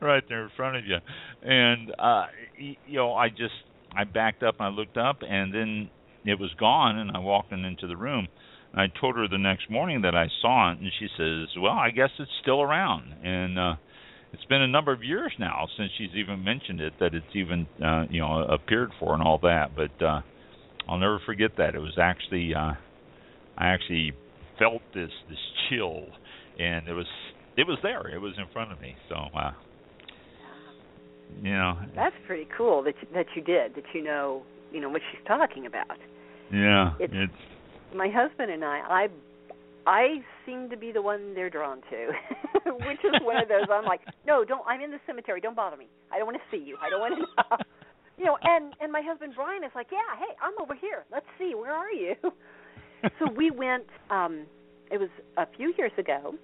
right 0.00 0.24
there 0.26 0.44
in 0.44 0.50
front 0.56 0.76
of 0.78 0.86
you. 0.86 0.96
And 1.42 1.90
uh 1.98 2.24
you 2.56 2.96
know, 2.96 3.12
I 3.12 3.28
just 3.28 3.52
I 3.94 4.04
backed 4.04 4.42
up 4.42 4.56
and 4.58 4.68
I 4.68 4.70
looked 4.70 4.96
up 4.96 5.18
and 5.20 5.52
then 5.52 5.90
it 6.24 6.40
was 6.40 6.50
gone 6.58 6.96
and 6.98 7.10
I 7.14 7.18
walked 7.18 7.52
in 7.52 7.64
into 7.66 7.86
the 7.86 7.96
room. 7.96 8.26
And 8.72 8.80
I 8.80 9.00
told 9.00 9.16
her 9.16 9.28
the 9.28 9.36
next 9.38 9.70
morning 9.70 10.00
that 10.02 10.14
I 10.14 10.28
saw 10.40 10.72
it 10.72 10.78
and 10.78 10.90
she 10.98 11.08
says, 11.16 11.54
"Well, 11.60 11.74
I 11.74 11.90
guess 11.90 12.10
it's 12.18 12.30
still 12.40 12.62
around." 12.62 13.12
And 13.22 13.58
uh 13.58 13.74
it's 14.32 14.44
been 14.46 14.62
a 14.62 14.68
number 14.68 14.92
of 14.92 15.04
years 15.04 15.32
now 15.38 15.66
since 15.76 15.90
she's 15.98 16.14
even 16.16 16.42
mentioned 16.42 16.80
it 16.80 16.94
that 17.00 17.14
it's 17.14 17.34
even 17.34 17.66
uh 17.84 18.04
you 18.08 18.20
know 18.22 18.44
appeared 18.44 18.92
for 18.98 19.12
and 19.12 19.22
all 19.22 19.38
that, 19.42 19.76
but 19.76 20.02
uh 20.02 20.22
I'll 20.88 20.98
never 20.98 21.20
forget 21.26 21.50
that. 21.58 21.74
It 21.74 21.80
was 21.80 21.98
actually 22.00 22.54
uh 22.54 22.72
I 23.58 23.68
actually 23.68 24.12
felt 24.58 24.82
this 24.94 25.10
this 25.28 25.38
chill, 25.68 26.04
and 26.58 26.86
it 26.88 26.92
was 26.94 27.06
it 27.56 27.66
was 27.66 27.78
there. 27.82 28.08
It 28.08 28.18
was 28.20 28.34
in 28.38 28.44
front 28.52 28.72
of 28.72 28.80
me. 28.80 28.94
So, 29.08 29.16
uh, 29.36 29.52
you 31.42 31.52
know, 31.52 31.76
That's 31.94 32.14
pretty 32.26 32.46
cool 32.56 32.82
that 32.84 32.94
you, 33.02 33.08
that 33.14 33.26
you 33.34 33.42
did. 33.42 33.74
That 33.74 33.84
you 33.94 34.02
know, 34.02 34.42
you 34.72 34.80
know 34.80 34.88
what 34.88 35.02
she's 35.12 35.20
talking 35.26 35.66
about. 35.66 35.98
yeah, 36.52 36.94
it's- 37.00 37.10
it's 37.30 37.94
My 37.96 38.08
husband 38.08 38.50
and 38.50 38.64
I, 38.64 39.08
I, 39.86 39.90
I 39.90 40.06
seem 40.44 40.68
to 40.70 40.76
be 40.76 40.92
the 40.92 41.02
one 41.02 41.34
they're 41.34 41.50
drawn 41.50 41.80
to, 41.90 42.10
which 42.66 42.98
is 43.04 43.14
one 43.22 43.36
of 43.42 43.48
those. 43.48 43.66
I'm 43.70 43.84
like, 43.84 44.00
no, 44.26 44.44
don't. 44.44 44.66
I'm 44.66 44.80
in 44.80 44.90
the 44.90 44.98
cemetery. 45.06 45.40
Don't 45.40 45.56
bother 45.56 45.76
me. 45.76 45.86
I 46.12 46.18
don't 46.18 46.26
want 46.26 46.38
to 46.38 46.56
see 46.56 46.62
you. 46.62 46.76
I 46.82 46.90
don't 46.90 47.00
want 47.00 47.14
to 47.14 47.20
know. 47.20 47.56
You 48.18 48.24
know, 48.24 48.38
and 48.42 48.72
and 48.80 48.90
my 48.90 49.02
husband 49.04 49.34
Brian 49.36 49.62
is 49.62 49.70
like, 49.74 49.88
yeah, 49.92 49.98
hey, 50.18 50.32
I'm 50.40 50.54
over 50.58 50.74
here. 50.74 51.04
Let's 51.12 51.26
see, 51.38 51.52
where 51.54 51.70
are 51.74 51.92
you? 51.92 52.14
So 53.18 53.30
we 53.36 53.50
went. 53.50 53.86
um 54.10 54.46
It 54.90 54.98
was 54.98 55.10
a 55.36 55.46
few 55.56 55.72
years 55.78 55.92
ago 55.98 56.34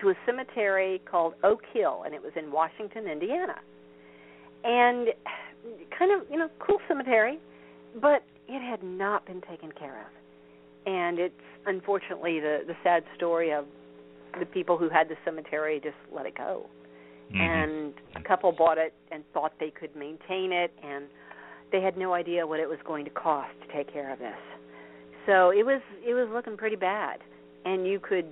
to 0.00 0.10
a 0.10 0.14
cemetery 0.26 1.00
called 1.10 1.34
Oak 1.42 1.62
Hill, 1.72 2.02
and 2.04 2.14
it 2.14 2.22
was 2.22 2.32
in 2.36 2.52
Washington, 2.52 3.06
Indiana. 3.06 3.56
And 4.64 5.08
kind 5.98 6.12
of, 6.12 6.28
you 6.30 6.38
know, 6.38 6.48
cool 6.58 6.78
cemetery, 6.88 7.38
but 8.00 8.22
it 8.48 8.62
had 8.62 8.82
not 8.82 9.24
been 9.26 9.40
taken 9.42 9.72
care 9.72 10.00
of. 10.02 10.12
and 10.86 11.18
it's 11.18 11.34
unfortunately 11.66 12.38
the 12.40 12.62
the 12.66 12.76
sad 12.84 13.02
story 13.16 13.52
of 13.52 13.64
the 14.38 14.46
people 14.46 14.76
who 14.78 14.88
had 14.88 15.08
the 15.08 15.16
cemetery 15.24 15.80
just 15.82 15.96
let 16.12 16.26
it 16.26 16.36
go. 16.36 16.66
Mhm. 17.32 17.40
And 17.40 17.94
a 18.14 18.22
couple 18.22 18.52
bought 18.52 18.78
it 18.78 18.92
and 19.10 19.24
thought 19.32 19.52
they 19.58 19.70
could 19.70 19.94
maintain 19.96 20.52
it, 20.52 20.70
and 20.82 21.08
they 21.72 21.80
had 21.80 21.96
no 21.96 22.12
idea 22.14 22.46
what 22.46 22.60
it 22.60 22.68
was 22.68 22.78
going 22.84 23.04
to 23.04 23.10
cost 23.10 23.50
to 23.62 23.66
take 23.76 23.88
care 23.92 24.10
of 24.12 24.18
this. 24.20 24.38
So 25.26 25.50
it 25.50 25.66
was 25.66 25.80
it 26.06 26.14
was 26.14 26.28
looking 26.32 26.56
pretty 26.56 26.76
bad, 26.76 27.18
and 27.64 27.86
you 27.86 27.98
could 27.98 28.26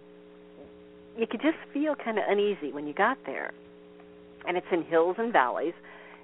you 1.18 1.26
could 1.26 1.42
just 1.42 1.58
feel 1.72 1.94
kind 1.96 2.18
of 2.18 2.24
uneasy 2.28 2.72
when 2.72 2.86
you 2.86 2.94
got 2.94 3.18
there. 3.26 3.52
And 4.46 4.56
it's 4.56 4.66
in 4.72 4.84
hills 4.84 5.16
and 5.18 5.32
valleys, 5.32 5.74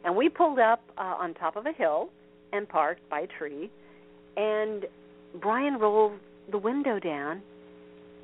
and 0.05 0.15
we 0.15 0.29
pulled 0.29 0.59
up 0.59 0.83
uh, 0.97 1.17
on 1.19 1.35
top 1.35 1.57
of 1.57 1.67
a 1.67 1.73
hill 1.73 2.11
and 2.53 2.69
parked 2.69 3.09
by 3.09 3.21
a 3.21 3.27
tree, 3.27 3.71
and 4.37 4.87
Brian 5.41 5.79
rolled 5.79 6.19
the 6.51 6.59
window 6.59 6.99
down, 6.99 7.43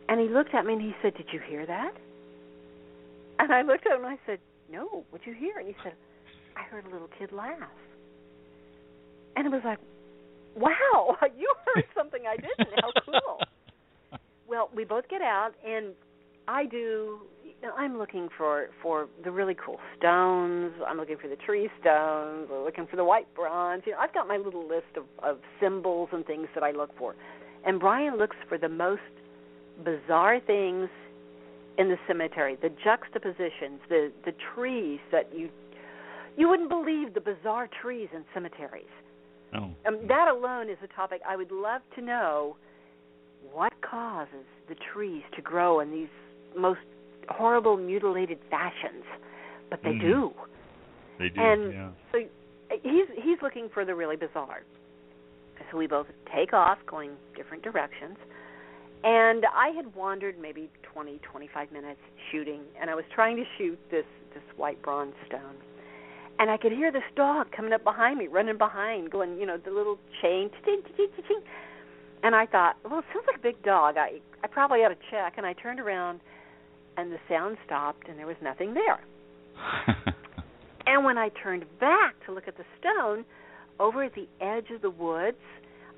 and 0.09 0.21
he 0.21 0.29
looked 0.29 0.55
at 0.55 0.65
me 0.67 0.75
and 0.75 0.83
he 0.83 0.95
said, 1.03 1.17
"Did 1.17 1.27
you 1.33 1.41
hear 1.41 1.67
that?" 1.67 1.95
And 3.39 3.53
I 3.53 3.63
looked 3.63 3.87
at 3.87 3.93
him 3.93 4.05
and 4.05 4.15
I 4.15 4.19
said, 4.25 4.39
"No, 4.71 5.05
what'd 5.11 5.27
you 5.27 5.35
hear?" 5.35 5.59
And 5.59 5.67
he 5.67 5.75
said, 5.83 5.95
"I 6.57 6.63
heard 6.63 6.87
a 6.87 6.91
little 6.91 7.11
kid 7.19 7.33
laugh." 7.33 7.59
And 9.35 9.47
it 9.47 9.51
was 9.51 9.63
like, 9.65 9.79
"Wow, 10.57 11.17
you 11.37 11.53
heard 11.65 11.85
something 11.97 12.23
I 12.29 12.37
didn't. 12.37 12.75
How 12.81 12.91
cool!" 13.05 13.41
Well, 14.49 14.71
we 14.75 14.85
both 14.85 15.09
get 15.09 15.23
out, 15.23 15.53
and 15.67 15.93
I 16.49 16.67
do. 16.67 17.21
You 17.45 17.69
know, 17.69 17.75
I'm 17.77 17.99
looking 17.99 18.29
for 18.37 18.69
for 18.83 19.09
the 19.25 19.31
really 19.31 19.55
cool 19.55 19.79
stones. 19.99 20.73
I'm 20.87 20.97
looking 20.99 21.17
for 21.17 21.29
the 21.29 21.37
tree 21.37 21.69
stones. 21.81 22.49
I'm 22.53 22.65
looking 22.65 22.87
for 22.87 22.97
the 22.97 23.05
white 23.05 23.33
bronze. 23.35 23.83
You 23.87 23.93
know, 23.93 23.99
I've 23.99 24.15
got 24.15 24.29
my 24.29 24.37
little 24.37 24.67
list 24.67 24.97
of 24.97 25.05
of 25.23 25.39
symbols 25.61 26.11
and 26.13 26.25
things 26.27 26.49
that 26.55 26.63
I 26.63 26.71
look 26.71 26.97
for. 26.99 27.15
And 27.65 27.81
Brian 27.81 28.17
looks 28.17 28.37
for 28.49 28.59
the 28.59 28.69
most 28.69 29.01
bizarre 29.85 30.39
things 30.41 30.89
in 31.79 31.89
the 31.89 31.97
cemetery, 32.07 32.57
the 32.61 32.71
juxtapositions, 32.85 33.81
the 33.89 34.13
the 34.25 34.33
trees 34.55 35.01
that 35.13 35.35
you 35.35 35.51
you 36.37 36.49
wouldn't 36.49 36.69
believe 36.69 37.15
the 37.15 37.21
bizarre 37.21 37.69
trees 37.83 38.09
in 38.15 38.25
cemeteries. 38.35 38.85
Oh. 39.55 39.71
Um, 39.87 40.07
that 40.09 40.29
alone 40.29 40.69
is 40.69 40.79
a 40.83 40.89
topic 40.89 41.21
I 41.27 41.37
would 41.37 41.51
love 41.51 41.83
to 41.95 42.03
know. 42.03 42.57
What 43.53 43.73
causes 43.81 44.45
the 44.69 44.75
trees 44.93 45.23
to 45.37 45.43
grow 45.43 45.81
in 45.81 45.91
these 45.91 46.09
most 46.57 46.81
horrible, 47.29 47.77
mutilated 47.77 48.39
fashions? 48.51 49.05
But 49.71 49.83
they 49.83 49.93
Mhm. 49.93 50.01
do. 50.01 50.35
They 51.19 51.29
do. 51.29 51.41
And 51.41 51.73
yeah. 51.73 51.91
so 52.13 52.19
he's 52.83 53.09
he's 53.23 53.41
looking 53.43 53.69
for 53.69 53.85
the 53.85 53.95
really 53.95 54.17
bizarre. 54.17 54.63
So 55.71 55.79
we 55.79 55.87
both 55.87 56.07
take 56.35 56.53
off, 56.53 56.79
going 56.87 57.17
different 57.35 57.63
directions. 57.63 58.19
And 59.05 59.45
I 59.47 59.69
had 59.71 59.95
wandered 59.95 60.39
maybe 60.39 60.71
20, 60.83 61.19
25 61.19 61.71
minutes 61.73 62.01
shooting, 62.31 62.63
and 62.81 62.91
I 62.91 62.95
was 62.95 63.05
trying 63.15 63.37
to 63.37 63.45
shoot 63.57 63.79
this 63.91 64.07
this 64.35 64.43
white 64.57 64.81
bronze 64.83 65.15
stone. 65.27 65.57
And 66.39 66.51
I 66.51 66.57
could 66.59 66.73
hear 66.73 66.93
this 66.93 67.03
dog 67.15 67.51
coming 67.51 67.73
up 67.73 67.83
behind 67.83 68.19
me, 68.19 68.27
running 68.27 68.59
behind, 68.59 69.11
going, 69.11 69.39
you 69.39 69.47
know, 69.47 69.57
the 69.57 69.71
little 69.71 69.99
chain. 70.21 70.51
And 72.23 72.35
I 72.35 72.47
thought, 72.47 72.77
well, 72.85 72.99
it 72.99 73.05
sounds 73.13 73.27
like 73.27 73.37
a 73.37 73.43
big 73.43 73.63
dog. 73.63 73.97
I 73.97 74.21
I 74.43 74.49
probably 74.49 74.81
ought 74.81 74.89
to 74.89 74.97
check. 75.11 75.35
And 75.37 75.47
I 75.47 75.55
turned 75.55 75.81
around, 75.81 76.21
and 76.97 77.11
the 77.11 77.19
sound 77.29 77.57
stopped, 77.65 78.09
and 78.09 78.19
there 78.19 78.27
was 78.27 78.37
nothing 78.43 78.75
there. 78.75 79.01
And 80.87 81.05
when 81.05 81.19
I 81.19 81.31
turned 81.31 81.65
back 81.81 82.15
to 82.27 82.33
look 82.33 82.47
at 82.47 82.57
the 82.57 82.65
stone, 82.79 83.25
over 83.81 84.05
at 84.05 84.15
the 84.15 84.29
edge 84.41 84.71
of 84.75 84.83
the 84.83 84.91
woods, 84.91 85.37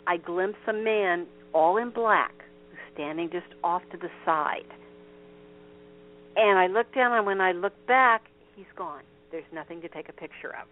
I 0.07 0.17
glimpsed 0.17 0.61
a 0.67 0.73
man 0.73 1.27
all 1.53 1.77
in 1.77 1.91
black 1.91 2.33
standing 2.95 3.31
just 3.31 3.47
off 3.63 3.83
to 3.93 3.99
the 3.99 4.09
side. 4.25 4.67
And 6.37 6.59
I 6.59 6.69
looked 6.69 6.95
down, 6.95 7.13
and 7.13 7.27
when 7.27 7.41
I 7.41 7.53
looked 7.53 7.87
back, 7.87 8.23
he's 8.57 8.67
gone. 8.77 9.03
There's 9.31 9.45
nothing 9.53 9.81
to 9.83 9.89
take 9.89 10.09
a 10.09 10.13
picture 10.13 10.51
of. 10.51 10.69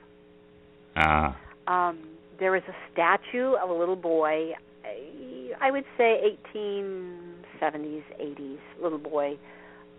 ah. 0.96 1.36
Um, 1.66 1.98
there 2.38 2.52
was 2.52 2.62
a 2.68 2.74
statue 2.92 3.54
of 3.54 3.70
a 3.70 3.72
little 3.72 3.96
boy, 3.96 4.54
I- 4.84 5.54
I 5.60 5.70
would 5.70 5.84
say 5.96 6.20
1870s, 6.22 8.04
80s, 8.18 8.60
little 8.80 8.98
boy, 8.98 9.38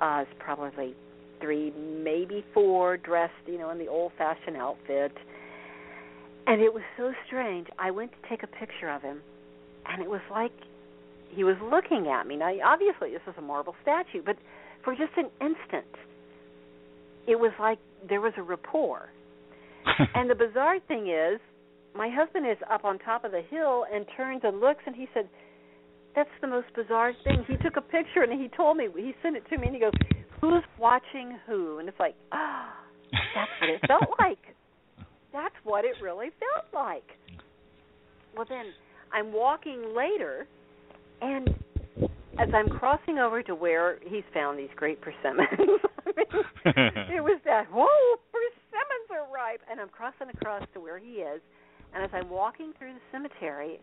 uh, 0.02 0.26
is 0.28 0.34
probably 0.40 0.96
three, 1.40 1.72
maybe 1.72 2.44
four, 2.54 2.98
dressed, 2.98 3.34
you 3.46 3.58
know, 3.58 3.70
in 3.70 3.78
the 3.78 3.88
old-fashioned 3.88 4.58
outfit. 4.58 5.12
And 6.46 6.62
it 6.62 6.74
was 6.74 6.84
so 6.96 7.14
strange. 7.26 7.68
I 7.78 7.92
went 7.92 8.12
to 8.14 8.30
take 8.30 8.44
a 8.44 8.48
picture 8.48 8.90
of 8.90 9.02
him, 9.02 9.22
and 9.86 10.02
it 10.02 10.10
was 10.10 10.22
like 10.32 10.54
he 11.30 11.44
was 11.44 11.58
looking 11.62 12.08
at 12.08 12.26
me. 12.26 12.38
Now, 12.38 12.54
obviously, 12.64 13.12
this 13.12 13.22
is 13.28 13.36
a 13.38 13.42
marble 13.42 13.76
statue, 13.82 14.22
but 14.24 14.38
for 14.84 14.96
just 14.96 15.12
an 15.18 15.30
instant, 15.42 15.94
it 17.28 17.38
was 17.38 17.52
like 17.60 17.80
there 18.08 18.22
was 18.22 18.34
a 18.38 18.44
rapport. 18.44 19.10
And 20.16 20.30
the 20.30 20.36
bizarre 20.36 20.80
thing 20.88 21.08
is, 21.08 21.40
my 21.96 22.10
husband 22.10 22.46
is 22.46 22.58
up 22.70 22.86
on 22.86 23.00
top 23.00 23.24
of 23.24 23.32
the 23.32 23.42
hill 23.50 23.86
and 23.92 24.06
turns 24.16 24.42
and 24.44 24.60
looks, 24.60 24.84
and 24.86 24.96
he 24.96 25.08
said, 25.14 25.28
"That's 26.16 26.30
the 26.42 26.48
most 26.48 26.68
bizarre 26.76 27.14
thing." 27.24 27.44
He 27.48 27.56
took 27.58 27.78
a 27.78 27.82
picture 27.82 28.22
and 28.22 28.40
he 28.40 28.50
told 28.50 28.78
me 28.78 28.88
he 28.96 29.14
sent 29.24 29.36
it 29.38 29.44
to 29.50 29.58
me, 29.58 29.68
and 29.68 29.76
he 29.76 29.80
goes, 29.80 29.94
"Who's 30.42 30.64
watching 30.78 31.40
who?" 31.48 31.80
And 31.80 31.88
it's 31.90 32.00
like, 32.00 32.16
ah, 32.32 32.74
that's 33.12 33.52
what 33.62 33.70
it 33.70 33.82
felt 33.88 34.04
like. 34.20 34.40
That's 35.34 35.56
what 35.64 35.86
it 35.86 35.96
really 36.02 36.30
felt 36.40 36.66
like. 36.74 37.06
Well, 38.36 38.46
then 38.48 38.66
I'm 39.14 39.34
walking 39.34 39.96
later, 39.96 40.48
and 41.22 41.50
as 42.40 42.50
I'm 42.54 42.70
crossing 42.70 43.18
over 43.18 43.42
to 43.44 43.56
where 43.56 43.98
he's 44.06 44.24
found 44.34 44.60
these 44.60 44.70
great 44.76 45.00
persimmons, 45.02 45.82
it 46.66 47.24
was 47.24 47.40
that 47.46 47.66
whoa, 47.72 47.88
persimmons 48.32 49.10
are 49.12 49.34
ripe, 49.34 49.62
and 49.70 49.80
I'm 49.80 49.90
crossing 49.90 50.30
across 50.34 50.64
to 50.74 50.80
where 50.80 50.98
he 51.00 51.14
is, 51.22 51.42
and 51.94 52.04
as 52.04 52.10
I'm 52.14 52.30
walking 52.30 52.74
through 52.78 52.94
the 52.94 53.00
cemetery, 53.12 53.80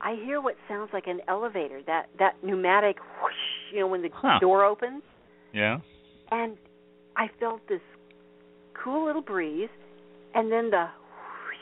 I 0.00 0.16
hear 0.24 0.40
what 0.40 0.56
sounds 0.68 0.90
like 0.92 1.06
an 1.06 1.20
elevator, 1.28 1.80
that 1.86 2.06
that 2.18 2.34
pneumatic 2.42 2.96
whoosh, 3.22 3.72
you 3.72 3.80
know, 3.80 3.86
when 3.86 4.02
the 4.02 4.10
Huh. 4.12 4.38
door 4.40 4.64
opens, 4.64 5.02
yeah. 5.52 5.78
and 6.30 6.56
I 7.16 7.28
felt 7.40 7.66
this 7.68 7.80
cool 8.82 9.04
little 9.06 9.22
breeze, 9.22 9.68
and 10.34 10.50
then 10.52 10.70
the 10.70 10.86
whoosh, 10.86 11.56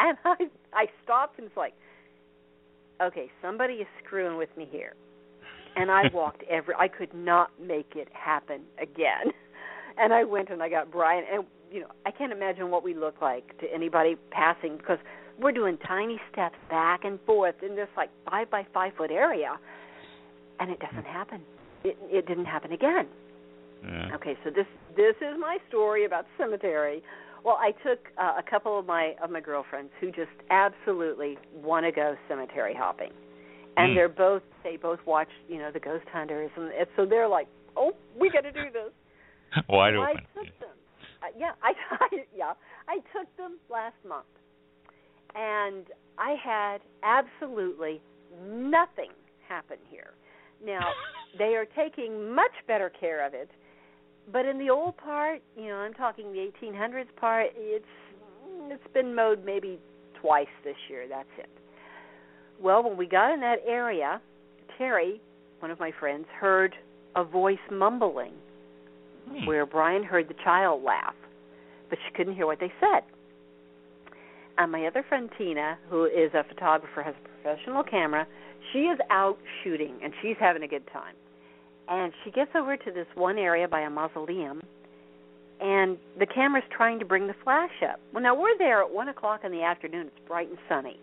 and 0.00 0.18
I 0.24 0.36
I 0.72 0.86
stopped 1.02 1.38
and 1.38 1.48
it's 1.48 1.56
like, 1.56 1.74
okay, 3.02 3.30
somebody 3.42 3.74
is 3.74 3.86
screwing 4.04 4.36
with 4.38 4.48
me 4.56 4.66
here, 4.70 4.94
and 5.76 5.90
I 5.90 6.08
walked 6.12 6.42
every. 6.50 6.74
I 6.78 6.88
could 6.88 7.12
not 7.14 7.50
make 7.60 7.92
it 7.96 8.08
happen 8.12 8.62
again, 8.80 9.32
and 9.98 10.12
I 10.12 10.24
went 10.24 10.50
and 10.50 10.62
I 10.62 10.68
got 10.68 10.90
Brian, 10.90 11.24
and 11.32 11.44
you 11.70 11.80
know 11.80 11.88
I 12.06 12.10
can't 12.10 12.32
imagine 12.32 12.70
what 12.70 12.84
we 12.84 12.94
look 12.94 13.20
like 13.20 13.58
to 13.58 13.66
anybody 13.72 14.16
passing 14.30 14.76
because 14.76 14.98
we're 15.38 15.52
doing 15.52 15.78
tiny 15.86 16.20
steps 16.32 16.56
back 16.70 17.04
and 17.04 17.18
forth 17.26 17.56
in 17.62 17.74
this 17.76 17.88
like 17.96 18.10
five 18.28 18.50
by 18.50 18.66
five 18.72 18.92
foot 18.96 19.10
area, 19.10 19.58
and 20.60 20.70
it 20.70 20.78
doesn't 20.80 21.06
happen. 21.06 21.40
It 21.82 21.96
it 22.10 22.26
didn't 22.26 22.46
happen 22.46 22.72
again. 22.72 23.08
Yeah. 23.84 24.14
Okay, 24.14 24.36
so 24.44 24.50
this 24.50 24.66
this 24.96 25.16
is 25.16 25.36
my 25.38 25.58
story 25.68 26.04
about 26.04 26.26
cemetery. 26.38 27.02
Well, 27.44 27.58
I 27.60 27.72
took 27.86 28.08
uh, 28.16 28.34
a 28.38 28.42
couple 28.48 28.78
of 28.78 28.86
my 28.86 29.14
of 29.22 29.30
my 29.30 29.40
girlfriends 29.40 29.90
who 30.00 30.10
just 30.10 30.30
absolutely 30.50 31.38
want 31.52 31.84
to 31.84 31.92
go 31.92 32.16
cemetery 32.28 32.74
hopping, 32.74 33.12
and 33.76 33.90
Mm. 33.90 33.94
they're 33.94 34.08
both 34.08 34.42
they 34.62 34.76
both 34.76 35.00
watch 35.06 35.28
you 35.48 35.58
know 35.58 35.70
the 35.70 35.80
Ghost 35.80 36.06
Hunters, 36.12 36.50
and 36.56 36.70
so 36.96 37.04
they're 37.06 37.28
like, 37.28 37.48
oh, 37.76 37.92
we 38.18 38.30
got 38.30 38.42
to 38.42 38.52
do 38.52 38.70
this. 38.72 38.92
Wide 39.68 39.94
So 39.94 40.02
open. 40.02 40.16
I 40.16 40.38
took 40.44 40.58
them. 40.60 40.76
Uh, 41.22 41.26
yeah, 41.38 41.52
I, 41.62 41.72
I 42.00 42.08
yeah 42.36 42.52
I 42.88 42.96
took 43.16 43.34
them 43.36 43.58
last 43.70 43.96
month, 44.06 44.26
and 45.34 45.86
I 46.18 46.34
had 46.42 46.78
absolutely 47.02 48.00
nothing 48.46 49.10
happen 49.48 49.78
here. 49.90 50.12
Now 50.64 50.88
they 51.38 51.54
are 51.56 51.66
taking 51.66 52.34
much 52.34 52.52
better 52.66 52.90
care 52.90 53.26
of 53.26 53.34
it, 53.34 53.50
but 54.32 54.46
in 54.46 54.58
the 54.58 54.70
old 54.70 54.96
part, 54.96 55.42
you 55.56 55.68
know, 55.68 55.76
I'm 55.76 55.94
talking 55.94 56.32
the 56.32 56.50
1800s 56.62 57.14
part. 57.16 57.48
It's 57.56 57.84
it's 58.70 58.94
been 58.94 59.14
mowed 59.14 59.44
maybe 59.44 59.78
twice 60.20 60.46
this 60.64 60.76
year. 60.88 61.06
That's 61.08 61.28
it. 61.38 61.50
Well, 62.64 62.82
when 62.82 62.96
we 62.96 63.06
got 63.06 63.30
in 63.34 63.40
that 63.40 63.58
area, 63.66 64.22
Terry, 64.78 65.20
one 65.60 65.70
of 65.70 65.78
my 65.78 65.92
friends, 66.00 66.24
heard 66.40 66.74
a 67.14 67.22
voice 67.22 67.58
mumbling 67.70 68.32
Hmm. 69.28 69.44
where 69.46 69.66
Brian 69.66 70.02
heard 70.02 70.28
the 70.28 70.34
child 70.42 70.82
laugh, 70.82 71.14
but 71.90 71.98
she 72.04 72.10
couldn't 72.12 72.34
hear 72.34 72.46
what 72.46 72.60
they 72.60 72.72
said. 72.80 73.04
And 74.56 74.72
my 74.72 74.86
other 74.86 75.02
friend 75.02 75.30
Tina, 75.36 75.78
who 75.90 76.06
is 76.06 76.32
a 76.32 76.42
photographer, 76.44 77.02
has 77.02 77.14
a 77.14 77.28
professional 77.28 77.82
camera. 77.82 78.26
She 78.72 78.84
is 78.86 78.98
out 79.10 79.38
shooting 79.62 79.98
and 80.02 80.14
she's 80.22 80.36
having 80.38 80.62
a 80.62 80.68
good 80.68 80.86
time. 80.86 81.14
And 81.88 82.14
she 82.22 82.30
gets 82.30 82.54
over 82.54 82.78
to 82.78 82.90
this 82.92 83.06
one 83.14 83.36
area 83.36 83.68
by 83.68 83.80
a 83.80 83.90
mausoleum, 83.90 84.62
and 85.60 85.98
the 86.18 86.26
camera's 86.26 86.64
trying 86.70 86.98
to 86.98 87.04
bring 87.04 87.26
the 87.26 87.34
flash 87.44 87.82
up. 87.82 88.00
Well, 88.12 88.22
now 88.22 88.34
we're 88.34 88.56
there 88.56 88.80
at 88.80 88.90
one 88.90 89.08
o'clock 89.08 89.44
in 89.44 89.52
the 89.52 89.62
afternoon. 89.62 90.06
It's 90.06 90.26
bright 90.26 90.48
and 90.48 90.58
sunny, 90.68 90.98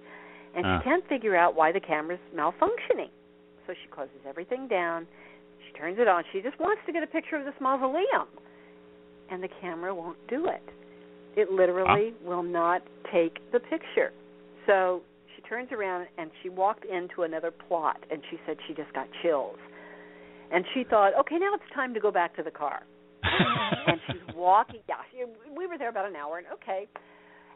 and 0.56 0.66
Huh. 0.66 0.80
she 0.80 0.82
ah. 0.82 0.84
can't 0.84 1.08
figure 1.08 1.36
out 1.36 1.56
why 1.56 1.72
the 1.72 1.80
camera's 1.80 2.20
malfunctioning. 2.36 3.10
So 3.68 3.74
she 3.74 3.88
closes 3.90 4.20
everything 4.28 4.68
down. 4.68 5.08
She 5.68 5.74
turns 5.74 5.98
it 6.00 6.08
on. 6.08 6.24
She 6.32 6.42
just 6.42 6.60
wants 6.60 6.82
to 6.86 6.92
get 6.92 7.04
a 7.04 7.08
picture 7.08 7.36
of 7.36 7.46
this 7.46 7.54
mausoleum, 7.62 8.28
and 9.30 9.42
the 9.42 9.50
camera 9.62 9.94
won't 9.94 10.18
do 10.28 10.48
it. 10.48 10.64
It 11.36 11.52
literally 11.52 12.14
ah. 12.14 12.28
will 12.28 12.44
not 12.44 12.82
take 13.12 13.40
the 13.52 13.60
picture. 13.60 14.12
So 14.68 15.02
she 15.36 15.42
turns 15.44 15.72
around 15.72 16.08
and 16.18 16.30
she 16.44 16.50
walked 16.50 16.86
into 16.86 17.24
another 17.24 17.52
plot, 17.52 18.04
and 18.10 18.22
she 18.30 18.38
said 18.46 18.58
she 18.68 18.74
just 18.74 18.92
got 18.94 19.08
chills. 19.22 19.58
And 20.52 20.66
she 20.74 20.84
thought, 20.84 21.14
okay, 21.18 21.38
now 21.38 21.54
it's 21.54 21.64
time 21.74 21.94
to 21.94 22.00
go 22.02 22.12
back 22.12 22.36
to 22.36 22.44
the 22.44 22.52
car 22.52 22.84
and 23.88 24.00
she's 24.08 24.36
walking. 24.36 24.82
Yeah, 24.90 24.96
she, 25.12 25.24
we 25.56 25.68
were 25.68 25.78
there 25.78 25.90
about 25.90 26.08
an 26.08 26.16
hour, 26.16 26.38
and 26.38 26.48
okay. 26.54 26.88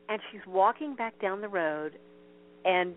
And 0.07 0.21
she's 0.31 0.41
walking 0.47 0.95
back 0.95 1.19
down 1.19 1.41
the 1.41 1.47
road, 1.47 1.97
and 2.65 2.93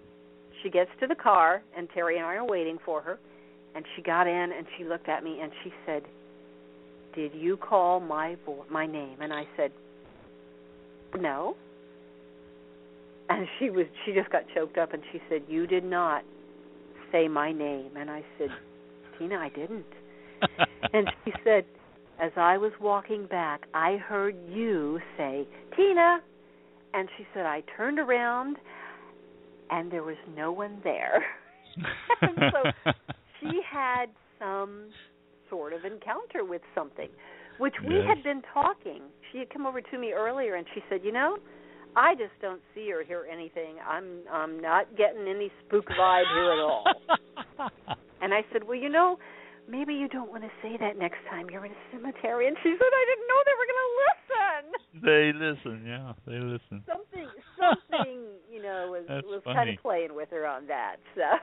she 0.63 0.71
gets 0.71 0.91
to 1.01 1.07
the 1.07 1.15
car, 1.15 1.63
and 1.77 1.89
Terry 1.95 2.17
and 2.17 2.27
I 2.27 2.35
are 2.37 2.47
waiting 2.47 2.79
for 2.85 3.01
her. 3.03 3.19
And 3.75 3.85
she 3.95 4.03
got 4.03 4.27
in, 4.27 4.53
and 4.53 4.67
she 4.77 4.85
looked 4.85 5.09
at 5.09 5.23
me, 5.23 5.41
and 5.41 5.53
she 5.63 5.73
said, 5.87 6.03
"Did 7.15 7.33
you 7.35 7.57
call 7.57 8.01
my 8.01 8.37
vo- 8.45 8.65
my 8.71 8.87
name?" 8.87 9.19
And 9.21 9.33
I 9.33 9.47
said, 9.57 9.73
"No." 11.19 11.57
And 13.29 13.47
she 13.59 13.71
was 13.71 13.87
she 14.05 14.13
just 14.13 14.31
got 14.31 14.45
choked 14.55 14.79
up, 14.79 14.95
and 14.95 15.03
she 15.13 15.21
said, 15.29 15.43
"You 15.49 15.67
did 15.67 15.85
not 15.85 16.25
say 17.13 17.29
my 17.29 17.53
name." 17.53 17.91
And 17.97 18.11
I 18.11 18.25
said, 18.39 18.49
"Tina, 19.19 19.37
I 19.37 19.51
didn't." 19.51 19.87
And 20.93 21.11
she 21.25 21.33
said, 21.45 21.65
as 22.21 22.33
I 22.37 22.59
was 22.59 22.73
walking 22.81 23.27
back, 23.27 23.67
I 23.75 23.97
heard 23.97 24.35
you 24.49 25.01
say, 25.17 25.47
Tina. 25.77 26.19
And 26.95 27.09
she 27.17 27.25
said, 27.33 27.47
I 27.47 27.63
turned 27.77 27.99
around 27.99 28.57
and 29.71 29.91
there 29.91 30.03
was 30.03 30.17
no 30.37 30.53
one 30.53 30.81
there. 30.85 31.25
and 32.23 32.37
so 32.53 32.71
she 33.41 33.61
had 33.71 34.07
some 34.39 34.87
sort 35.51 35.73
of 35.73 35.85
encounter 35.85 36.45
with 36.45 36.63
something, 36.75 37.09
which 37.59 37.75
we 37.87 37.95
Yes. 37.95 38.05
had 38.17 38.23
been 38.25 38.43
talking. 38.53 39.03
She 39.33 39.39
had 39.39 39.51
come 39.51 39.67
over 39.67 39.81
to 39.81 39.99
me 39.99 40.13
earlier 40.13 40.55
and 40.57 40.67
she 40.75 40.81
said, 40.89 41.01
You 41.05 41.13
know, 41.13 41.37
I 41.97 42.15
just 42.15 42.33
don't 42.41 42.61
see 42.75 42.93
or 42.93 43.03
hear 43.03 43.27
anything. 43.31 43.77
I'm 43.87 44.21
I'm 44.31 44.61
not 44.61 44.97
getting 44.97 45.27
any 45.29 45.51
spook 45.67 45.87
vibe 45.89 46.25
here 46.35 46.53
at 46.53 46.59
all. 46.59 46.85
And 48.21 48.35
I 48.35 48.41
said, 48.53 48.65
Well, 48.65 48.77
you 48.77 48.89
know, 48.89 49.17
maybe 49.69 49.95
you 49.95 50.09
don't 50.09 50.31
want 50.31 50.43
to 50.43 50.51
say 50.63 50.77
that 50.81 50.97
next 50.99 51.19
time 51.31 51.49
you're 51.51 51.65
in 51.65 51.73
a 51.73 51.83
cemetery. 51.93 52.49
And 52.49 52.57
she 52.63 52.71
said, 52.73 52.93
I 52.93 53.05
didn't 53.09 53.29
know 53.29 53.41
they 53.45 53.57
were 53.61 53.69
going 53.69 53.85
to 53.85 53.93
listen. 54.09 54.63
they 55.05 55.25
listen, 55.37 55.77
yeah, 55.87 56.13
they 56.27 56.41
listen. 56.41 56.83
Something, 56.89 57.29
something, 57.61 58.19
you 58.51 58.63
know, 58.63 58.89
was 58.91 59.05
That's 59.09 59.27
was 59.27 59.43
kind 59.45 59.69
of 59.71 59.77
playing 59.83 60.15
with 60.15 60.31
her 60.31 60.47
on 60.47 60.67
that. 60.69 60.97
So, 61.15 61.23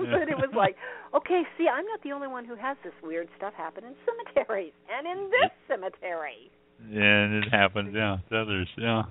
Yeah. 0.00 0.08
but 0.18 0.28
it 0.32 0.36
was 0.40 0.48
like, 0.56 0.76
okay, 1.14 1.42
see, 1.58 1.68
I'm 1.68 1.84
not 1.84 2.02
the 2.02 2.12
only 2.12 2.26
one 2.28 2.46
who 2.46 2.56
has 2.56 2.78
this 2.82 2.94
weird 3.02 3.28
stuff 3.36 3.52
happen 3.54 3.84
in 3.84 3.92
cemeteries, 4.08 4.72
and 4.88 5.06
in 5.06 5.28
this 5.28 5.52
cemetery. 5.68 6.50
And 6.80 7.44
it 7.44 7.50
happens, 7.52 7.92
yeah, 7.94 8.16
to 8.30 8.40
others, 8.40 8.68
yeah. 8.78 9.02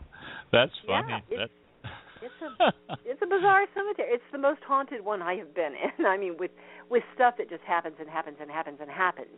That's 0.52 0.72
funny. 0.88 1.22
it's- 1.30 1.38
That's 1.48 1.54
It's 2.22 2.40
a 2.42 2.74
it's 3.06 3.22
a 3.22 3.26
bizarre 3.28 3.66
cemetery. 3.74 4.10
It's 4.14 4.24
the 4.32 4.38
most 4.38 4.62
haunted 4.68 5.04
one 5.04 5.22
I 5.22 5.36
have 5.36 5.54
been 5.56 5.74
in. 5.74 6.06
I 6.14 6.18
mean, 6.18 6.36
with 6.40 6.52
with 6.90 7.04
stuff 7.16 7.36
that 7.38 7.50
just 7.50 7.64
happens 7.64 7.96
and 8.00 8.10
happens 8.10 8.38
and 8.42 8.50
happens 8.50 8.78
and 8.82 8.90
happens, 8.90 9.38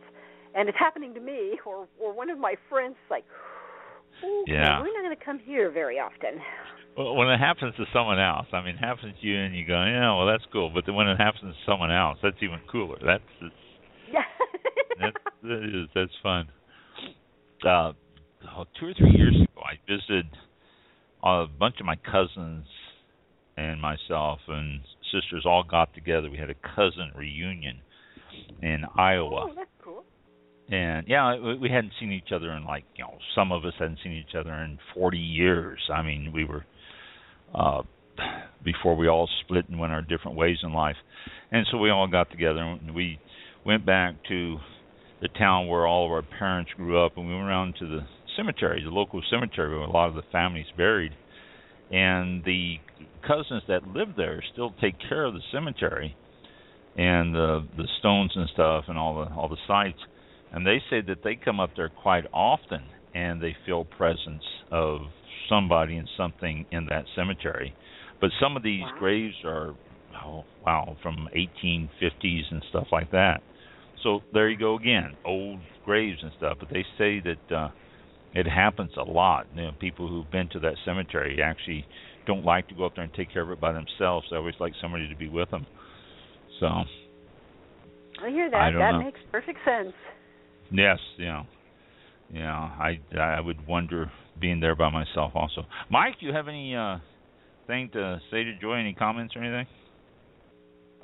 and 0.54 0.68
it's 0.68 0.78
happening 0.78 1.14
to 1.14 1.20
me 1.20 1.58
or 1.66 1.86
or 2.00 2.12
one 2.14 2.30
of 2.30 2.38
my 2.38 2.54
friends. 2.68 2.96
Like, 3.10 3.24
Yeah. 4.46 4.80
we're 4.80 4.92
not 4.92 5.02
going 5.02 5.16
to 5.16 5.24
come 5.24 5.38
here 5.38 5.70
very 5.70 5.98
often. 5.98 6.40
Well, 6.96 7.16
when 7.16 7.28
it 7.28 7.38
happens 7.38 7.74
to 7.76 7.84
someone 7.92 8.20
else, 8.20 8.46
I 8.52 8.60
mean, 8.64 8.76
it 8.76 8.78
happens 8.78 9.14
to 9.20 9.26
you, 9.26 9.36
and 9.36 9.52
you 9.56 9.66
go, 9.66 9.74
yeah, 9.82 10.14
well, 10.16 10.26
that's 10.26 10.44
cool. 10.52 10.70
But 10.72 10.86
then 10.86 10.94
when 10.94 11.08
it 11.08 11.16
happens 11.16 11.42
to 11.52 11.70
someone 11.70 11.90
else, 11.90 12.18
that's 12.22 12.36
even 12.40 12.60
cooler. 12.70 12.98
That's 13.04 13.24
it's, 13.42 13.54
Yeah. 14.12 14.22
that's 15.00 15.16
that 15.42 15.62
is 15.64 15.88
that's 15.94 16.12
fun. 16.22 16.46
Uh, 17.66 17.92
oh, 18.56 18.64
two 18.78 18.86
or 18.86 18.94
three 18.94 19.10
years 19.16 19.34
ago, 19.34 19.62
I 19.62 19.74
visited 19.90 20.26
a 21.24 21.46
bunch 21.58 21.76
of 21.80 21.86
my 21.86 21.96
cousins 21.96 22.66
and 23.56 23.80
myself 23.80 24.40
and 24.48 24.80
sisters 25.12 25.44
all 25.46 25.64
got 25.68 25.94
together. 25.94 26.28
We 26.30 26.36
had 26.38 26.50
a 26.50 26.54
cousin 26.76 27.12
reunion 27.16 27.78
in 28.62 28.84
Iowa. 28.96 29.48
oh, 29.50 29.54
that's 29.54 29.70
cool. 29.82 30.04
And 30.70 31.06
yeah, 31.08 31.36
we- 31.38 31.56
we 31.56 31.68
hadn't 31.70 31.92
seen 32.00 32.12
each 32.12 32.32
other 32.32 32.52
in 32.52 32.64
like 32.64 32.84
you 32.96 33.04
know 33.04 33.18
some 33.34 33.52
of 33.52 33.64
us 33.64 33.74
hadn't 33.78 33.98
seen 34.02 34.12
each 34.12 34.34
other 34.34 34.52
in 34.54 34.78
40 34.94 35.18
years. 35.18 35.80
I 35.92 36.02
mean, 36.02 36.32
we 36.32 36.44
were 36.44 36.64
uh 37.54 37.82
before 38.62 38.94
we 38.96 39.08
all 39.08 39.28
split 39.42 39.68
and 39.68 39.78
went 39.78 39.92
our 39.92 40.00
different 40.02 40.36
ways 40.36 40.58
in 40.62 40.72
life, 40.72 40.96
and 41.52 41.66
so 41.70 41.78
we 41.78 41.90
all 41.90 42.06
got 42.06 42.30
together 42.30 42.60
and 42.60 42.94
we 42.94 43.18
went 43.64 43.84
back 43.84 44.14
to 44.28 44.58
the 45.20 45.28
town 45.28 45.66
where 45.68 45.86
all 45.86 46.06
of 46.06 46.12
our 46.12 46.22
parents 46.22 46.70
grew 46.76 46.98
up, 47.04 47.16
and 47.16 47.26
we 47.28 47.34
went 47.34 47.46
around 47.46 47.74
to 47.78 47.86
the 47.86 48.00
cemetery, 48.36 48.82
the 48.84 48.90
local 48.90 49.22
cemetery 49.30 49.70
where 49.70 49.86
a 49.86 49.90
lot 49.90 50.08
of 50.08 50.14
the 50.14 50.22
families 50.32 50.66
buried, 50.76 51.12
and 51.90 52.44
the 52.44 52.76
cousins 53.26 53.62
that 53.68 53.86
lived 53.86 54.16
there 54.16 54.42
still 54.52 54.72
take 54.80 54.96
care 55.08 55.24
of 55.24 55.34
the 55.34 55.42
cemetery 55.52 56.16
and 56.96 57.34
the 57.34 57.66
the 57.76 57.88
stones 57.98 58.32
and 58.34 58.48
stuff 58.50 58.84
and 58.88 58.98
all 58.98 59.14
the 59.24 59.32
all 59.34 59.48
the 59.48 59.56
sites 59.66 59.98
and 60.52 60.66
they 60.66 60.80
say 60.90 61.00
that 61.02 61.18
they 61.24 61.36
come 61.36 61.60
up 61.60 61.70
there 61.76 61.88
quite 61.88 62.24
often 62.32 62.82
and 63.14 63.42
they 63.42 63.56
feel 63.66 63.84
presence 63.84 64.42
of 64.70 65.00
somebody 65.48 65.96
and 65.96 66.08
something 66.16 66.66
in 66.70 66.86
that 66.86 67.04
cemetery. 67.14 67.74
But 68.20 68.30
some 68.40 68.56
of 68.56 68.62
these 68.62 68.86
Wow. 68.86 68.92
graves 68.96 69.34
are 69.44 69.74
oh 70.24 70.44
wow 70.64 70.96
from 71.02 71.28
1850s 71.36 72.42
and 72.50 72.62
stuff 72.70 72.86
like 72.92 73.10
that. 73.10 73.42
So 74.02 74.20
there 74.32 74.48
you 74.48 74.58
go 74.58 74.76
again, 74.76 75.16
old 75.24 75.60
graves 75.84 76.18
and 76.22 76.32
stuff. 76.36 76.58
But 76.60 76.68
they 76.70 76.84
say 76.98 77.20
that 77.20 77.54
uh, 77.56 77.68
it 78.34 78.46
happens 78.46 78.90
a 78.96 79.02
lot. 79.02 79.46
You 79.54 79.62
know, 79.62 79.70
people 79.80 80.08
who've 80.08 80.30
been 80.30 80.48
to 80.50 80.60
that 80.60 80.74
cemetery 80.84 81.40
actually 81.42 81.86
don't 82.26 82.44
like 82.44 82.68
to 82.68 82.74
go 82.74 82.84
up 82.86 82.94
there 82.96 83.04
and 83.04 83.14
take 83.14 83.32
care 83.32 83.42
of 83.42 83.50
it 83.50 83.60
by 83.60 83.72
themselves. 83.72 84.26
They 84.30 84.36
always 84.36 84.54
like 84.58 84.72
somebody 84.80 85.08
to 85.08 85.16
be 85.16 85.28
with 85.28 85.50
them. 85.50 85.66
So 86.60 86.66
I 86.66 88.30
hear 88.30 88.50
that. 88.50 88.56
I 88.56 88.70
that 88.72 88.92
know. 88.92 89.02
makes 89.04 89.20
perfect 89.30 89.58
sense. 89.64 89.92
Yes, 90.70 90.98
yeah, 91.18 91.44
yeah. 92.32 92.50
I 92.50 92.98
I 93.18 93.40
would 93.40 93.66
wonder 93.66 94.10
being 94.40 94.60
there 94.60 94.74
by 94.74 94.90
myself 94.90 95.32
also. 95.34 95.64
Mike, 95.90 96.14
do 96.20 96.26
you 96.26 96.32
have 96.32 96.48
any 96.48 96.74
uh 96.74 96.98
thing 97.66 97.90
to 97.92 98.20
say 98.30 98.44
to 98.44 98.56
Joy? 98.60 98.74
Any 98.74 98.94
comments 98.94 99.34
or 99.36 99.42
anything? 99.42 99.66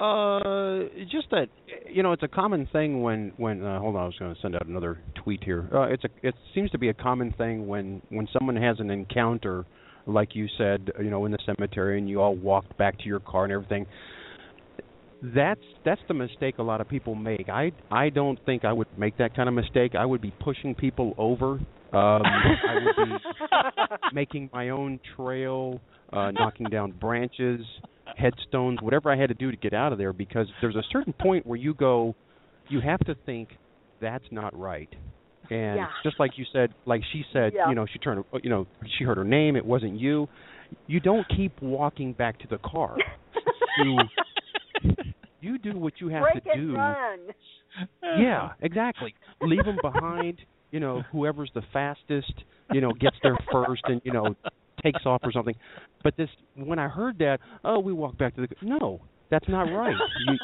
Uh, 0.01 0.85
just 1.11 1.29
that 1.31 1.49
you 1.91 2.03
know, 2.03 2.13
it's 2.13 2.23
a 2.23 2.29
common 2.29 2.67
thing 2.73 3.03
when 3.03 3.33
when 3.37 3.63
uh, 3.63 3.79
hold 3.81 3.97
on, 3.97 4.03
I 4.03 4.07
was 4.07 4.17
going 4.19 4.35
to 4.35 4.41
send 4.41 4.55
out 4.55 4.67
another 4.67 4.99
tweet 5.23 5.45
here. 5.45 5.69
Uh, 5.73 5.83
it's 5.83 6.05
a 6.05 6.09
it 6.23 6.35
seems 6.55 6.71
to 6.71 6.79
be 6.79 6.89
a 6.89 6.95
common 6.95 7.35
thing 7.37 7.67
when 7.67 8.01
when 8.09 8.27
someone 8.33 8.57
has 8.57 8.81
an 8.81 8.91
encounter, 8.91 9.67
like 10.07 10.35
you 10.35 10.47
said, 10.57 10.91
you 10.99 11.11
know, 11.11 11.27
in 11.27 11.33
the 11.33 11.39
cemetery, 11.45 11.99
and 11.99 12.09
you 12.09 12.21
all 12.21 12.35
walked 12.35 12.77
back 12.79 12.99
to 13.01 13.05
your 13.05 13.21
car 13.21 13.45
and 13.45 13.53
everything. 13.53 13.85
That's 15.23 15.61
that's 15.85 16.01
the 16.09 16.15
mistake 16.15 16.57
a 16.59 16.63
lot 16.63 16.81
of 16.81 16.89
people 16.89 17.15
make. 17.15 17.51
I 17.51 17.73
I 17.91 18.09
don't 18.09 18.39
think 18.47 18.65
I 18.65 18.73
would 18.73 18.89
make 18.97 19.19
that 19.19 19.37
kind 19.37 19.51
of 19.51 19.55
mistake. 19.55 19.95
I 19.95 20.07
would 20.07 20.23
be 20.23 20.33
pushing 20.41 20.75
people 20.75 21.15
over. 21.19 21.61
Um, 21.93 22.23
I 22.23 22.75
would 22.85 23.09
be 23.09 23.15
making 24.15 24.49
my 24.53 24.71
own 24.71 24.99
trail, 25.17 25.79
uh, 26.13 26.31
knocking 26.31 26.67
down 26.71 26.93
branches, 26.93 27.61
headstones, 28.21 28.79
whatever 28.83 29.11
I 29.11 29.17
had 29.17 29.29
to 29.29 29.35
do 29.35 29.51
to 29.51 29.57
get 29.57 29.73
out 29.73 29.93
of 29.93 29.99
there 29.99 30.13
because 30.13 30.47
there's 30.61 30.77
a 30.77 30.83
certain 30.93 31.13
point 31.13 31.47
where 31.47 31.59
you 31.59 31.75
go 31.75 32.15
you 32.69 32.81
have 32.81 33.01
to 33.01 33.15
think 33.27 33.49
that's 34.01 34.25
not 34.31 34.57
right. 34.59 34.89
And 35.51 35.77
Yeah. 35.77 35.89
just 36.05 36.21
like 36.21 36.39
you 36.39 36.45
said, 36.53 36.73
like 36.87 37.03
she 37.13 37.25
said, 37.33 37.53
Yeah. 37.55 37.69
you 37.69 37.75
know, 37.75 37.87
she 37.93 37.99
turned 37.99 38.25
you 38.43 38.51
know, 38.51 38.67
she 38.99 39.05
heard 39.05 39.17
her 39.17 39.25
name, 39.25 39.57
it 39.57 39.65
wasn't 39.65 39.99
you. 39.99 40.29
You 40.87 41.01
don't 41.01 41.27
keep 41.37 41.61
walking 41.61 42.13
back 42.13 42.39
to 42.41 42.47
the 42.49 42.59
car. 42.59 42.97
You 43.79 43.99
you 45.41 45.59
do 45.59 45.79
what 45.79 45.95
you 46.01 46.09
have 46.09 46.23
Break 46.23 46.45
to 46.45 46.55
do. 46.55 46.75
run. 46.77 47.19
Yeah, 48.03 48.51
exactly. 48.61 49.15
Leave 49.41 49.65
them 49.65 49.79
behind. 49.81 50.39
You 50.71 50.81
know, 50.81 51.03
whoever's 51.13 51.51
the 51.55 51.63
fastest, 51.73 52.33
you 52.73 52.81
know, 52.81 52.93
gets 52.93 53.17
there 53.23 53.37
first, 53.51 53.83
and 53.85 54.01
you 54.05 54.13
know, 54.13 54.35
takes 54.83 55.07
off 55.07 55.21
or 55.25 55.33
something. 55.33 55.55
But 56.03 56.17
this, 56.17 56.29
when 56.55 56.79
I 56.79 56.89
heard 56.89 57.19
that, 57.19 57.39
oh, 57.65 57.79
we 57.81 57.93
walk 57.93 58.17
back 58.19 58.35
to 58.37 58.43
the. 58.43 58.49
No, 58.63 59.01
that's 59.31 59.49
not 59.49 59.71
right. 59.71 60.03
You, 60.17 60.39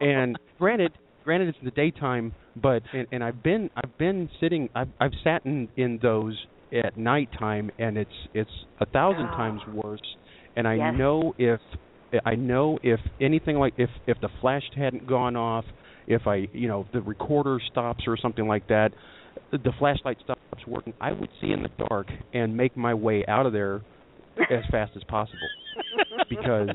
and 0.00 0.38
granted, 0.58 0.92
granted, 1.24 1.48
it's 1.48 1.58
in 1.60 1.64
the 1.64 1.70
daytime, 1.72 2.32
but 2.56 2.82
and, 2.92 3.06
and 3.12 3.24
I've 3.24 3.42
been 3.42 3.70
I've 3.76 3.96
been 3.98 4.28
sitting 4.40 4.68
I've 4.74 4.90
I've 5.00 5.12
sat 5.24 5.42
in 5.44 5.68
in 5.76 5.98
those 6.02 6.38
at 6.72 6.96
nighttime, 6.96 7.70
and 7.78 7.96
it's 7.96 8.10
it's 8.34 8.50
a 8.80 8.86
thousand 8.86 9.30
Ah. 9.30 9.36
times 9.36 9.62
worse. 9.66 10.00
And 10.56 10.66
I 10.66 10.76
Yes. 10.76 10.94
know 10.96 11.34
if 11.38 11.60
I 12.24 12.34
know 12.34 12.78
if 12.82 13.00
anything 13.20 13.56
like 13.56 13.74
if 13.76 13.90
if 14.06 14.18
the 14.20 14.28
flash 14.40 14.62
hadn't 14.74 15.06
gone 15.06 15.36
off, 15.36 15.64
if 16.06 16.26
I 16.26 16.48
you 16.52 16.68
know 16.68 16.86
the 16.92 17.02
recorder 17.02 17.58
stops 17.68 18.04
or 18.06 18.16
something 18.16 18.46
like 18.46 18.66
that, 18.68 18.92
the 19.52 19.72
flashlight 19.78 20.18
stops 20.22 20.40
working, 20.66 20.94
I 21.00 21.12
would 21.12 21.30
see 21.40 21.52
in 21.52 21.62
the 21.62 21.70
dark 21.88 22.08
and 22.32 22.56
make 22.56 22.76
my 22.76 22.94
way 22.94 23.24
out 23.28 23.46
of 23.46 23.52
there 23.52 23.82
as 24.50 24.64
fast 24.70 24.92
as 24.96 25.04
possible. 25.04 25.48
because 26.28 26.70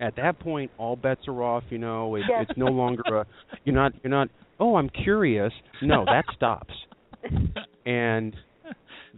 at 0.00 0.16
that 0.16 0.38
point 0.40 0.70
all 0.78 0.96
bets 0.96 1.22
are 1.28 1.42
off. 1.42 1.64
You 1.70 1.78
know, 1.78 2.14
it, 2.16 2.22
Yes. 2.28 2.46
it's 2.48 2.58
no 2.58 2.66
longer 2.66 3.02
a 3.14 3.26
you're 3.64 3.74
not 3.74 3.92
you're 4.02 4.10
not. 4.10 4.28
Oh, 4.58 4.76
I'm 4.76 4.88
curious. 4.88 5.52
No, 5.82 6.04
that 6.06 6.24
stops. 6.34 6.74
And 7.84 8.34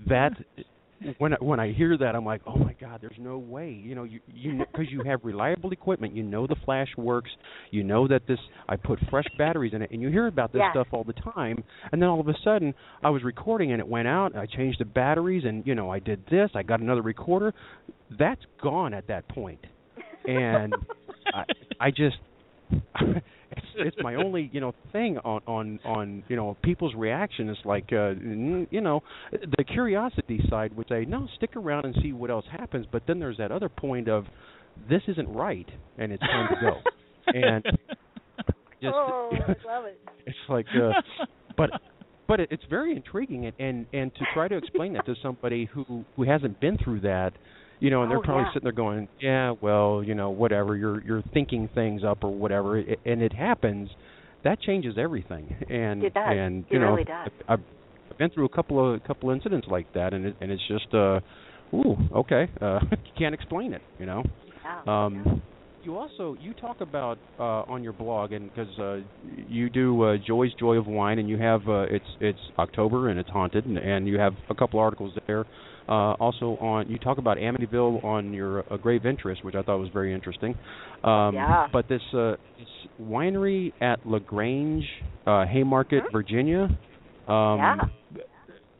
that 0.08 0.32
when 1.18 1.32
I, 1.32 1.36
when 1.40 1.60
I 1.60 1.72
hear 1.72 1.96
that, 1.98 2.14
I'm 2.14 2.24
like, 2.24 2.42
oh 2.46 2.56
my 2.56 2.74
God, 2.74 3.00
there's 3.00 3.16
no 3.18 3.38
way. 3.38 3.70
You 3.70 3.94
know, 3.94 4.04
you 4.04 4.20
you 4.26 4.58
because 4.58 4.90
you 4.90 5.02
have 5.04 5.20
reliable 5.24 5.70
equipment, 5.72 6.14
you 6.14 6.22
know 6.22 6.46
the 6.46 6.56
flash 6.64 6.88
works, 6.96 7.30
you 7.70 7.84
know 7.84 8.06
that 8.08 8.26
this 8.26 8.38
I 8.68 8.76
put 8.76 8.98
fresh 9.10 9.26
batteries 9.36 9.72
in 9.74 9.82
it, 9.82 9.90
and 9.90 10.02
you 10.02 10.08
hear 10.08 10.26
about 10.26 10.52
this 10.52 10.60
Yeah. 10.60 10.70
stuff 10.70 10.88
all 10.92 11.04
the 11.04 11.12
time. 11.14 11.62
And 11.92 12.00
then 12.02 12.08
all 12.08 12.20
of 12.20 12.28
a 12.28 12.34
sudden, 12.44 12.74
I 13.02 13.10
was 13.10 13.22
recording 13.22 13.72
and 13.72 13.80
it 13.80 13.88
went 13.88 14.08
out. 14.08 14.34
I 14.36 14.46
changed 14.46 14.80
the 14.80 14.84
batteries, 14.84 15.44
and 15.44 15.66
you 15.66 15.74
know, 15.74 15.90
I 15.90 15.98
did 16.00 16.24
this. 16.30 16.50
I 16.54 16.62
got 16.62 16.80
another 16.80 17.02
recorder. 17.02 17.54
That's 18.18 18.42
gone 18.62 18.92
at 18.94 19.06
that 19.08 19.28
point, 19.28 19.64
and 20.26 20.74
I 21.32 21.44
I 21.80 21.90
just. 21.90 22.16
it's 23.58 23.66
it's 23.76 23.96
my 24.00 24.14
only 24.14 24.50
you 24.52 24.60
know 24.60 24.72
thing 24.92 25.18
on 25.18 25.40
on 25.46 25.80
on 25.84 26.22
you 26.28 26.36
know 26.36 26.56
people's 26.62 26.94
reaction 26.94 27.48
is 27.48 27.56
like 27.64 27.92
uh 27.92 28.10
you 28.70 28.80
know 28.80 29.02
the 29.32 29.64
curiosity 29.64 30.40
side 30.48 30.76
would 30.76 30.88
say 30.88 31.04
no 31.04 31.28
stick 31.36 31.56
around 31.56 31.84
and 31.84 31.96
see 32.02 32.12
what 32.12 32.30
else 32.30 32.44
happens 32.50 32.86
but 32.90 33.02
then 33.06 33.18
there's 33.18 33.36
that 33.38 33.52
other 33.52 33.68
point 33.68 34.08
of 34.08 34.24
this 34.88 35.02
isn't 35.08 35.28
right 35.28 35.68
and 35.98 36.12
it's 36.12 36.22
time 36.22 36.48
to 36.48 36.60
go 36.60 36.76
and 37.26 37.64
just 38.82 38.94
oh, 38.94 39.30
I 39.32 39.54
love 39.66 39.84
it. 39.86 40.00
it's 40.26 40.36
like 40.48 40.66
uh 40.74 40.92
but 41.56 41.70
but 42.26 42.40
it, 42.40 42.48
it's 42.52 42.64
very 42.70 42.94
intriguing 42.94 43.46
and 43.46 43.54
and 43.58 43.86
and 43.92 44.14
to 44.14 44.24
try 44.34 44.48
to 44.48 44.56
explain 44.56 44.92
that 44.94 45.06
to 45.06 45.14
somebody 45.22 45.68
who 45.72 46.04
who 46.16 46.22
hasn't 46.24 46.60
been 46.60 46.78
through 46.78 47.00
that 47.00 47.32
you 47.80 47.90
know 47.90 48.02
and 48.02 48.10
they're 48.10 48.18
Oh, 48.18 48.22
probably 48.22 48.44
yeah. 48.44 48.52
sitting 48.52 48.64
there 48.64 48.72
going 48.72 49.08
yeah 49.20 49.52
well 49.60 50.02
you 50.04 50.14
know 50.14 50.30
whatever 50.30 50.76
you're 50.76 51.02
you're 51.04 51.22
thinking 51.32 51.68
things 51.74 52.02
up 52.04 52.18
or 52.22 52.30
whatever 52.34 52.78
it, 52.78 53.00
and 53.04 53.22
it 53.22 53.32
happens 53.32 53.88
that 54.44 54.60
changes 54.60 54.96
everything 54.98 55.56
and 55.68 56.02
It 56.02 56.14
does. 56.14 56.24
and 56.24 56.64
It 56.70 56.74
you 56.74 56.78
know 56.80 56.92
really 56.92 57.04
does. 57.04 57.28
I've, 57.48 57.60
I've 58.10 58.18
been 58.18 58.30
through 58.30 58.46
a 58.46 58.48
couple 58.50 58.94
of 58.94 59.02
couple 59.04 59.30
incidents 59.30 59.66
like 59.70 59.86
that 59.94 60.12
and 60.14 60.26
it 60.26 60.36
and 60.40 60.50
it's 60.50 60.66
just 60.68 60.92
uh 60.94 61.20
ooh 61.74 61.96
okay 62.14 62.48
uh 62.60 62.78
you 62.90 63.12
can't 63.16 63.34
explain 63.34 63.72
it 63.72 63.82
you 63.98 64.06
know 64.06 64.22
Yeah. 64.64 64.92
um, 64.92 65.42
you 65.82 65.96
also 65.96 66.34
you 66.38 66.52
talk 66.54 66.80
about 66.80 67.18
uh, 67.38 67.62
on 67.68 67.82
your 67.84 67.92
blog, 67.92 68.32
and 68.32 68.50
because 68.52 68.76
uh, 68.78 68.98
you 69.22 69.70
do 69.70 70.02
uh, 70.02 70.16
Joy's 70.26 70.52
Joy 70.58 70.76
of 70.76 70.86
Wine, 70.86 71.18
and 71.18 71.28
you 71.28 71.38
have 71.38 71.60
uh, 71.68 71.82
it's 71.82 72.04
it's 72.20 72.38
October 72.58 73.08
and 73.08 73.18
it's 73.18 73.30
haunted, 73.30 73.64
and, 73.64 73.78
and 73.78 74.06
you 74.08 74.18
have 74.18 74.34
a 74.50 74.54
couple 74.54 74.80
articles 74.80 75.14
there. 75.28 75.44
Uh, 75.88 76.12
also 76.20 76.58
on 76.60 76.86
you 76.88 76.98
talk 76.98 77.16
about 77.18 77.38
Amityville 77.38 78.04
on 78.04 78.32
your 78.34 78.64
uh, 78.70 78.76
Grave 78.76 79.06
Interest, 79.06 79.42
which 79.42 79.54
I 79.54 79.62
thought 79.62 79.78
was 79.78 79.88
very 79.92 80.12
interesting. 80.12 80.54
Um, 81.02 81.34
Yeah. 81.34 81.68
But 81.72 81.88
this 81.88 82.02
uh, 82.12 82.36
this 82.58 82.68
winery 83.00 83.72
at 83.80 84.04
La 84.04 84.18
Grange, 84.18 84.86
uh, 85.26 85.46
Haymarket, 85.46 86.04
Mhm. 86.04 86.12
Virginia. 86.12 86.62
Um, 87.26 87.58
Yeah. 87.58 87.88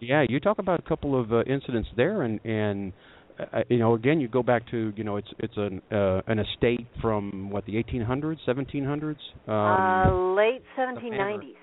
yeah, 0.01 0.25
you 0.29 0.39
talk 0.41 0.59
about 0.59 0.81
a 0.81 0.83
couple 0.83 1.19
of 1.19 1.33
uh, 1.33 1.43
incidents 1.45 1.89
there, 1.97 2.23
and 2.23 2.41
and 2.45 2.93
uh, 3.39 3.63
you 3.69 3.79
know, 3.79 3.95
again, 3.95 4.21
you 4.21 4.29
go 4.29 4.43
back 4.43 4.67
to 4.71 4.93
you 4.97 5.05
know, 5.05 5.17
it's 5.17 5.33
it's 5.39 5.57
an 5.57 5.81
uh, 5.91 6.21
an 6.27 6.39
estate 6.41 6.87
from 7.01 7.51
what 7.51 7.65
the 7.67 7.75
1800s, 7.83 8.39
1700s. 8.47 9.17
Um, 9.47 9.55
uh, 9.55 10.35
late 10.35 10.63
1790s. 10.77 11.55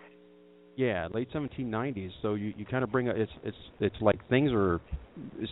Yeah, 0.75 1.07
late 1.13 1.29
1790s. 1.33 2.11
So 2.21 2.35
you 2.35 2.53
you 2.57 2.65
kind 2.65 2.83
of 2.83 2.91
bring 2.91 3.07
a, 3.07 3.11
it's 3.11 3.31
it's 3.43 3.57
it's 3.79 3.95
like 4.01 4.27
things 4.29 4.51
are 4.53 4.81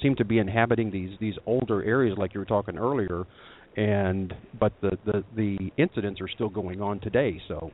seem 0.01 0.15
to 0.15 0.25
be 0.25 0.39
inhabiting 0.39 0.91
these 0.91 1.11
these 1.19 1.35
older 1.45 1.83
areas, 1.83 2.17
like 2.17 2.33
you 2.33 2.39
were 2.39 2.45
talking 2.45 2.77
earlier, 2.77 3.25
and 3.77 4.33
but 4.59 4.73
the 4.81 4.97
the 5.05 5.23
the 5.35 5.57
incidents 5.77 6.19
are 6.21 6.27
still 6.27 6.49
going 6.49 6.81
on 6.81 6.99
today. 6.99 7.41
So, 7.47 7.71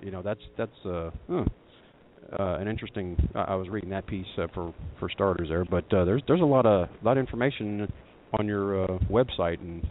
you 0.00 0.10
know, 0.10 0.22
that's 0.22 0.40
that's 0.58 0.70
uh, 0.84 1.10
huh, 1.28 1.44
uh 2.38 2.56
an 2.56 2.68
interesting. 2.68 3.16
I 3.34 3.40
I 3.40 3.54
was 3.54 3.68
reading 3.68 3.90
that 3.90 4.06
piece 4.06 4.26
uh, 4.38 4.46
for 4.54 4.74
for 4.98 5.08
starters 5.08 5.48
there, 5.48 5.64
but 5.64 5.92
uh, 5.92 6.04
there's 6.04 6.22
there's 6.26 6.42
a 6.42 6.44
lot 6.44 6.66
of 6.66 6.88
lot 7.02 7.16
of 7.16 7.20
information 7.20 7.90
on 8.38 8.46
your 8.46 8.84
uh, 8.84 8.98
website, 9.10 9.60
and 9.60 9.86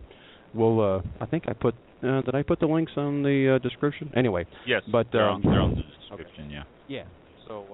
we'll 0.53 0.80
uh, 0.80 1.01
I 1.20 1.26
think 1.26 1.45
I 1.47 1.53
put 1.53 1.74
uh, 2.03 2.22
did 2.22 2.36
I 2.36 2.43
put 2.43 2.60
the 2.60 2.68
links 2.68 2.93
on 2.95 3.24
the 3.24 3.55
uh, 3.55 3.64
description? 3.64 4.12
Anyway, 4.16 4.45
yes, 4.66 4.84
But, 4.89 5.07
they're, 5.12 5.28
on, 5.28 5.45
um, 5.45 5.51
they're 5.51 5.62
on 5.62 5.72
the 5.72 5.82
description. 6.16 6.49
Yeah. 6.49 6.64
Yeah. 6.90 7.04
So 7.48 7.66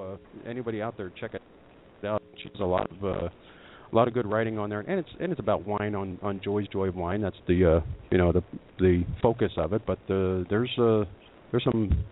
uh, 0.46 0.50
anybody 0.50 0.82
out 0.82 0.96
there, 0.98 1.12
check 1.20 1.34
it 1.34 1.42
out. 2.06 2.22
She 2.42 2.50
does 2.50 2.62
a 2.62 2.66
lot 2.66 2.90
of 2.92 3.04
uh, 3.04 3.28
a 3.28 3.96
lot 3.96 4.08
of 4.08 4.14
good 4.14 4.26
writing 4.28 4.58
on 4.60 4.70
there, 4.70 4.82
and 4.82 5.00
it's 5.00 5.10
and 5.20 5.32
it's 5.32 5.40
about 5.40 5.66
wine 5.68 5.96
on 5.96 6.20
on 6.22 6.40
Joy's 6.44 6.68
Joy 6.68 6.88
of 6.90 6.96
Wine. 6.96 7.22
That's 7.22 7.36
the 7.48 7.78
uh, 7.78 7.86
you 8.12 8.18
know 8.18 8.32
the 8.32 8.44
the 8.80 9.04
focus 9.22 9.52
of 9.58 9.74
it. 9.74 9.82
But 9.88 9.98
uh, 10.10 10.44
there's 10.50 10.72
uh, 10.78 11.06
there's 11.52 11.64
some 11.64 12.06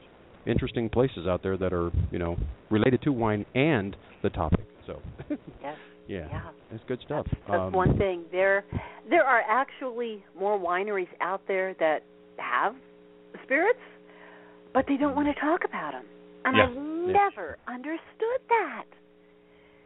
interesting 0.46 0.90
places 0.90 1.28
out 1.28 1.42
there 1.44 1.58
that 1.58 1.72
are 1.74 1.92
you 2.12 2.20
know 2.20 2.38
related 2.70 3.02
to 3.04 3.12
wine 3.12 3.46
and 3.56 3.96
the 4.24 4.30
topic. 4.30 4.66
So 4.88 5.02
Yes. 5.30 5.40
yeah, 6.08 6.28
Yeah. 6.30 6.42
it's 6.72 6.84
good 6.88 7.00
stuff. 7.06 7.26
That's, 7.30 7.42
that's 7.48 7.60
Um, 7.60 7.72
one 7.74 7.98
thing. 7.98 8.24
There, 8.32 8.66
there 9.10 9.24
are 9.24 9.42
actually 9.48 10.24
more 10.38 10.60
wineries 10.60 11.08
out 11.22 11.42
there 11.48 11.74
that 11.80 12.04
have 12.38 12.76
spirits, 13.46 13.80
but 14.74 14.86
they 14.88 14.98
don't 14.98 15.16
want 15.16 15.34
to 15.34 15.40
talk 15.40 15.62
about 15.64 15.94
them. 15.94 16.04
And 16.46 16.58
Yeah. 16.58 16.64
I've 16.68 16.76
never 17.12 17.58
understood 17.68 18.40
that. 18.50 18.86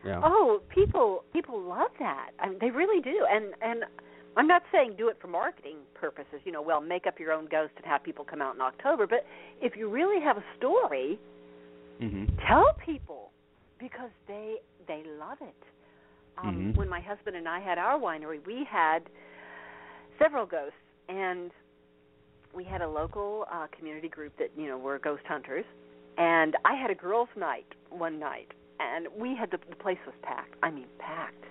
Yeah. 0.05 0.21
Oh, 0.23 0.61
people, 0.69 1.23
people 1.33 1.61
love 1.61 1.91
that. 1.99 2.29
I 2.39 2.49
mean, 2.49 2.59
they 2.61 2.69
really 2.69 3.01
do. 3.01 3.25
And 3.29 3.53
and 3.61 3.83
I'm 4.37 4.47
not 4.47 4.61
saying 4.71 4.95
do 4.97 5.09
it 5.09 5.17
for 5.19 5.27
marketing 5.27 5.77
purposes. 5.95 6.39
You 6.45 6.51
know, 6.51 6.61
well, 6.61 6.79
make 6.79 7.07
up 7.07 7.19
your 7.19 7.31
own 7.33 7.47
ghost 7.49 7.73
and 7.77 7.85
have 7.85 8.03
people 8.03 8.23
come 8.23 8.41
out 8.41 8.55
in 8.55 8.61
October. 8.61 9.07
But 9.07 9.25
if 9.61 9.75
you 9.75 9.89
really 9.89 10.21
have 10.23 10.37
a 10.37 10.43
story, 10.57 11.19
hmm 11.99 12.25
tell 12.47 12.73
people 12.85 13.31
because 13.79 14.11
they 14.27 14.57
they 14.87 15.03
love 15.19 15.39
it. 15.41 15.63
Um, 16.37 16.73
Mhm. 16.73 16.77
When 16.77 16.87
my 16.87 17.01
husband 17.01 17.35
and 17.35 17.47
I 17.49 17.59
had 17.59 17.79
our 17.79 17.99
winery, 17.99 18.45
we 18.45 18.63
had 18.63 19.09
several 20.19 20.45
ghosts, 20.45 20.77
and 21.09 21.51
we 22.53 22.63
had 22.63 22.81
a 22.81 22.87
local 22.87 23.47
uh, 23.51 23.67
community 23.75 24.07
group 24.07 24.37
that 24.37 24.51
you 24.55 24.67
know 24.67 24.77
were 24.77 24.99
ghost 24.99 25.23
hunters. 25.27 25.65
And 26.17 26.55
I 26.65 26.75
had 26.75 26.89
a 26.89 26.95
girls' 26.95 27.29
night 27.35 27.65
one 27.89 28.19
night, 28.19 28.51
and 28.79 29.07
we 29.15 29.35
had 29.35 29.51
the, 29.51 29.59
the 29.69 29.75
place 29.75 29.97
was 30.05 30.15
packed. 30.23 30.55
I 30.63 30.71
mean, 30.71 30.87
packed. 30.99 31.43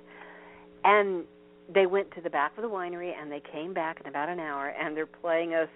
And 0.85 1.25
they 1.73 1.87
went 1.87 2.11
to 2.13 2.21
the 2.21 2.31
back 2.31 2.57
of 2.57 2.63
the 2.63 2.69
winery, 2.69 3.13
and 3.19 3.31
they 3.31 3.41
came 3.53 3.73
back 3.75 4.01
in 4.01 4.07
about 4.07 4.29
an 4.29 4.41
hour, 4.41 4.69
and 4.69 4.97
they're 4.97 5.07
playing 5.07 5.55
us 5.55 5.69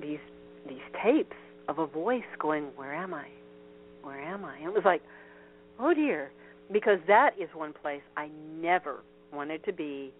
these 0.00 0.18
these 0.68 0.78
tapes 1.02 1.36
of 1.68 1.78
a 1.78 1.86
voice 1.86 2.22
going, 2.38 2.64
"Where 2.76 2.94
am 2.94 3.14
I? 3.14 3.28
Where 4.02 4.20
am 4.20 4.44
I?" 4.44 4.56
And 4.56 4.66
it 4.66 4.74
was 4.74 4.84
like, 4.84 5.02
"Oh 5.78 5.94
dear," 5.94 6.30
because 6.70 6.98
that 7.06 7.32
is 7.38 7.48
one 7.54 7.72
place 7.72 8.02
I 8.16 8.28
never 8.60 9.02
wanted 9.32 9.64
to 9.64 9.72
be 9.72 10.12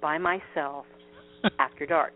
by 0.00 0.18
myself 0.18 0.86
after 1.58 1.86
dark. 1.86 2.12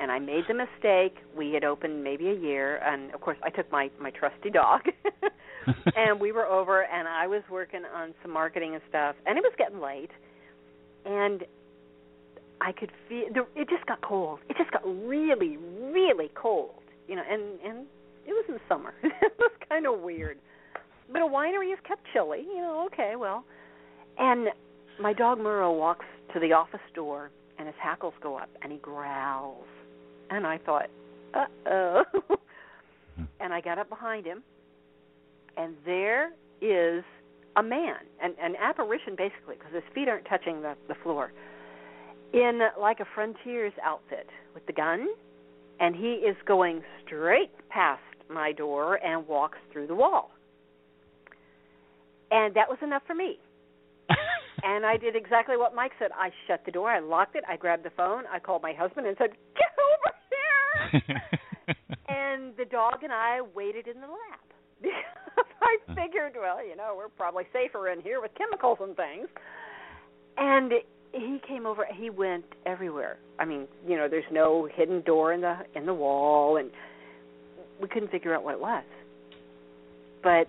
And 0.00 0.10
I 0.10 0.18
made 0.18 0.44
the 0.48 0.54
mistake. 0.54 1.16
We 1.36 1.52
had 1.52 1.64
opened 1.64 2.02
maybe 2.02 2.28
a 2.28 2.34
year, 2.34 2.76
and 2.84 3.12
of 3.14 3.20
course, 3.20 3.38
I 3.42 3.50
took 3.50 3.70
my 3.70 3.90
my 4.00 4.10
trusty 4.10 4.50
dog, 4.50 4.82
and 5.96 6.20
we 6.20 6.32
were 6.32 6.46
over, 6.46 6.82
and 6.82 7.06
I 7.08 7.26
was 7.26 7.42
working 7.50 7.82
on 7.94 8.14
some 8.22 8.32
marketing 8.32 8.74
and 8.74 8.82
stuff, 8.88 9.16
and 9.26 9.38
it 9.38 9.42
was 9.42 9.52
getting 9.56 9.80
late, 9.80 10.10
and 11.04 11.44
I 12.60 12.72
could 12.72 12.90
feel 13.08 13.26
it 13.54 13.68
just 13.68 13.86
got 13.86 14.00
cold. 14.02 14.40
It 14.48 14.56
just 14.56 14.70
got 14.70 14.82
really, 14.84 15.56
really 15.56 16.30
cold, 16.34 16.82
you 17.08 17.16
know, 17.16 17.22
and 17.30 17.42
and 17.64 17.86
it 18.26 18.32
was 18.32 18.44
in 18.48 18.58
summer. 18.68 18.94
it 19.02 19.32
was 19.38 19.52
kind 19.68 19.86
of 19.86 20.00
weird, 20.00 20.38
but 21.12 21.22
a 21.22 21.26
winery 21.26 21.72
is 21.72 21.78
kept 21.86 22.02
chilly, 22.12 22.40
you 22.40 22.60
know. 22.60 22.88
Okay, 22.92 23.14
well, 23.16 23.44
and 24.18 24.48
my 25.00 25.12
dog 25.12 25.38
Murrow 25.38 25.76
walks 25.76 26.06
to 26.32 26.40
the 26.40 26.52
office 26.52 26.80
door, 26.94 27.30
and 27.58 27.66
his 27.66 27.76
hackles 27.80 28.14
go 28.22 28.36
up, 28.36 28.48
and 28.62 28.72
he 28.72 28.78
growls, 28.78 29.66
and 30.30 30.46
I 30.46 30.58
thought, 30.58 30.86
uh 31.34 31.46
oh, 31.70 32.02
and 33.40 33.52
I 33.52 33.60
got 33.60 33.78
up 33.78 33.88
behind 33.88 34.26
him, 34.26 34.42
and 35.56 35.74
there 35.84 36.32
is 36.60 37.04
a 37.56 37.62
man, 37.62 37.96
an, 38.22 38.34
an 38.42 38.54
apparition 38.60 39.14
basically, 39.16 39.56
because 39.58 39.72
his 39.72 39.84
feet 39.94 40.08
aren't 40.08 40.26
touching 40.26 40.62
the 40.62 40.74
the 40.88 40.94
floor, 41.02 41.32
in 42.32 42.60
like 42.80 43.00
a 43.00 43.06
frontier's 43.14 43.72
outfit 43.82 44.28
with 44.54 44.66
the 44.66 44.72
gun, 44.72 45.08
and 45.80 45.94
he 45.94 46.14
is 46.14 46.36
going 46.46 46.82
straight 47.04 47.50
past 47.68 48.02
my 48.32 48.52
door 48.52 48.96
and 49.04 49.26
walks 49.26 49.58
through 49.72 49.86
the 49.86 49.94
wall. 49.94 50.30
And 52.30 52.54
that 52.54 52.68
was 52.68 52.78
enough 52.82 53.02
for 53.06 53.14
me. 53.14 53.38
and 54.64 54.84
I 54.84 54.96
did 54.96 55.14
exactly 55.14 55.56
what 55.56 55.74
Mike 55.74 55.92
said. 55.98 56.10
I 56.14 56.30
shut 56.46 56.62
the 56.64 56.72
door, 56.72 56.90
I 56.90 56.98
locked 56.98 57.36
it, 57.36 57.44
I 57.48 57.56
grabbed 57.56 57.84
the 57.84 57.90
phone, 57.96 58.24
I 58.32 58.38
called 58.38 58.62
my 58.62 58.72
husband 58.72 59.06
and 59.06 59.16
said, 59.18 59.30
"Get 59.54 59.70
over 59.78 60.13
here!" 60.13 60.13
and 62.08 62.56
the 62.56 62.64
dog 62.70 63.02
and 63.02 63.12
I 63.12 63.40
waited 63.54 63.88
in 63.88 64.00
the 64.00 64.06
lab. 64.06 64.40
Because 65.34 65.44
I 65.62 65.94
figured, 65.94 66.34
well, 66.38 66.64
you 66.64 66.76
know, 66.76 66.94
we're 66.96 67.08
probably 67.08 67.44
safer 67.52 67.88
in 67.88 68.00
here 68.00 68.20
with 68.20 68.32
chemicals 68.36 68.78
and 68.80 68.94
things. 68.94 69.28
And 70.36 70.72
he 71.12 71.40
came 71.46 71.64
over. 71.66 71.86
He 71.92 72.10
went 72.10 72.44
everywhere. 72.66 73.16
I 73.38 73.44
mean, 73.44 73.66
you 73.86 73.96
know, 73.96 74.08
there's 74.08 74.24
no 74.30 74.68
hidden 74.72 75.00
door 75.02 75.32
in 75.32 75.40
the 75.40 75.56
in 75.74 75.86
the 75.86 75.94
wall, 75.94 76.58
and 76.58 76.70
we 77.80 77.88
couldn't 77.88 78.10
figure 78.10 78.34
out 78.34 78.44
what 78.44 78.54
it 78.54 78.60
was. 78.60 78.84
But 80.22 80.48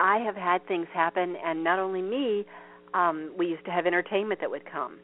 I 0.00 0.18
have 0.18 0.36
had 0.36 0.66
things 0.66 0.86
happen, 0.92 1.36
and 1.44 1.64
not 1.64 1.78
only 1.78 2.02
me. 2.02 2.44
Um, 2.92 3.32
we 3.36 3.46
used 3.48 3.64
to 3.64 3.72
have 3.72 3.86
entertainment 3.86 4.40
that 4.40 4.48
would 4.48 4.70
come, 4.70 5.00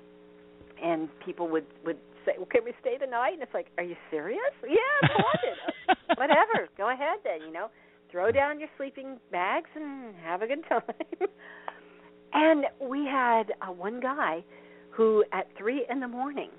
and 1.00 1.08
people 1.24 1.48
would 1.48 1.66
would 1.84 1.98
say, 2.24 2.32
"Well, 2.36 2.46
can 2.46 2.64
we 2.64 2.72
stay 2.80 2.96
the 2.98 3.06
night?" 3.06 3.34
And 3.34 3.42
it's 3.42 3.54
like, 3.54 3.68
"Are 3.78 3.84
you 3.84 3.96
serious? 4.10 4.52
Yeah, 4.62 4.76
haunted. 5.02 5.98
Whatever. 6.16 6.68
Go 6.76 6.90
ahead 6.90 7.18
then. 7.24 7.40
You 7.46 7.52
know, 7.52 7.68
throw 8.10 8.30
down 8.30 8.60
your 8.60 8.68
sleeping 8.76 9.18
bags 9.32 9.70
and 9.74 10.14
have 10.24 10.42
a 10.42 10.46
good 10.46 10.64
time." 10.68 10.82
and 12.32 12.66
we 12.80 13.06
had 13.06 13.52
uh, 13.62 13.72
one 13.72 14.00
guy 14.00 14.44
who, 14.90 15.24
at 15.32 15.46
three 15.56 15.86
in 15.88 16.00
the 16.00 16.08
morning, 16.08 16.50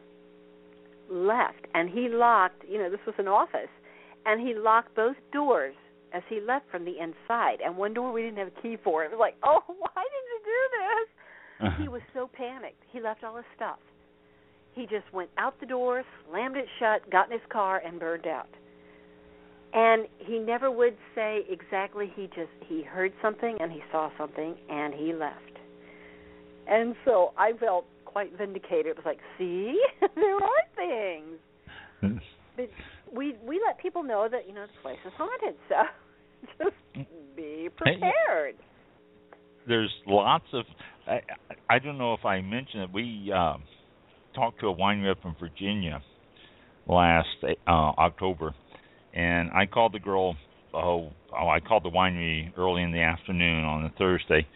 left, 1.09 1.65
and 1.73 1.89
he 1.89 2.09
locked. 2.09 2.63
You 2.67 2.79
know, 2.79 2.89
this 2.89 3.05
was 3.05 3.15
an 3.19 3.27
office, 3.27 3.71
and 4.25 4.41
he 4.41 4.53
locked 4.53 4.95
both 4.95 5.17
doors 5.31 5.75
as 6.13 6.23
he 6.27 6.41
left 6.41 6.69
from 6.69 6.83
the 6.83 6.95
inside. 6.99 7.59
And 7.63 7.77
one 7.77 7.93
door 7.93 8.11
we 8.11 8.21
didn't 8.21 8.37
have 8.37 8.49
a 8.57 8.61
key 8.61 8.77
for. 8.83 9.03
It 9.03 9.11
was 9.11 9.19
like, 9.19 9.35
"Oh, 9.43 9.61
why 9.67 10.03
did 10.03 10.25
you 10.33 10.39
do 10.43 10.61
this?" 10.79 11.09
Uh-huh. 11.61 11.83
He 11.83 11.87
was 11.87 12.01
so 12.11 12.27
panicked. 12.33 12.81
He 12.91 12.99
left 12.99 13.23
all 13.23 13.35
his 13.35 13.45
stuff. 13.55 13.77
He 14.73 14.83
just 14.83 15.11
went 15.13 15.29
out 15.37 15.59
the 15.59 15.65
door, 15.65 16.03
slammed 16.29 16.57
it 16.57 16.65
shut, 16.79 17.09
got 17.11 17.27
in 17.27 17.33
his 17.33 17.47
car, 17.51 17.81
and 17.85 17.99
burned 17.99 18.25
out. 18.25 18.47
And 19.73 20.07
he 20.19 20.39
never 20.39 20.69
would 20.69 20.97
say 21.15 21.41
exactly. 21.49 22.11
He 22.15 22.27
just 22.27 22.51
he 22.67 22.83
heard 22.83 23.13
something 23.21 23.57
and 23.59 23.71
he 23.71 23.81
saw 23.91 24.09
something 24.17 24.55
and 24.69 24.93
he 24.93 25.13
left. 25.13 25.37
And 26.67 26.95
so 27.05 27.31
I 27.37 27.53
felt 27.53 27.85
quite 28.05 28.37
vindicated. 28.37 28.87
It 28.87 28.97
was 28.97 29.05
like, 29.05 29.19
see, 29.37 29.79
there 30.15 30.35
are 30.35 30.65
things. 30.75 32.19
But 32.57 32.69
we 33.13 33.35
we 33.45 33.61
let 33.65 33.77
people 33.79 34.03
know 34.03 34.27
that 34.29 34.47
you 34.47 34.53
know 34.53 34.65
the 34.65 34.81
place 34.81 34.99
is 35.05 35.13
haunted. 35.17 35.55
So 35.69 35.75
just 36.63 37.07
be 37.35 37.69
prepared. 37.75 38.55
There's 39.67 39.93
lots 40.05 40.45
of. 40.53 40.65
I, 41.07 41.21
I 41.69 41.79
don't 41.79 41.97
know 41.97 42.13
if 42.13 42.25
I 42.25 42.41
mentioned 42.41 42.83
it. 42.83 42.89
We 42.93 43.31
uh, 43.33 43.53
talked 44.33 44.59
to 44.61 44.67
a 44.67 44.75
winery 44.75 45.11
up 45.11 45.19
in 45.23 45.35
Virginia 45.39 46.01
last 46.87 47.27
uh, 47.43 47.69
October, 47.69 48.53
and 49.13 49.49
I 49.51 49.65
called 49.65 49.93
the 49.93 49.99
girl. 49.99 50.35
Oh, 50.73 51.11
oh, 51.37 51.49
I 51.49 51.59
called 51.59 51.83
the 51.83 51.89
winery 51.89 52.51
early 52.57 52.81
in 52.81 52.91
the 52.91 53.01
afternoon 53.01 53.63
on 53.63 53.85
a 53.85 53.93
Thursday, 53.97 54.47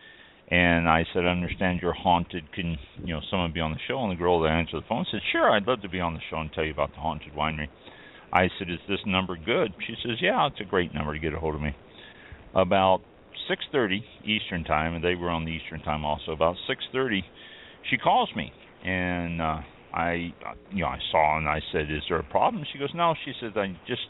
and 0.50 0.88
I 0.88 1.06
said, 1.14 1.26
"I 1.26 1.30
understand 1.30 1.80
you're 1.82 1.94
haunted. 1.94 2.52
Can 2.54 2.78
you 3.04 3.14
know 3.14 3.22
someone 3.30 3.52
be 3.52 3.60
on 3.60 3.72
the 3.72 3.80
show?" 3.88 4.02
And 4.04 4.12
the 4.12 4.16
girl 4.16 4.42
that 4.42 4.50
answered 4.50 4.84
the 4.84 4.88
phone 4.88 5.06
said, 5.12 5.22
"Sure, 5.32 5.52
I'd 5.52 5.68
love 5.68 5.82
to 5.82 5.90
be 5.90 6.00
on 6.00 6.14
the 6.14 6.22
show 6.30 6.38
and 6.38 6.52
tell 6.54 6.66
you 6.66 6.72
about 6.72 6.92
the 6.92 7.00
haunted 7.00 7.34
winery." 7.34 7.68
I 8.32 8.50
said, 8.58 8.70
"Is 8.70 8.80
this 8.88 9.00
number 9.06 9.36
good?" 9.36 9.74
She 9.86 9.96
says, 10.02 10.22
"Yeah, 10.22 10.48
it's 10.48 10.60
a 10.60 10.66
great 10.66 10.94
number 10.94 11.14
to 11.14 11.20
get 11.20 11.34
a 11.34 11.40
hold 11.40 11.56
of 11.56 11.62
me." 11.62 11.76
About 12.54 13.02
6:30 13.50 14.04
Eastern 14.24 14.64
time, 14.64 14.96
and 14.96 15.04
they 15.04 15.16
were 15.16 15.30
on 15.30 15.46
the 15.46 15.52
Eastern 15.52 15.82
time 15.82 16.06
also. 16.06 16.32
About 16.32 16.56
6:30, 16.68 17.24
she 17.84 17.98
calls 17.98 18.34
me, 18.36 18.52
and 18.86 19.42
uh, 19.42 19.58
I, 19.94 20.34
you 20.72 20.82
know, 20.82 20.88
I 20.88 21.00
saw 21.12 21.38
and 21.38 21.48
I 21.48 21.60
said, 21.72 21.92
"Is 21.92 22.04
there 22.08 22.20
a 22.20 22.24
problem?" 22.24 22.64
She 22.72 22.78
goes, 22.80 22.92
"No." 22.94 23.16
She 23.26 23.34
says, 23.42 23.54
"I 23.56 23.76
just 23.88 24.02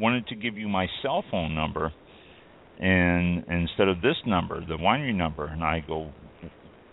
wanted 0.00 0.26
to 0.28 0.34
give 0.34 0.56
you 0.56 0.68
my 0.68 0.86
cell 1.02 1.24
phone 1.30 1.54
number, 1.54 1.92
and 2.80 3.44
instead 3.48 3.88
of 3.88 4.00
this 4.00 4.16
number, 4.26 4.60
the 4.60 4.76
winery 4.76 5.14
number." 5.14 5.46
And 5.46 5.62
I 5.62 5.84
go, 5.86 6.10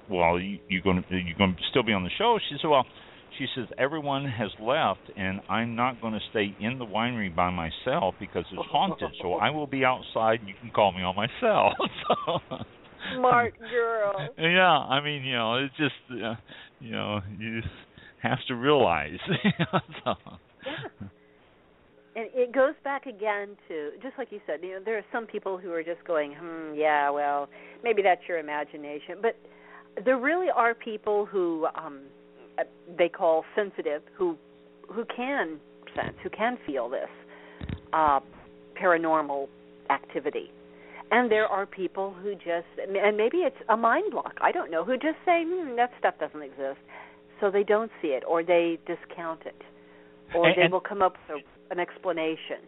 "Well, 0.09 0.39
you, 0.39 0.59
you're 0.69 0.83
going 0.83 1.03
to 1.09 1.15
you 1.15 1.33
going 1.37 1.55
to 1.55 1.61
still 1.71 1.83
be 1.83 1.93
on 1.93 2.03
the 2.03 2.11
show?" 2.17 2.37
She 2.49 2.57
said, 2.61 2.67
"Well." 2.67 2.85
She 3.39 3.47
says 3.55 3.65
everyone 3.79 4.25
has 4.25 4.51
left, 4.61 5.09
and 5.17 5.41
I'm 5.49 5.75
not 5.75 5.99
going 5.99 6.13
to 6.13 6.19
stay 6.29 6.55
in 6.59 6.77
the 6.77 6.85
winery 6.85 7.35
by 7.35 7.49
myself 7.49 8.13
because 8.19 8.45
it's 8.51 8.61
haunted. 8.71 9.09
So 9.23 9.33
I 9.33 9.49
will 9.49 9.65
be 9.65 9.83
outside. 9.83 10.41
And 10.41 10.49
You 10.49 10.53
can 10.61 10.69
call 10.69 10.91
me 10.91 11.01
on 11.01 11.15
my 11.15 11.25
cell. 11.41 11.73
so, 12.07 12.57
Smart 13.17 13.53
girl. 13.59 14.29
yeah, 14.37 14.69
I 14.69 15.03
mean, 15.03 15.23
you 15.23 15.33
know, 15.33 15.55
it's 15.55 15.75
just, 15.77 16.23
uh, 16.23 16.35
you 16.83 16.91
know, 16.91 17.21
you 17.39 17.61
have 18.21 18.39
to 18.47 18.55
realize. 18.55 19.17
so. 20.03 20.13
Yeah. 20.65 21.07
And 22.15 22.29
it 22.35 22.53
goes 22.53 22.75
back 22.83 23.07
again 23.07 23.57
to 23.67 23.91
just 24.03 24.15
like 24.19 24.31
you 24.31 24.39
said. 24.45 24.59
You 24.61 24.73
know, 24.73 24.79
there 24.85 24.97
are 24.97 25.05
some 25.11 25.25
people 25.25 25.57
who 25.57 25.71
are 25.71 25.81
just 25.81 26.03
going, 26.05 26.35
"Hmm, 26.39 26.75
yeah, 26.75 27.09
well, 27.09 27.49
maybe 27.83 28.03
that's 28.03 28.21
your 28.27 28.37
imagination," 28.37 29.15
but 29.19 29.35
there 30.05 30.19
really 30.19 30.49
are 30.55 30.75
people 30.75 31.25
who 31.25 31.67
um 31.73 32.01
uh, 32.59 32.63
they 32.99 33.09
call 33.09 33.43
sensitive 33.55 34.03
who 34.15 34.37
who 34.91 35.05
can 35.05 35.59
sense, 35.95 36.15
who 36.21 36.29
can 36.29 36.57
feel 36.65 36.89
this 36.89 37.09
uh, 37.93 38.19
paranormal 38.79 39.47
activity. 39.89 40.51
And 41.15 41.31
there 41.31 41.45
are 41.45 41.65
people 41.67 42.07
who 42.21 42.33
just, 42.33 42.65
and 42.81 43.15
maybe 43.15 43.37
it's 43.49 43.61
a 43.69 43.77
mind 43.77 44.11
block. 44.11 44.33
I 44.41 44.51
don't 44.51 44.71
know. 44.71 44.83
Who 44.83 44.93
just 44.93 45.19
say 45.25 45.43
hmm, 45.45 45.75
that 45.75 45.91
stuff 45.99 46.15
doesn't 46.19 46.41
exist, 46.41 46.79
so 47.39 47.51
they 47.51 47.63
don't 47.63 47.91
see 48.01 48.09
it, 48.17 48.23
or 48.27 48.43
they 48.43 48.79
discount 48.87 49.41
it, 49.45 49.61
or 50.35 50.47
And- 50.47 50.57
they 50.57 50.61
and- 50.63 50.73
will 50.73 50.81
come 50.91 51.01
up 51.03 51.15
with 51.29 51.43
a, 51.43 51.71
an 51.73 51.79
explanation. 51.79 52.61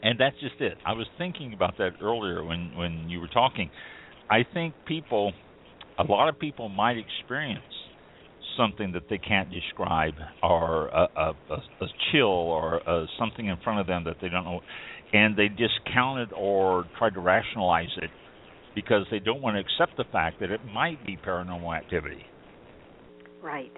And 0.00 0.14
that's 0.16 0.36
just 0.38 0.60
it. 0.60 0.78
I 0.86 0.92
was 0.92 1.08
thinking 1.18 1.52
about 1.54 1.76
that 1.78 1.94
earlier 2.00 2.44
when 2.44 2.70
when 2.76 3.08
you 3.10 3.18
were 3.20 3.26
talking. 3.42 3.68
I 4.30 4.44
think 4.54 4.74
people, 4.86 5.32
a 5.98 6.04
lot 6.04 6.28
of 6.28 6.38
people 6.38 6.68
might 6.68 6.96
experience 7.06 7.64
something 8.56 8.92
that 8.92 9.08
they 9.10 9.18
can't 9.18 9.50
describe, 9.50 10.14
or 10.42 10.86
a, 10.88 11.04
a, 11.16 11.28
a, 11.50 11.58
a 11.86 11.88
chill, 12.12 12.26
or 12.58 12.88
uh 12.88 13.06
something 13.18 13.46
in 13.46 13.56
front 13.64 13.80
of 13.80 13.86
them 13.88 14.04
that 14.04 14.16
they 14.22 14.28
don't 14.28 14.44
know, 14.44 14.60
and 15.12 15.36
they 15.36 15.48
discount 15.48 16.20
it 16.20 16.28
or 16.36 16.84
try 16.98 17.10
to 17.10 17.20
rationalize 17.20 17.96
it 17.98 18.10
because 18.74 19.06
they 19.10 19.18
don't 19.18 19.42
want 19.42 19.56
to 19.56 19.60
accept 19.60 19.96
the 19.96 20.04
fact 20.12 20.40
that 20.40 20.50
it 20.50 20.60
might 20.72 21.04
be 21.06 21.16
paranormal 21.16 21.76
activity. 21.76 22.24
Right. 23.42 23.72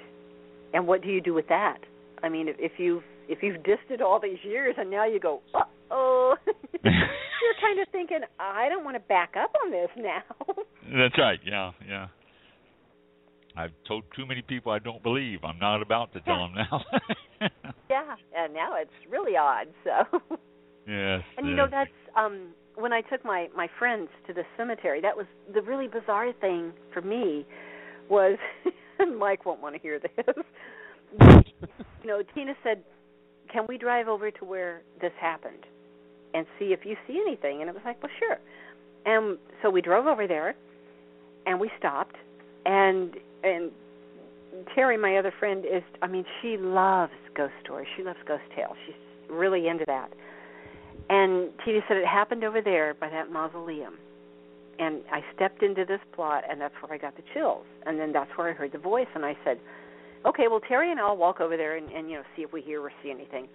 And 0.75 0.87
what 0.87 1.03
do 1.03 1.09
you 1.09 1.21
do 1.21 1.35
with 1.35 1.49
that? 1.49 1.79
I 2.23 2.29
mean, 2.29 2.49
if, 2.49 2.57
if 2.59 2.73
you've 2.79 3.03
if 3.29 3.43
you've 3.43 3.59
dissed 3.59 3.91
it 3.91 4.03
all 4.03 4.19
these 4.21 4.39
years 4.43 4.75
and 4.77 4.91
now 4.91 5.07
you 5.07 5.21
go, 5.21 5.41
oh, 5.91 6.35
you're 6.85 7.61
kind 7.63 7.79
of 7.81 7.89
thinking, 7.93 8.21
I 8.41 8.69
don't 8.69 8.85
want 8.85 8.97
to 8.97 9.01
back 9.01 9.35
up 9.41 9.53
on 9.65 9.71
this 9.71 9.89
now. 9.97 10.23
That's 10.93 11.17
right. 11.17 11.39
Yeah, 11.47 11.71
yeah. 11.89 12.09
I've 13.57 13.73
told 13.87 14.05
too 14.17 14.27
many 14.27 14.43
people 14.43 14.73
I 14.73 14.81
don't 14.81 15.03
believe. 15.03 15.41
I'm 15.45 15.59
not 15.59 15.83
about 15.83 16.13
to 16.15 16.21
tell 16.21 16.39
them 16.39 16.55
now. 16.55 16.83
yeah, 17.91 18.15
and 18.37 18.53
now 18.55 18.77
it's 18.77 18.91
really 19.09 19.37
odd. 19.37 19.67
So, 19.85 20.21
yes. 20.91 21.23
and 21.37 21.47
you 21.47 21.55
yes. 21.55 21.59
know 21.59 21.69
that's 21.71 21.91
um 22.17 22.49
when 22.77 22.93
I 22.93 23.01
took 23.03 23.25
my 23.25 23.49
my 23.57 23.69
friends 23.79 24.09
to 24.27 24.33
the 24.33 24.43
cemetery. 24.57 25.01
That 25.01 25.17
was 25.17 25.27
the 25.53 25.63
really 25.63 25.89
bizarre 25.89 26.33
thing 26.41 26.73
for 26.93 27.03
me 27.03 27.47
was, 28.09 28.39
and 28.99 29.19
Mike 29.19 29.47
won't 29.47 29.63
want 29.63 29.75
to 29.75 29.81
hear 29.81 29.99
this. 29.99 30.37
you 31.21 32.07
know, 32.07 32.23
Tina 32.35 32.55
said, 32.63 32.83
"Can 33.53 33.67
we 33.69 33.79
drive 33.79 34.09
over 34.09 34.31
to 34.31 34.45
where 34.45 34.83
this 35.01 35.13
happened 35.21 35.67
and 36.35 36.47
see 36.59 36.67
if 36.67 36.81
you 36.85 36.97
see 37.07 37.21
anything?" 37.25 37.61
And 37.61 37.69
it 37.69 37.75
was 37.75 37.83
like, 37.85 38.03
"Well, 38.03 38.13
sure." 38.19 38.39
And 39.07 39.39
so 39.63 39.71
we 39.71 39.81
drove 39.81 40.07
over 40.07 40.27
there, 40.27 40.55
and 41.47 41.61
we 41.61 41.71
stopped, 41.79 42.17
and 42.67 43.15
and 43.43 43.71
Terry, 44.75 44.97
my 44.97 45.17
other 45.17 45.33
friend, 45.39 45.65
is 45.65 45.83
I 46.03 46.07
mean, 46.07 46.25
she 46.43 46.57
loves 46.57 47.13
ghost 47.35 47.55
stories. 47.63 47.89
She 47.97 48.03
loves 48.03 48.19
ghost 48.27 48.45
tales. 48.55 48.77
She's 48.87 48.97
really 49.31 49.69
into 49.69 49.85
that. 49.87 50.11
And 51.11 51.51
Tina 51.65 51.81
said 51.89 51.97
it 51.97 52.07
happened 52.07 52.45
over 52.45 52.63
there 52.63 52.95
by 52.95 53.11
that 53.11 53.33
mausoleum. 53.33 53.99
And 54.79 55.03
I 55.11 55.21
stepped 55.35 55.61
into 55.61 55.85
this 55.85 55.99
plot, 56.15 56.45
and 56.49 56.61
that's 56.61 56.73
where 56.81 56.95
I 56.95 56.99
got 56.99 57.17
the 57.17 57.27
chills. 57.35 57.67
And 57.85 57.99
then 57.99 58.13
that's 58.13 58.31
where 58.39 58.49
I 58.49 58.53
heard 58.55 58.71
the 58.71 58.79
voice, 58.79 59.11
and 59.15 59.27
I 59.27 59.37
said, 59.45 59.59
"Okay, 60.25 60.47
well, 60.49 60.61
Terry 60.61 60.91
and 60.91 61.01
I'll 61.01 61.17
walk 61.19 61.41
over 61.41 61.57
there 61.57 61.77
and, 61.77 61.91
and 61.91 62.09
you 62.09 62.17
know 62.17 62.23
see 62.37 62.43
if 62.43 62.53
we 62.53 62.63
hear 62.63 62.81
or 62.81 62.93
see 63.03 63.11
anything." 63.11 63.49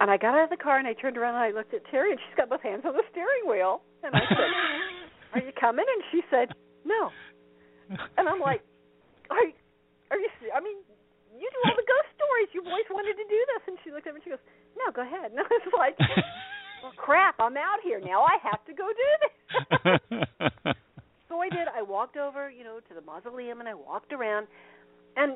And 0.00 0.10
I 0.10 0.16
got 0.16 0.34
out 0.34 0.44
of 0.44 0.50
the 0.50 0.56
car 0.56 0.78
and 0.78 0.88
I 0.88 0.94
turned 0.94 1.16
around 1.16 1.36
and 1.36 1.44
I 1.44 1.50
looked 1.52 1.74
at 1.74 1.84
Terry, 1.92 2.10
and 2.10 2.18
she's 2.18 2.34
got 2.36 2.48
both 2.48 2.62
hands 2.62 2.82
on 2.84 2.94
the 2.94 3.04
steering 3.12 3.46
wheel. 3.46 3.82
And 4.02 4.16
I 4.16 4.24
said, 4.26 4.50
"Are 5.34 5.44
you 5.44 5.52
coming?" 5.60 5.84
And 5.86 6.02
she 6.10 6.22
said, 6.30 6.56
"No." 6.84 7.12
And 8.16 8.26
I'm 8.26 8.40
like, 8.40 8.64
"Are 9.30 9.44
are 10.10 10.18
you? 10.18 10.30
I 10.56 10.58
mean, 10.58 10.80
you 11.38 11.46
do 11.52 11.60
all 11.68 11.76
the 11.76 11.86
ghost 11.86 12.10
stories. 12.16 12.48
You've 12.50 12.66
always 12.66 12.88
wanted 12.90 13.14
to 13.14 13.26
do 13.28 13.40
this." 13.54 13.62
And 13.68 13.76
she 13.84 13.92
looked 13.92 14.08
at 14.08 14.14
me 14.14 14.18
and 14.18 14.24
she 14.24 14.30
goes, 14.30 14.42
"No, 14.74 14.90
go 14.90 15.02
ahead." 15.02 15.30
And 15.36 15.38
I 15.38 15.46
was 15.46 15.68
like, 15.76 15.94
"Well, 16.00 16.24
crap! 17.04 17.36
I'm 17.38 17.56
out 17.56 17.80
here 17.82 18.00
now. 18.00 18.22
I 18.22 18.36
have 18.42 18.64
to 18.66 18.72
go 18.72 18.86
do 18.88 19.08
this." 19.22 19.34
so 21.28 21.40
I 21.40 21.48
did. 21.50 21.68
I 21.68 21.82
walked 21.82 22.16
over, 22.16 22.50
you 22.50 22.64
know, 22.64 22.80
to 22.88 22.94
the 22.94 23.02
mausoleum, 23.02 23.60
and 23.60 23.68
I 23.68 23.74
walked 23.74 24.12
around, 24.12 24.46
and 25.16 25.34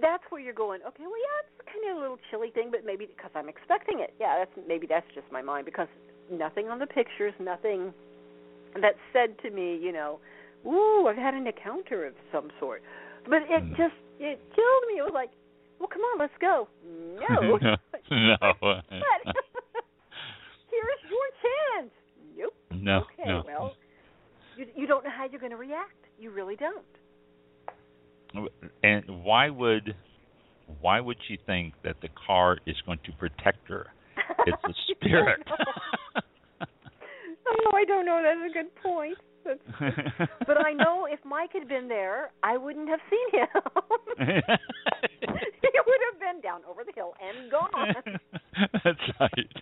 that's 0.00 0.22
where 0.30 0.40
you're 0.40 0.54
going. 0.54 0.80
Okay, 0.86 1.02
well, 1.02 1.20
yeah, 1.20 1.44
it's 1.44 1.68
kind 1.68 1.90
of 1.90 1.96
a 1.98 2.00
little 2.00 2.18
chilly 2.30 2.50
thing, 2.50 2.70
but 2.70 2.86
maybe 2.86 3.06
because 3.06 3.30
I'm 3.34 3.48
expecting 3.48 4.00
it. 4.00 4.14
Yeah, 4.18 4.38
that's 4.38 4.66
maybe 4.66 4.86
that's 4.86 5.06
just 5.14 5.26
my 5.30 5.42
mind 5.42 5.66
because 5.66 5.88
nothing 6.30 6.68
on 6.68 6.78
the 6.78 6.86
pictures, 6.86 7.34
nothing 7.40 7.92
that 8.80 8.94
said 9.12 9.36
to 9.42 9.50
me, 9.50 9.76
you 9.76 9.92
know, 9.92 10.20
ooh, 10.66 11.06
I've 11.08 11.16
had 11.16 11.34
an 11.34 11.46
encounter 11.46 12.06
of 12.06 12.14
some 12.32 12.50
sort. 12.60 12.82
But 13.28 13.42
it 13.42 13.62
Mm. 13.64 13.76
just 13.76 13.94
it 14.20 14.38
killed 14.54 14.84
me. 14.88 14.98
It 14.98 15.04
was 15.04 15.12
like, 15.12 15.30
well, 15.78 15.88
come 15.88 16.02
on, 16.02 16.18
let's 16.18 16.36
go. 16.40 16.68
No. 17.20 17.58
no. 17.58 17.58
but 17.92 18.00
here's 20.70 21.02
your 21.10 21.28
chance. 21.42 21.92
Nope. 22.36 22.54
No. 22.80 23.04
Okay, 23.12 23.28
no. 23.28 23.42
well, 23.46 23.72
you 24.56 24.66
you 24.74 24.86
don't 24.86 25.04
know 25.04 25.10
how 25.10 25.26
you're 25.30 25.40
going 25.40 25.50
to 25.52 25.56
react. 25.56 26.06
You 26.18 26.30
really 26.30 26.56
don't. 26.56 26.84
And 28.82 29.24
why 29.24 29.50
would 29.50 29.94
why 30.80 31.00
would 31.00 31.16
she 31.26 31.38
think 31.46 31.74
that 31.84 31.96
the 32.00 32.08
car 32.26 32.58
is 32.66 32.76
going 32.86 33.00
to 33.04 33.12
protect 33.12 33.68
her? 33.68 33.88
It's 34.46 34.62
a 34.64 34.72
spirit. 34.94 35.42
oh, 37.46 37.70
I 37.74 37.84
don't 37.84 38.06
know. 38.06 38.22
That's 38.22 38.50
a 38.50 38.52
good 38.52 38.74
point. 38.82 39.18
But 40.46 40.58
I 40.66 40.72
know 40.72 41.06
if 41.10 41.20
Mike 41.24 41.50
had 41.54 41.66
been 41.66 41.88
there, 41.88 42.30
I 42.42 42.56
wouldn't 42.56 42.88
have 42.88 43.00
seen 43.08 43.40
him. 43.40 43.48
he 44.18 45.34
would 45.86 46.00
have 46.12 46.20
been 46.20 46.40
down 46.42 46.60
over 46.68 46.82
the 46.84 46.92
hill 46.94 47.14
and 47.22 47.50
gone. 47.50 47.94
That's 48.84 48.98
right. 49.18 49.52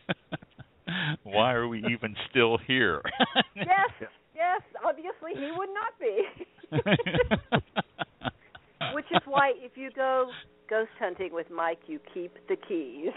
Why 1.23 1.53
are 1.53 1.69
we 1.69 1.79
even 1.91 2.17
still 2.31 2.59
here? 2.67 3.03
yes, 3.57 3.91
yes. 4.35 4.63
Obviously, 4.85 5.33
he 5.35 5.51
would 5.57 5.69
not 5.75 5.93
be. 6.01 6.23
Which 8.95 9.07
is 9.11 9.21
why, 9.27 9.53
if 9.57 9.73
you 9.77 9.91
go 9.95 10.31
ghost 10.69 10.91
hunting 10.99 11.31
with 11.33 11.47
Mike, 11.51 11.81
you 11.87 11.99
keep 12.15 12.33
the 12.49 12.57
keys. 12.57 13.11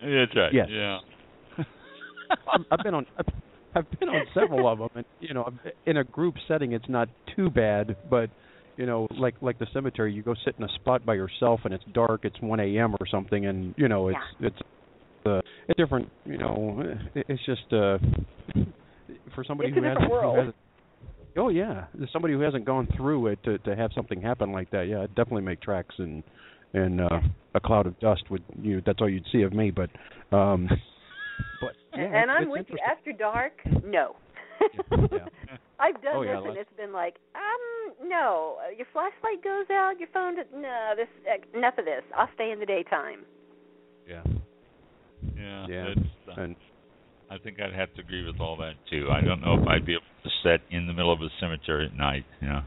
That's 0.00 0.36
right. 0.36 0.52
Yes. 0.52 0.68
Yeah. 0.70 0.98
I've, 2.52 2.64
I've 2.70 2.84
been 2.84 2.94
on. 2.94 3.06
I've, 3.18 3.26
I've 3.74 4.00
been 4.00 4.08
on 4.08 4.26
several 4.34 4.68
of 4.70 4.78
them, 4.78 4.88
and 4.96 5.04
you 5.20 5.34
know, 5.34 5.50
in 5.86 5.96
a 5.96 6.04
group 6.04 6.34
setting, 6.48 6.72
it's 6.72 6.88
not 6.88 7.08
too 7.36 7.50
bad. 7.50 7.96
But 8.10 8.30
you 8.76 8.86
know, 8.86 9.06
like 9.10 9.34
like 9.40 9.58
the 9.58 9.66
cemetery, 9.72 10.12
you 10.12 10.22
go 10.22 10.34
sit 10.44 10.54
in 10.58 10.64
a 10.64 10.68
spot 10.74 11.04
by 11.06 11.14
yourself, 11.14 11.60
and 11.64 11.72
it's 11.74 11.84
dark. 11.92 12.24
It's 12.24 12.40
1 12.40 12.60
a.m. 12.60 12.94
or 13.00 13.06
something, 13.06 13.46
and 13.46 13.74
you 13.76 13.88
know, 13.88 14.08
it's 14.08 14.18
Yeah. 14.40 14.48
it's 14.48 14.58
uh, 15.26 15.40
it's 15.68 15.76
different. 15.76 16.08
You 16.24 16.38
know, 16.38 16.82
it- 17.14 17.26
it's 17.28 17.44
just 17.46 17.72
uh, 17.72 17.98
for 19.34 19.44
somebody 19.44 19.68
It's 19.70 19.76
who 19.76 19.82
different 19.82 20.00
hasn't. 20.02 20.22
who 20.22 20.34
hasn't 20.36 20.56
Oh 21.34 21.48
yeah, 21.48 21.86
There's 21.94 22.12
somebody 22.12 22.34
who 22.34 22.40
hasn't 22.40 22.66
gone 22.66 22.86
through 22.96 23.28
it 23.28 23.42
to 23.44 23.56
to 23.58 23.74
have 23.74 23.90
something 23.94 24.20
happen 24.20 24.52
like 24.52 24.70
that. 24.72 24.82
Yeah, 24.86 24.98
it'd 24.98 25.14
definitely 25.14 25.42
make 25.42 25.60
tracks 25.62 25.94
and 25.98 26.22
and 26.74 27.00
uh, 27.00 27.20
a 27.54 27.60
cloud 27.60 27.86
of 27.86 27.98
dust 28.00 28.24
would 28.30 28.42
you. 28.60 28.82
That's 28.84 29.00
all 29.00 29.08
you'd 29.08 29.24
see 29.32 29.42
of 29.42 29.52
me. 29.54 29.70
But 29.70 29.88
um, 30.36 30.68
but 31.60 31.72
yeah, 31.96 32.04
and 32.04 32.30
it's- 32.30 32.36
I'm 32.38 32.50
with 32.50 32.66
you. 32.68 32.76
After 32.86 33.12
dark, 33.12 33.52
no. 33.84 34.16
Yeah. 34.90 35.26
I've 35.80 36.00
done 36.02 36.12
Oh, 36.14 36.22
yeah, 36.22 36.36
this, 36.36 36.44
and 36.50 36.56
it's 36.58 36.70
been 36.76 36.92
like, 36.92 37.16
um, 37.34 38.08
no. 38.08 38.58
Uh, 38.64 38.70
Your 38.76 38.86
flashlight 38.92 39.42
goes 39.42 39.66
out. 39.72 39.94
Your 39.98 40.08
phone. 40.14 40.36
No, 40.54 40.92
this. 40.96 41.08
Uh, 41.26 41.58
enough 41.58 41.78
of 41.78 41.84
this. 41.86 42.02
I'll 42.16 42.28
stay 42.34 42.52
in 42.52 42.60
the 42.60 42.66
daytime. 42.66 43.20
Yeah. 44.08 44.22
Yeah. 45.36 45.66
Yeah. 45.68 45.84
It's, 45.96 46.00
uh, 46.36 46.40
And 46.40 46.56
I 47.30 47.38
think 47.38 47.60
I'd 47.60 47.72
have 47.74 47.92
to 47.94 48.00
agree 48.02 48.24
with 48.26 48.40
all 48.40 48.56
that 48.58 48.74
too. 48.90 49.08
I 49.10 49.20
don't 49.20 49.40
know 49.40 49.54
if 49.60 49.66
I'd 49.66 49.86
be 49.86 49.92
able 49.94 50.02
to 50.24 50.30
sit 50.42 50.60
in 50.74 50.86
the 50.86 50.92
middle 50.92 51.12
of 51.12 51.20
a 51.20 51.28
cemetery 51.40 51.86
at 51.86 51.96
night. 51.96 52.24
Yeah. 52.42 52.62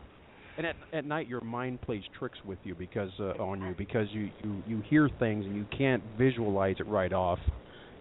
and 0.57 0.65
at 0.67 0.75
at 0.93 1.05
night 1.05 1.27
your 1.27 1.41
mind 1.41 1.81
plays 1.81 2.03
tricks 2.17 2.39
with 2.45 2.59
you 2.63 2.73
because 2.75 3.11
uh, 3.19 3.41
on 3.43 3.61
you 3.61 3.75
because 3.77 4.07
you 4.11 4.29
you 4.43 4.63
you 4.67 4.81
hear 4.89 5.09
things 5.19 5.45
and 5.45 5.55
you 5.55 5.65
can't 5.77 6.01
visualize 6.17 6.77
it 6.79 6.87
right 6.87 7.13
off. 7.13 7.39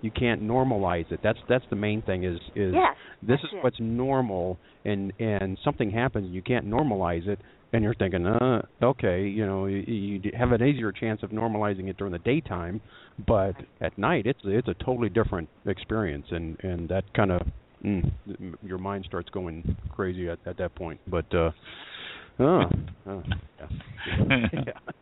You 0.02 0.10
can't 0.10 0.42
normalize 0.42 1.10
it. 1.10 1.20
That's 1.22 1.38
that's 1.48 1.64
the 1.70 1.76
main 1.76 2.02
thing 2.02 2.24
is 2.24 2.38
is 2.54 2.72
Yes. 2.74 2.96
this 3.22 3.40
is 3.40 3.50
it. 3.52 3.64
what's 3.64 3.78
normal 3.80 4.58
and 4.84 5.12
and 5.18 5.58
something 5.64 5.90
happens 5.90 6.26
and 6.26 6.34
you 6.34 6.42
can't 6.42 6.66
normalize 6.66 7.26
it 7.26 7.40
and 7.72 7.82
you're 7.82 7.94
thinking 7.94 8.26
uh 8.26 8.62
okay 8.82 9.22
you 9.22 9.46
know 9.46 9.66
you, 9.66 10.20
you 10.22 10.32
have 10.38 10.52
an 10.52 10.62
easier 10.62 10.92
chance 10.92 11.22
of 11.22 11.30
normalizing 11.30 11.88
it 11.88 11.96
during 11.96 12.12
the 12.12 12.18
daytime 12.20 12.80
but 13.26 13.54
at 13.80 13.96
night 13.98 14.26
it's 14.26 14.40
it's 14.44 14.68
a 14.68 14.74
totally 14.84 15.08
different 15.08 15.48
experience 15.66 16.26
and 16.30 16.56
and 16.62 16.88
that 16.88 17.04
kind 17.14 17.30
of 17.32 17.40
mm, 17.84 18.10
your 18.62 18.78
mind 18.78 19.04
starts 19.06 19.28
going 19.30 19.76
crazy 19.94 20.28
at 20.28 20.38
at 20.46 20.56
that 20.56 20.74
point 20.74 21.00
but 21.06 21.26
uh 21.34 21.50
oh, 22.40 22.62
oh 23.06 23.22
yeah 23.58 24.36
yeah 24.52 24.92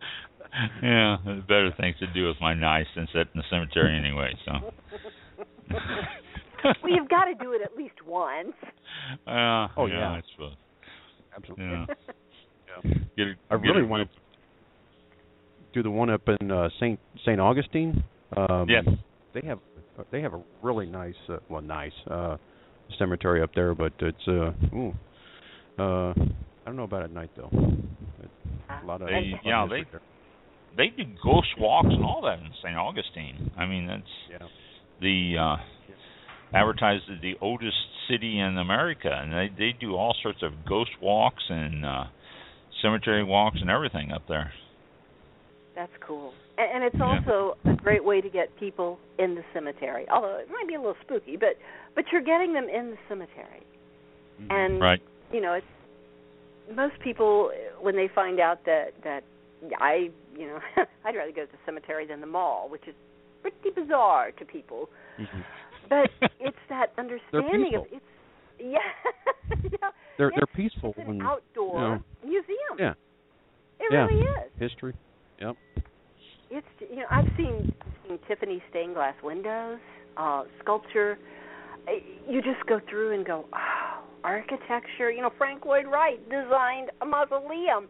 yeah, 0.82 1.16
better 1.48 1.72
things 1.78 1.96
to 2.00 2.06
do 2.08 2.26
with 2.26 2.36
my 2.40 2.54
nice 2.54 2.86
than 2.94 3.06
sit 3.12 3.28
in 3.34 3.36
the 3.36 3.44
cemetery 3.50 3.96
anyway. 3.96 4.34
So. 4.44 4.52
well, 6.82 6.92
you've 6.92 7.08
got 7.08 7.24
to 7.24 7.34
do 7.34 7.52
it 7.52 7.62
at 7.62 7.76
least 7.76 8.04
once. 8.06 8.54
Uh, 9.26 9.66
Oh, 9.76 9.86
yeah, 9.86 9.98
yeah. 9.98 10.10
I 10.10 10.20
suppose. 10.32 10.54
absolutely 11.36 11.64
Yeah. 11.64 11.86
Get 13.16 13.27
a, 13.27 13.33
I 13.51 13.57
get 13.57 13.62
really 13.62 13.83
want 13.83 14.09
to 14.09 14.16
do 15.75 15.83
the 15.83 15.91
one 15.91 16.11
up 16.11 16.23
in 16.41 16.51
uh 16.51 16.68
Saint 16.81 16.99
Saint 17.25 17.41
Augustine 17.41 18.05
um 18.37 18.66
Yes. 18.68 18.85
they 19.35 19.43
have 19.47 19.59
they 20.11 20.20
have 20.23 20.35
a 20.35 20.43
really 20.62 20.87
nice 20.87 21.14
uh, 21.29 21.37
well 21.49 21.62
nice 21.62 21.93
uh 22.11 22.37
cemetery 22.99 23.43
up 23.43 23.51
there 23.55 23.75
but 23.75 23.93
it's 24.01 24.29
uh 24.29 24.53
ooh, 24.75 24.93
uh 25.79 26.11
I 26.12 26.66
don't 26.66 26.77
know 26.77 26.85
about 26.85 27.03
at 27.03 27.11
night 27.12 27.31
though 27.37 27.51
a 27.53 28.87
lot 28.87 29.01
of 29.03 29.09
They- 29.09 29.14
a 29.14 29.49
lot 29.49 29.64
of 29.64 29.70
yeah, 29.70 29.85
they- 29.93 29.99
They 30.77 30.89
do 30.89 31.05
ghost 31.23 31.49
walks 31.59 31.89
and 31.91 32.03
all 32.05 32.23
that 32.23 32.39
in 32.39 32.49
St. 32.62 32.77
Augustine. 32.77 33.51
I 33.59 33.66
mean, 33.66 33.87
that's 33.87 34.03
yeah 34.31 34.47
the 35.01 35.37
uh 35.39 35.57
advertised 36.55 37.05
as 37.14 37.20
the 37.20 37.35
oldest 37.43 37.77
city 38.09 38.39
in 38.39 38.57
America, 38.57 39.11
and 39.12 39.31
they 39.33 39.51
they 39.59 39.73
do 39.79 39.97
all 39.97 40.14
sorts 40.23 40.43
of 40.43 40.53
ghost 40.66 40.91
walks 41.03 41.43
and 41.51 41.85
uh 41.85 42.05
cemetery 42.83 43.24
walks 43.24 43.59
and 43.61 43.70
everything 43.70 44.11
up 44.12 44.22
there. 44.28 44.53
That's 45.74 45.93
cool. 46.07 46.33
And, 46.59 46.70
and 46.76 46.85
it's 46.85 46.97
Yeah. 46.99 47.20
also 47.24 47.57
a 47.64 47.74
great 47.76 48.05
way 48.05 48.20
to 48.20 48.28
get 48.28 48.55
people 48.59 48.99
in 49.18 49.35
the 49.35 49.43
cemetery. 49.55 50.07
Although 50.11 50.37
it 50.37 50.51
might 50.51 50.68
be 50.68 50.74
a 50.74 50.78
little 50.78 50.97
spooky, 51.03 51.37
but 51.37 51.57
but 51.95 52.05
you're 52.12 52.22
getting 52.22 52.53
them 52.53 52.68
in 52.68 52.91
the 52.91 52.99
cemetery. 53.09 53.62
And 54.51 54.80
Right. 54.80 55.01
you 55.33 55.41
know, 55.41 55.55
it's 55.55 55.66
most 56.74 56.99
people 57.01 57.51
when 57.80 57.97
they 57.97 58.09
find 58.14 58.39
out 58.41 58.64
that 58.66 58.93
that 59.05 59.24
I, 59.80 60.11
you 60.37 60.47
know, 60.47 60.59
I'd 61.05 61.14
rather 61.16 61.33
go 61.33 61.47
to 61.47 61.53
the 61.53 61.59
cemetery 61.64 62.07
than 62.07 62.20
the 62.20 62.26
mall, 62.26 62.68
which 62.68 62.87
is 62.87 62.95
pretty 63.43 63.70
bizarre 63.70 64.30
to 64.33 64.45
people. 64.45 64.89
Mhm. 65.18 65.45
But 65.89 66.11
it's 66.41 66.57
that 66.68 66.93
understanding 66.99 67.74
of 67.76 67.85
peaceful. 67.85 67.87
it's 67.93 68.05
yeah, 68.62 68.78
yeah. 69.64 69.90
they're 70.18 70.28
it's, 70.28 70.36
they're 70.36 70.46
peaceful 70.54 70.90
it's 70.96 71.00
an 71.00 71.18
when 71.18 71.22
outdoor 71.22 71.80
you 71.80 71.88
know, 71.88 72.02
museum. 72.24 72.76
yeah 72.78 72.92
It 73.80 73.92
yeah. 73.92 74.06
really 74.06 74.20
is. 74.22 74.50
history 74.58 74.94
yep 75.40 75.56
It's 76.50 76.66
you 76.90 76.96
know 76.96 77.06
I've 77.10 77.28
seen 77.36 77.72
seen 78.06 78.18
Tiffany 78.28 78.62
stained 78.70 78.94
glass 78.94 79.14
windows, 79.22 79.78
uh, 80.16 80.44
sculpture. 80.60 81.18
You 82.28 82.40
just 82.42 82.64
go 82.68 82.80
through 82.88 83.14
and 83.14 83.26
go, 83.26 83.44
oh, 83.52 84.02
architecture. 84.22 85.10
You 85.10 85.22
know 85.22 85.30
Frank 85.38 85.64
Lloyd 85.64 85.86
Wright 85.86 86.20
designed 86.30 86.90
a 87.00 87.06
mausoleum. 87.06 87.88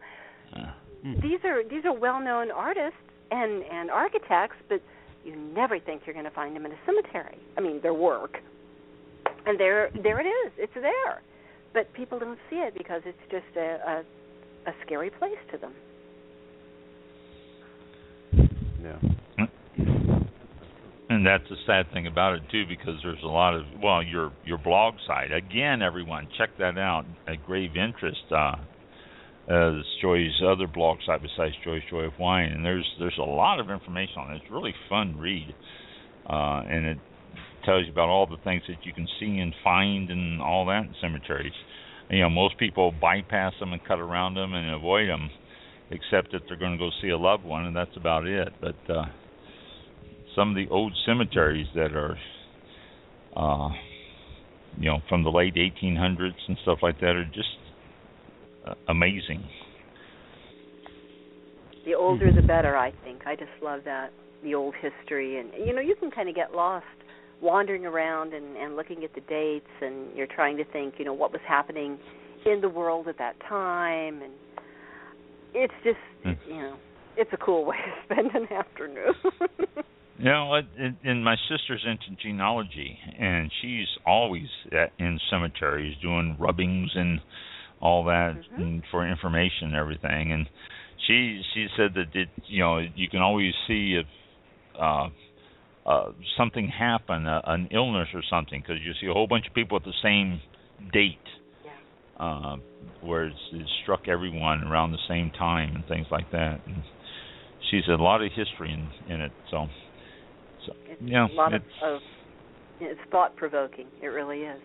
Uh. 0.55 0.71
These 1.21 1.39
are 1.43 1.63
these 1.67 1.83
are 1.85 1.93
well 1.93 2.19
known 2.21 2.49
artists 2.51 2.97
and 3.29 3.63
and 3.63 3.91
architects, 3.91 4.55
but 4.69 4.81
you 5.25 5.35
never 5.35 5.77
think 5.79 6.03
you're 6.05 6.13
going 6.13 6.25
to 6.25 6.31
find 6.31 6.55
them 6.55 6.65
in 6.65 6.71
a 6.71 6.77
cemetery. 6.85 7.37
I 7.57 7.61
mean 7.61 7.81
their 7.81 7.93
work, 7.93 8.37
and 9.45 9.59
there 9.59 9.89
there 10.01 10.19
it 10.19 10.25
is. 10.25 10.51
It's 10.57 10.73
there, 10.73 11.21
but 11.73 11.91
people 11.93 12.19
don't 12.19 12.39
see 12.49 12.57
it 12.57 12.73
because 12.77 13.01
it's 13.05 13.17
just 13.29 13.57
a 13.57 14.03
a, 14.65 14.69
a 14.69 14.73
scary 14.85 15.09
place 15.09 15.37
to 15.51 15.57
them. 15.57 15.73
yeah 18.81 18.99
And 21.13 21.23
that's 21.23 21.47
the 21.47 21.57
sad 21.67 21.91
thing 21.93 22.07
about 22.07 22.33
it 22.33 22.41
too, 22.51 22.65
because 22.67 22.95
there's 23.03 23.21
a 23.23 23.27
lot 23.27 23.53
of 23.53 23.65
well, 23.83 24.01
your 24.01 24.31
your 24.45 24.57
blog 24.57 24.95
site 25.05 25.31
again. 25.31 25.83
Everyone, 25.83 26.27
check 26.37 26.49
that 26.57 26.77
out. 26.77 27.05
A 27.27 27.37
grave 27.37 27.75
interest. 27.75 28.23
Uh, 28.31 28.55
uh, 29.45 29.77
it's 29.77 29.87
Joy's 30.01 30.41
other 30.47 30.65
blog 30.65 30.97
site 31.05 31.21
besides 31.21 31.53
Joy's 31.63 31.83
Joy 31.91 32.05
of 32.05 32.13
Wine, 32.19 32.51
and 32.51 32.65
there's 32.65 32.89
there's 32.97 33.17
a 33.19 33.23
lot 33.23 33.59
of 33.59 33.69
information 33.69 34.15
on 34.17 34.33
it. 34.33 34.37
It's 34.37 34.45
a 34.49 34.53
really 34.53 34.73
fun 34.89 35.17
read, 35.19 35.53
uh, 36.27 36.63
and 36.67 36.85
it 36.85 36.97
tells 37.65 37.85
you 37.85 37.91
about 37.91 38.09
all 38.09 38.27
the 38.27 38.37
things 38.43 38.63
that 38.67 38.85
you 38.85 38.93
can 38.93 39.07
see 39.19 39.39
and 39.39 39.53
find 39.63 40.09
and 40.09 40.41
all 40.41 40.65
that 40.65 40.83
in 40.83 40.95
cemeteries. 41.01 41.53
You 42.09 42.21
know, 42.21 42.29
most 42.29 42.57
people 42.57 42.93
bypass 42.99 43.53
them 43.59 43.73
and 43.73 43.83
cut 43.83 43.99
around 43.99 44.35
them 44.35 44.53
and 44.53 44.71
avoid 44.71 45.09
them, 45.09 45.29
except 45.89 46.31
that 46.33 46.41
they're 46.47 46.57
going 46.57 46.73
to 46.73 46.77
go 46.77 46.89
see 47.01 47.09
a 47.09 47.17
loved 47.17 47.43
one, 47.43 47.65
and 47.65 47.75
that's 47.75 47.95
about 47.95 48.27
it. 48.27 48.49
But 48.61 48.75
uh, 48.93 49.05
some 50.35 50.49
of 50.49 50.55
the 50.55 50.67
old 50.69 50.93
cemeteries 51.05 51.67
that 51.75 51.93
are, 51.93 52.17
uh, 53.35 53.69
you 54.77 54.89
know, 54.89 54.99
from 55.09 55.23
the 55.23 55.31
late 55.31 55.55
1800s 55.55 56.31
and 56.47 56.57
stuff 56.63 56.79
like 56.81 56.99
that 56.99 57.15
are 57.15 57.25
just 57.25 57.57
uh, 58.67 58.73
amazing. 58.89 59.43
The 61.85 61.95
older 61.95 62.31
the 62.31 62.41
better, 62.41 62.77
I 62.77 62.91
think. 63.03 63.25
I 63.25 63.35
just 63.35 63.51
love 63.61 63.81
that 63.85 64.11
the 64.43 64.55
old 64.55 64.75
history, 64.75 65.39
and 65.39 65.49
you 65.65 65.73
know, 65.73 65.81
you 65.81 65.95
can 65.95 66.11
kind 66.11 66.29
of 66.29 66.35
get 66.35 66.53
lost 66.53 66.85
wandering 67.43 67.85
around 67.85 68.33
and 68.33 68.57
and 68.57 68.75
looking 68.75 69.03
at 69.03 69.13
the 69.13 69.21
dates, 69.21 69.69
and 69.81 70.15
you're 70.15 70.27
trying 70.27 70.57
to 70.57 70.63
think, 70.65 70.95
you 70.97 71.05
know, 71.05 71.13
what 71.13 71.31
was 71.31 71.41
happening 71.47 71.99
in 72.45 72.61
the 72.61 72.69
world 72.69 73.07
at 73.07 73.17
that 73.17 73.35
time, 73.47 74.21
and 74.21 74.33
it's 75.53 75.73
just, 75.83 75.97
Hmm. 76.23 76.51
you 76.51 76.61
know, 76.61 76.75
it's 77.17 77.31
a 77.33 77.37
cool 77.37 77.65
way 77.69 77.77
to 77.77 77.93
spend 78.05 78.31
an 78.33 78.51
afternoon. 78.51 79.13
you 80.17 80.25
know, 80.25 80.61
and 81.03 81.23
my 81.23 81.35
sister's 81.49 81.85
into 81.85 82.21
genealogy, 82.21 82.97
and 83.19 83.51
she's 83.61 83.87
always 84.05 84.47
at, 84.71 84.91
in 84.97 85.19
cemeteries 85.29 85.95
doing 86.01 86.35
rubbings 86.39 86.91
and 86.95 87.19
all 87.81 88.05
that 88.05 88.35
mm-hmm. 88.35 88.61
and 88.61 88.83
for 88.89 89.07
information 89.07 89.67
and 89.67 89.75
everything. 89.75 90.31
And 90.31 90.49
she 91.07 91.41
she 91.53 91.67
said 91.75 91.93
that 91.95 92.15
it, 92.17 92.29
you 92.47 92.59
know 92.59 92.79
you 92.79 93.09
can 93.09 93.21
always 93.21 93.53
see 93.67 93.99
if 93.99 94.07
uh, 94.79 95.09
uh, 95.85 96.11
something 96.37 96.67
happen, 96.67 97.27
uh, 97.27 97.41
an 97.45 97.67
illness 97.71 98.07
or 98.13 98.21
something, 98.29 98.61
because 98.61 98.81
you 98.83 98.93
see 99.01 99.07
a 99.07 99.13
whole 99.13 99.27
bunch 99.27 99.47
of 99.47 99.53
people 99.53 99.77
at 99.77 99.83
the 99.83 99.93
same 100.01 100.41
date. 100.91 101.17
Yeah. 101.65 101.71
Uh, 102.25 102.55
where 103.01 103.25
it's, 103.25 103.37
it 103.51 103.67
struck 103.83 104.07
everyone 104.07 104.63
around 104.63 104.91
the 104.91 105.05
same 105.09 105.29
time 105.31 105.75
and 105.75 105.85
things 105.87 106.07
like 106.09 106.31
that. 106.31 106.61
And 106.65 106.83
she 107.69 107.81
said 107.85 107.99
a 107.99 108.03
lot 108.03 108.21
of 108.21 108.31
history 108.31 108.71
in 108.71 109.13
in 109.13 109.21
it. 109.21 109.31
So, 109.51 109.67
so 110.65 110.73
it's 110.85 111.01
yeah, 111.03 111.27
a 111.27 111.33
lot 111.33 111.53
it's, 111.53 111.65
of, 111.83 111.95
of 111.95 112.01
it's 112.79 112.99
thought 113.11 113.35
provoking. 113.35 113.87
It 114.01 114.07
really 114.07 114.39
is. 114.39 114.61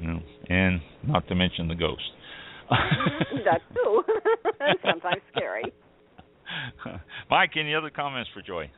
You 0.00 0.08
know, 0.08 0.20
and 0.48 0.80
not 1.06 1.28
to 1.28 1.34
mention 1.34 1.68
the 1.68 1.74
ghost. 1.74 2.02
that 2.70 3.60
too. 3.74 4.02
Sometimes 4.84 5.22
scary. 5.36 5.72
Mike, 7.30 7.50
any 7.58 7.74
other 7.74 7.90
comments 7.90 8.30
for 8.34 8.42
Joy? 8.42 8.70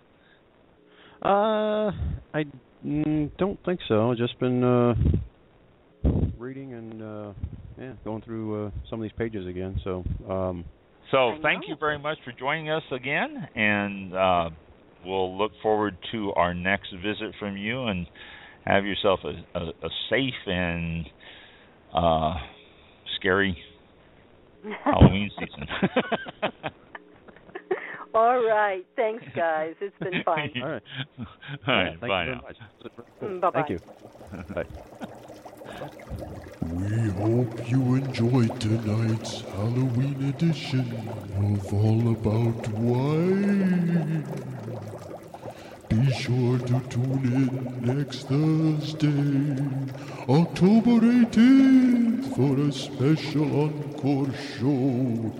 Uh, 1.27 1.91
I 2.35 2.45
mm, 2.87 3.31
don't 3.37 3.59
think 3.65 3.81
so. 3.89 4.11
I've 4.11 4.17
just 4.17 4.39
been 4.39 4.63
uh, 4.63 4.95
reading 6.39 6.75
and 6.75 7.03
uh, 7.03 7.33
yeah, 7.77 7.93
going 8.05 8.23
through 8.23 8.67
uh, 8.67 8.71
some 8.89 9.01
of 9.01 9.03
these 9.03 9.17
pages 9.19 9.47
again. 9.47 9.81
So. 9.83 10.05
Um, 10.31 10.65
so 11.11 11.35
thank 11.43 11.65
you 11.69 11.77
very 11.79 11.99
much 11.99 12.19
for 12.25 12.33
joining 12.33 12.71
us 12.71 12.83
again, 12.91 13.49
and 13.55 14.13
uh, 14.15 14.51
we'll 15.05 15.37
look 15.39 15.53
forward 15.63 15.97
to 16.11 16.33
our 16.33 16.53
next 16.53 16.93
visit 17.03 17.33
from 17.39 17.57
you. 17.57 17.87
And 17.87 18.07
have 18.67 18.85
yourself 18.85 19.21
a, 19.25 19.59
a, 19.59 19.69
a 19.69 19.89
safe 20.11 20.35
and 20.47 21.07
uh, 21.95 22.35
scary 23.19 23.57
Halloween 24.85 25.31
season. 25.39 25.69
All 28.17 28.43
right. 28.43 28.83
Thanks, 28.97 29.25
guys. 29.35 29.75
It's 29.79 29.99
been 29.99 30.23
fun. 30.25 30.51
All 30.63 30.69
right. 30.71 30.83
All 31.19 31.75
right. 31.75 31.93
Yeah, 32.01 32.09
bye 32.09 32.25
now. 32.25 32.41
Mm, 33.23 33.41
bye-bye. 33.43 33.63
Thank 33.63 33.71
you. 33.71 33.81
Bye. 34.55 34.65
We 36.63 37.11
hope 37.11 37.71
you 37.71 37.97
enjoyed 37.97 38.59
tonight's 38.59 39.43
Halloween 39.43 40.33
edition 40.35 41.11
of 41.37 41.75
All 41.75 42.13
About 42.13 42.69
Wine. 42.69 44.25
Be 45.91 46.11
sure 46.15 46.59
to 46.59 46.81
tune 46.89 47.23
in 47.23 47.97
next 47.97 48.29
Thursday, 48.29 49.59
October 50.27 51.05
18th, 51.05 52.35
for 52.35 52.59
a 52.67 52.73
special 52.73 53.65
encore 53.65 54.33
show 54.59 55.35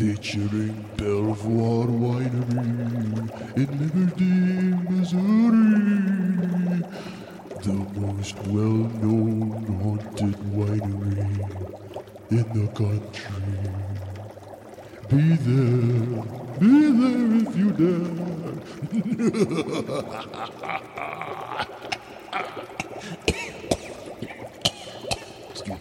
featuring 0.00 0.72
Belvoir 0.96 1.84
Winery 1.86 3.28
in 3.54 3.68
Liberty, 3.80 4.38
Missouri, 4.88 6.80
the 7.60 7.76
most 8.00 8.36
well-known 8.46 9.40
haunted 9.82 10.38
winery 10.56 11.30
in 12.30 12.46
the 12.56 12.66
country. 12.80 13.52
Be 15.10 15.24
there, 15.46 16.24
be 16.58 16.74
there 17.00 17.30
if 17.42 17.52
you 17.58 17.68
dare. 17.80 18.16
Excuse 25.50 25.68
me. 25.68 25.76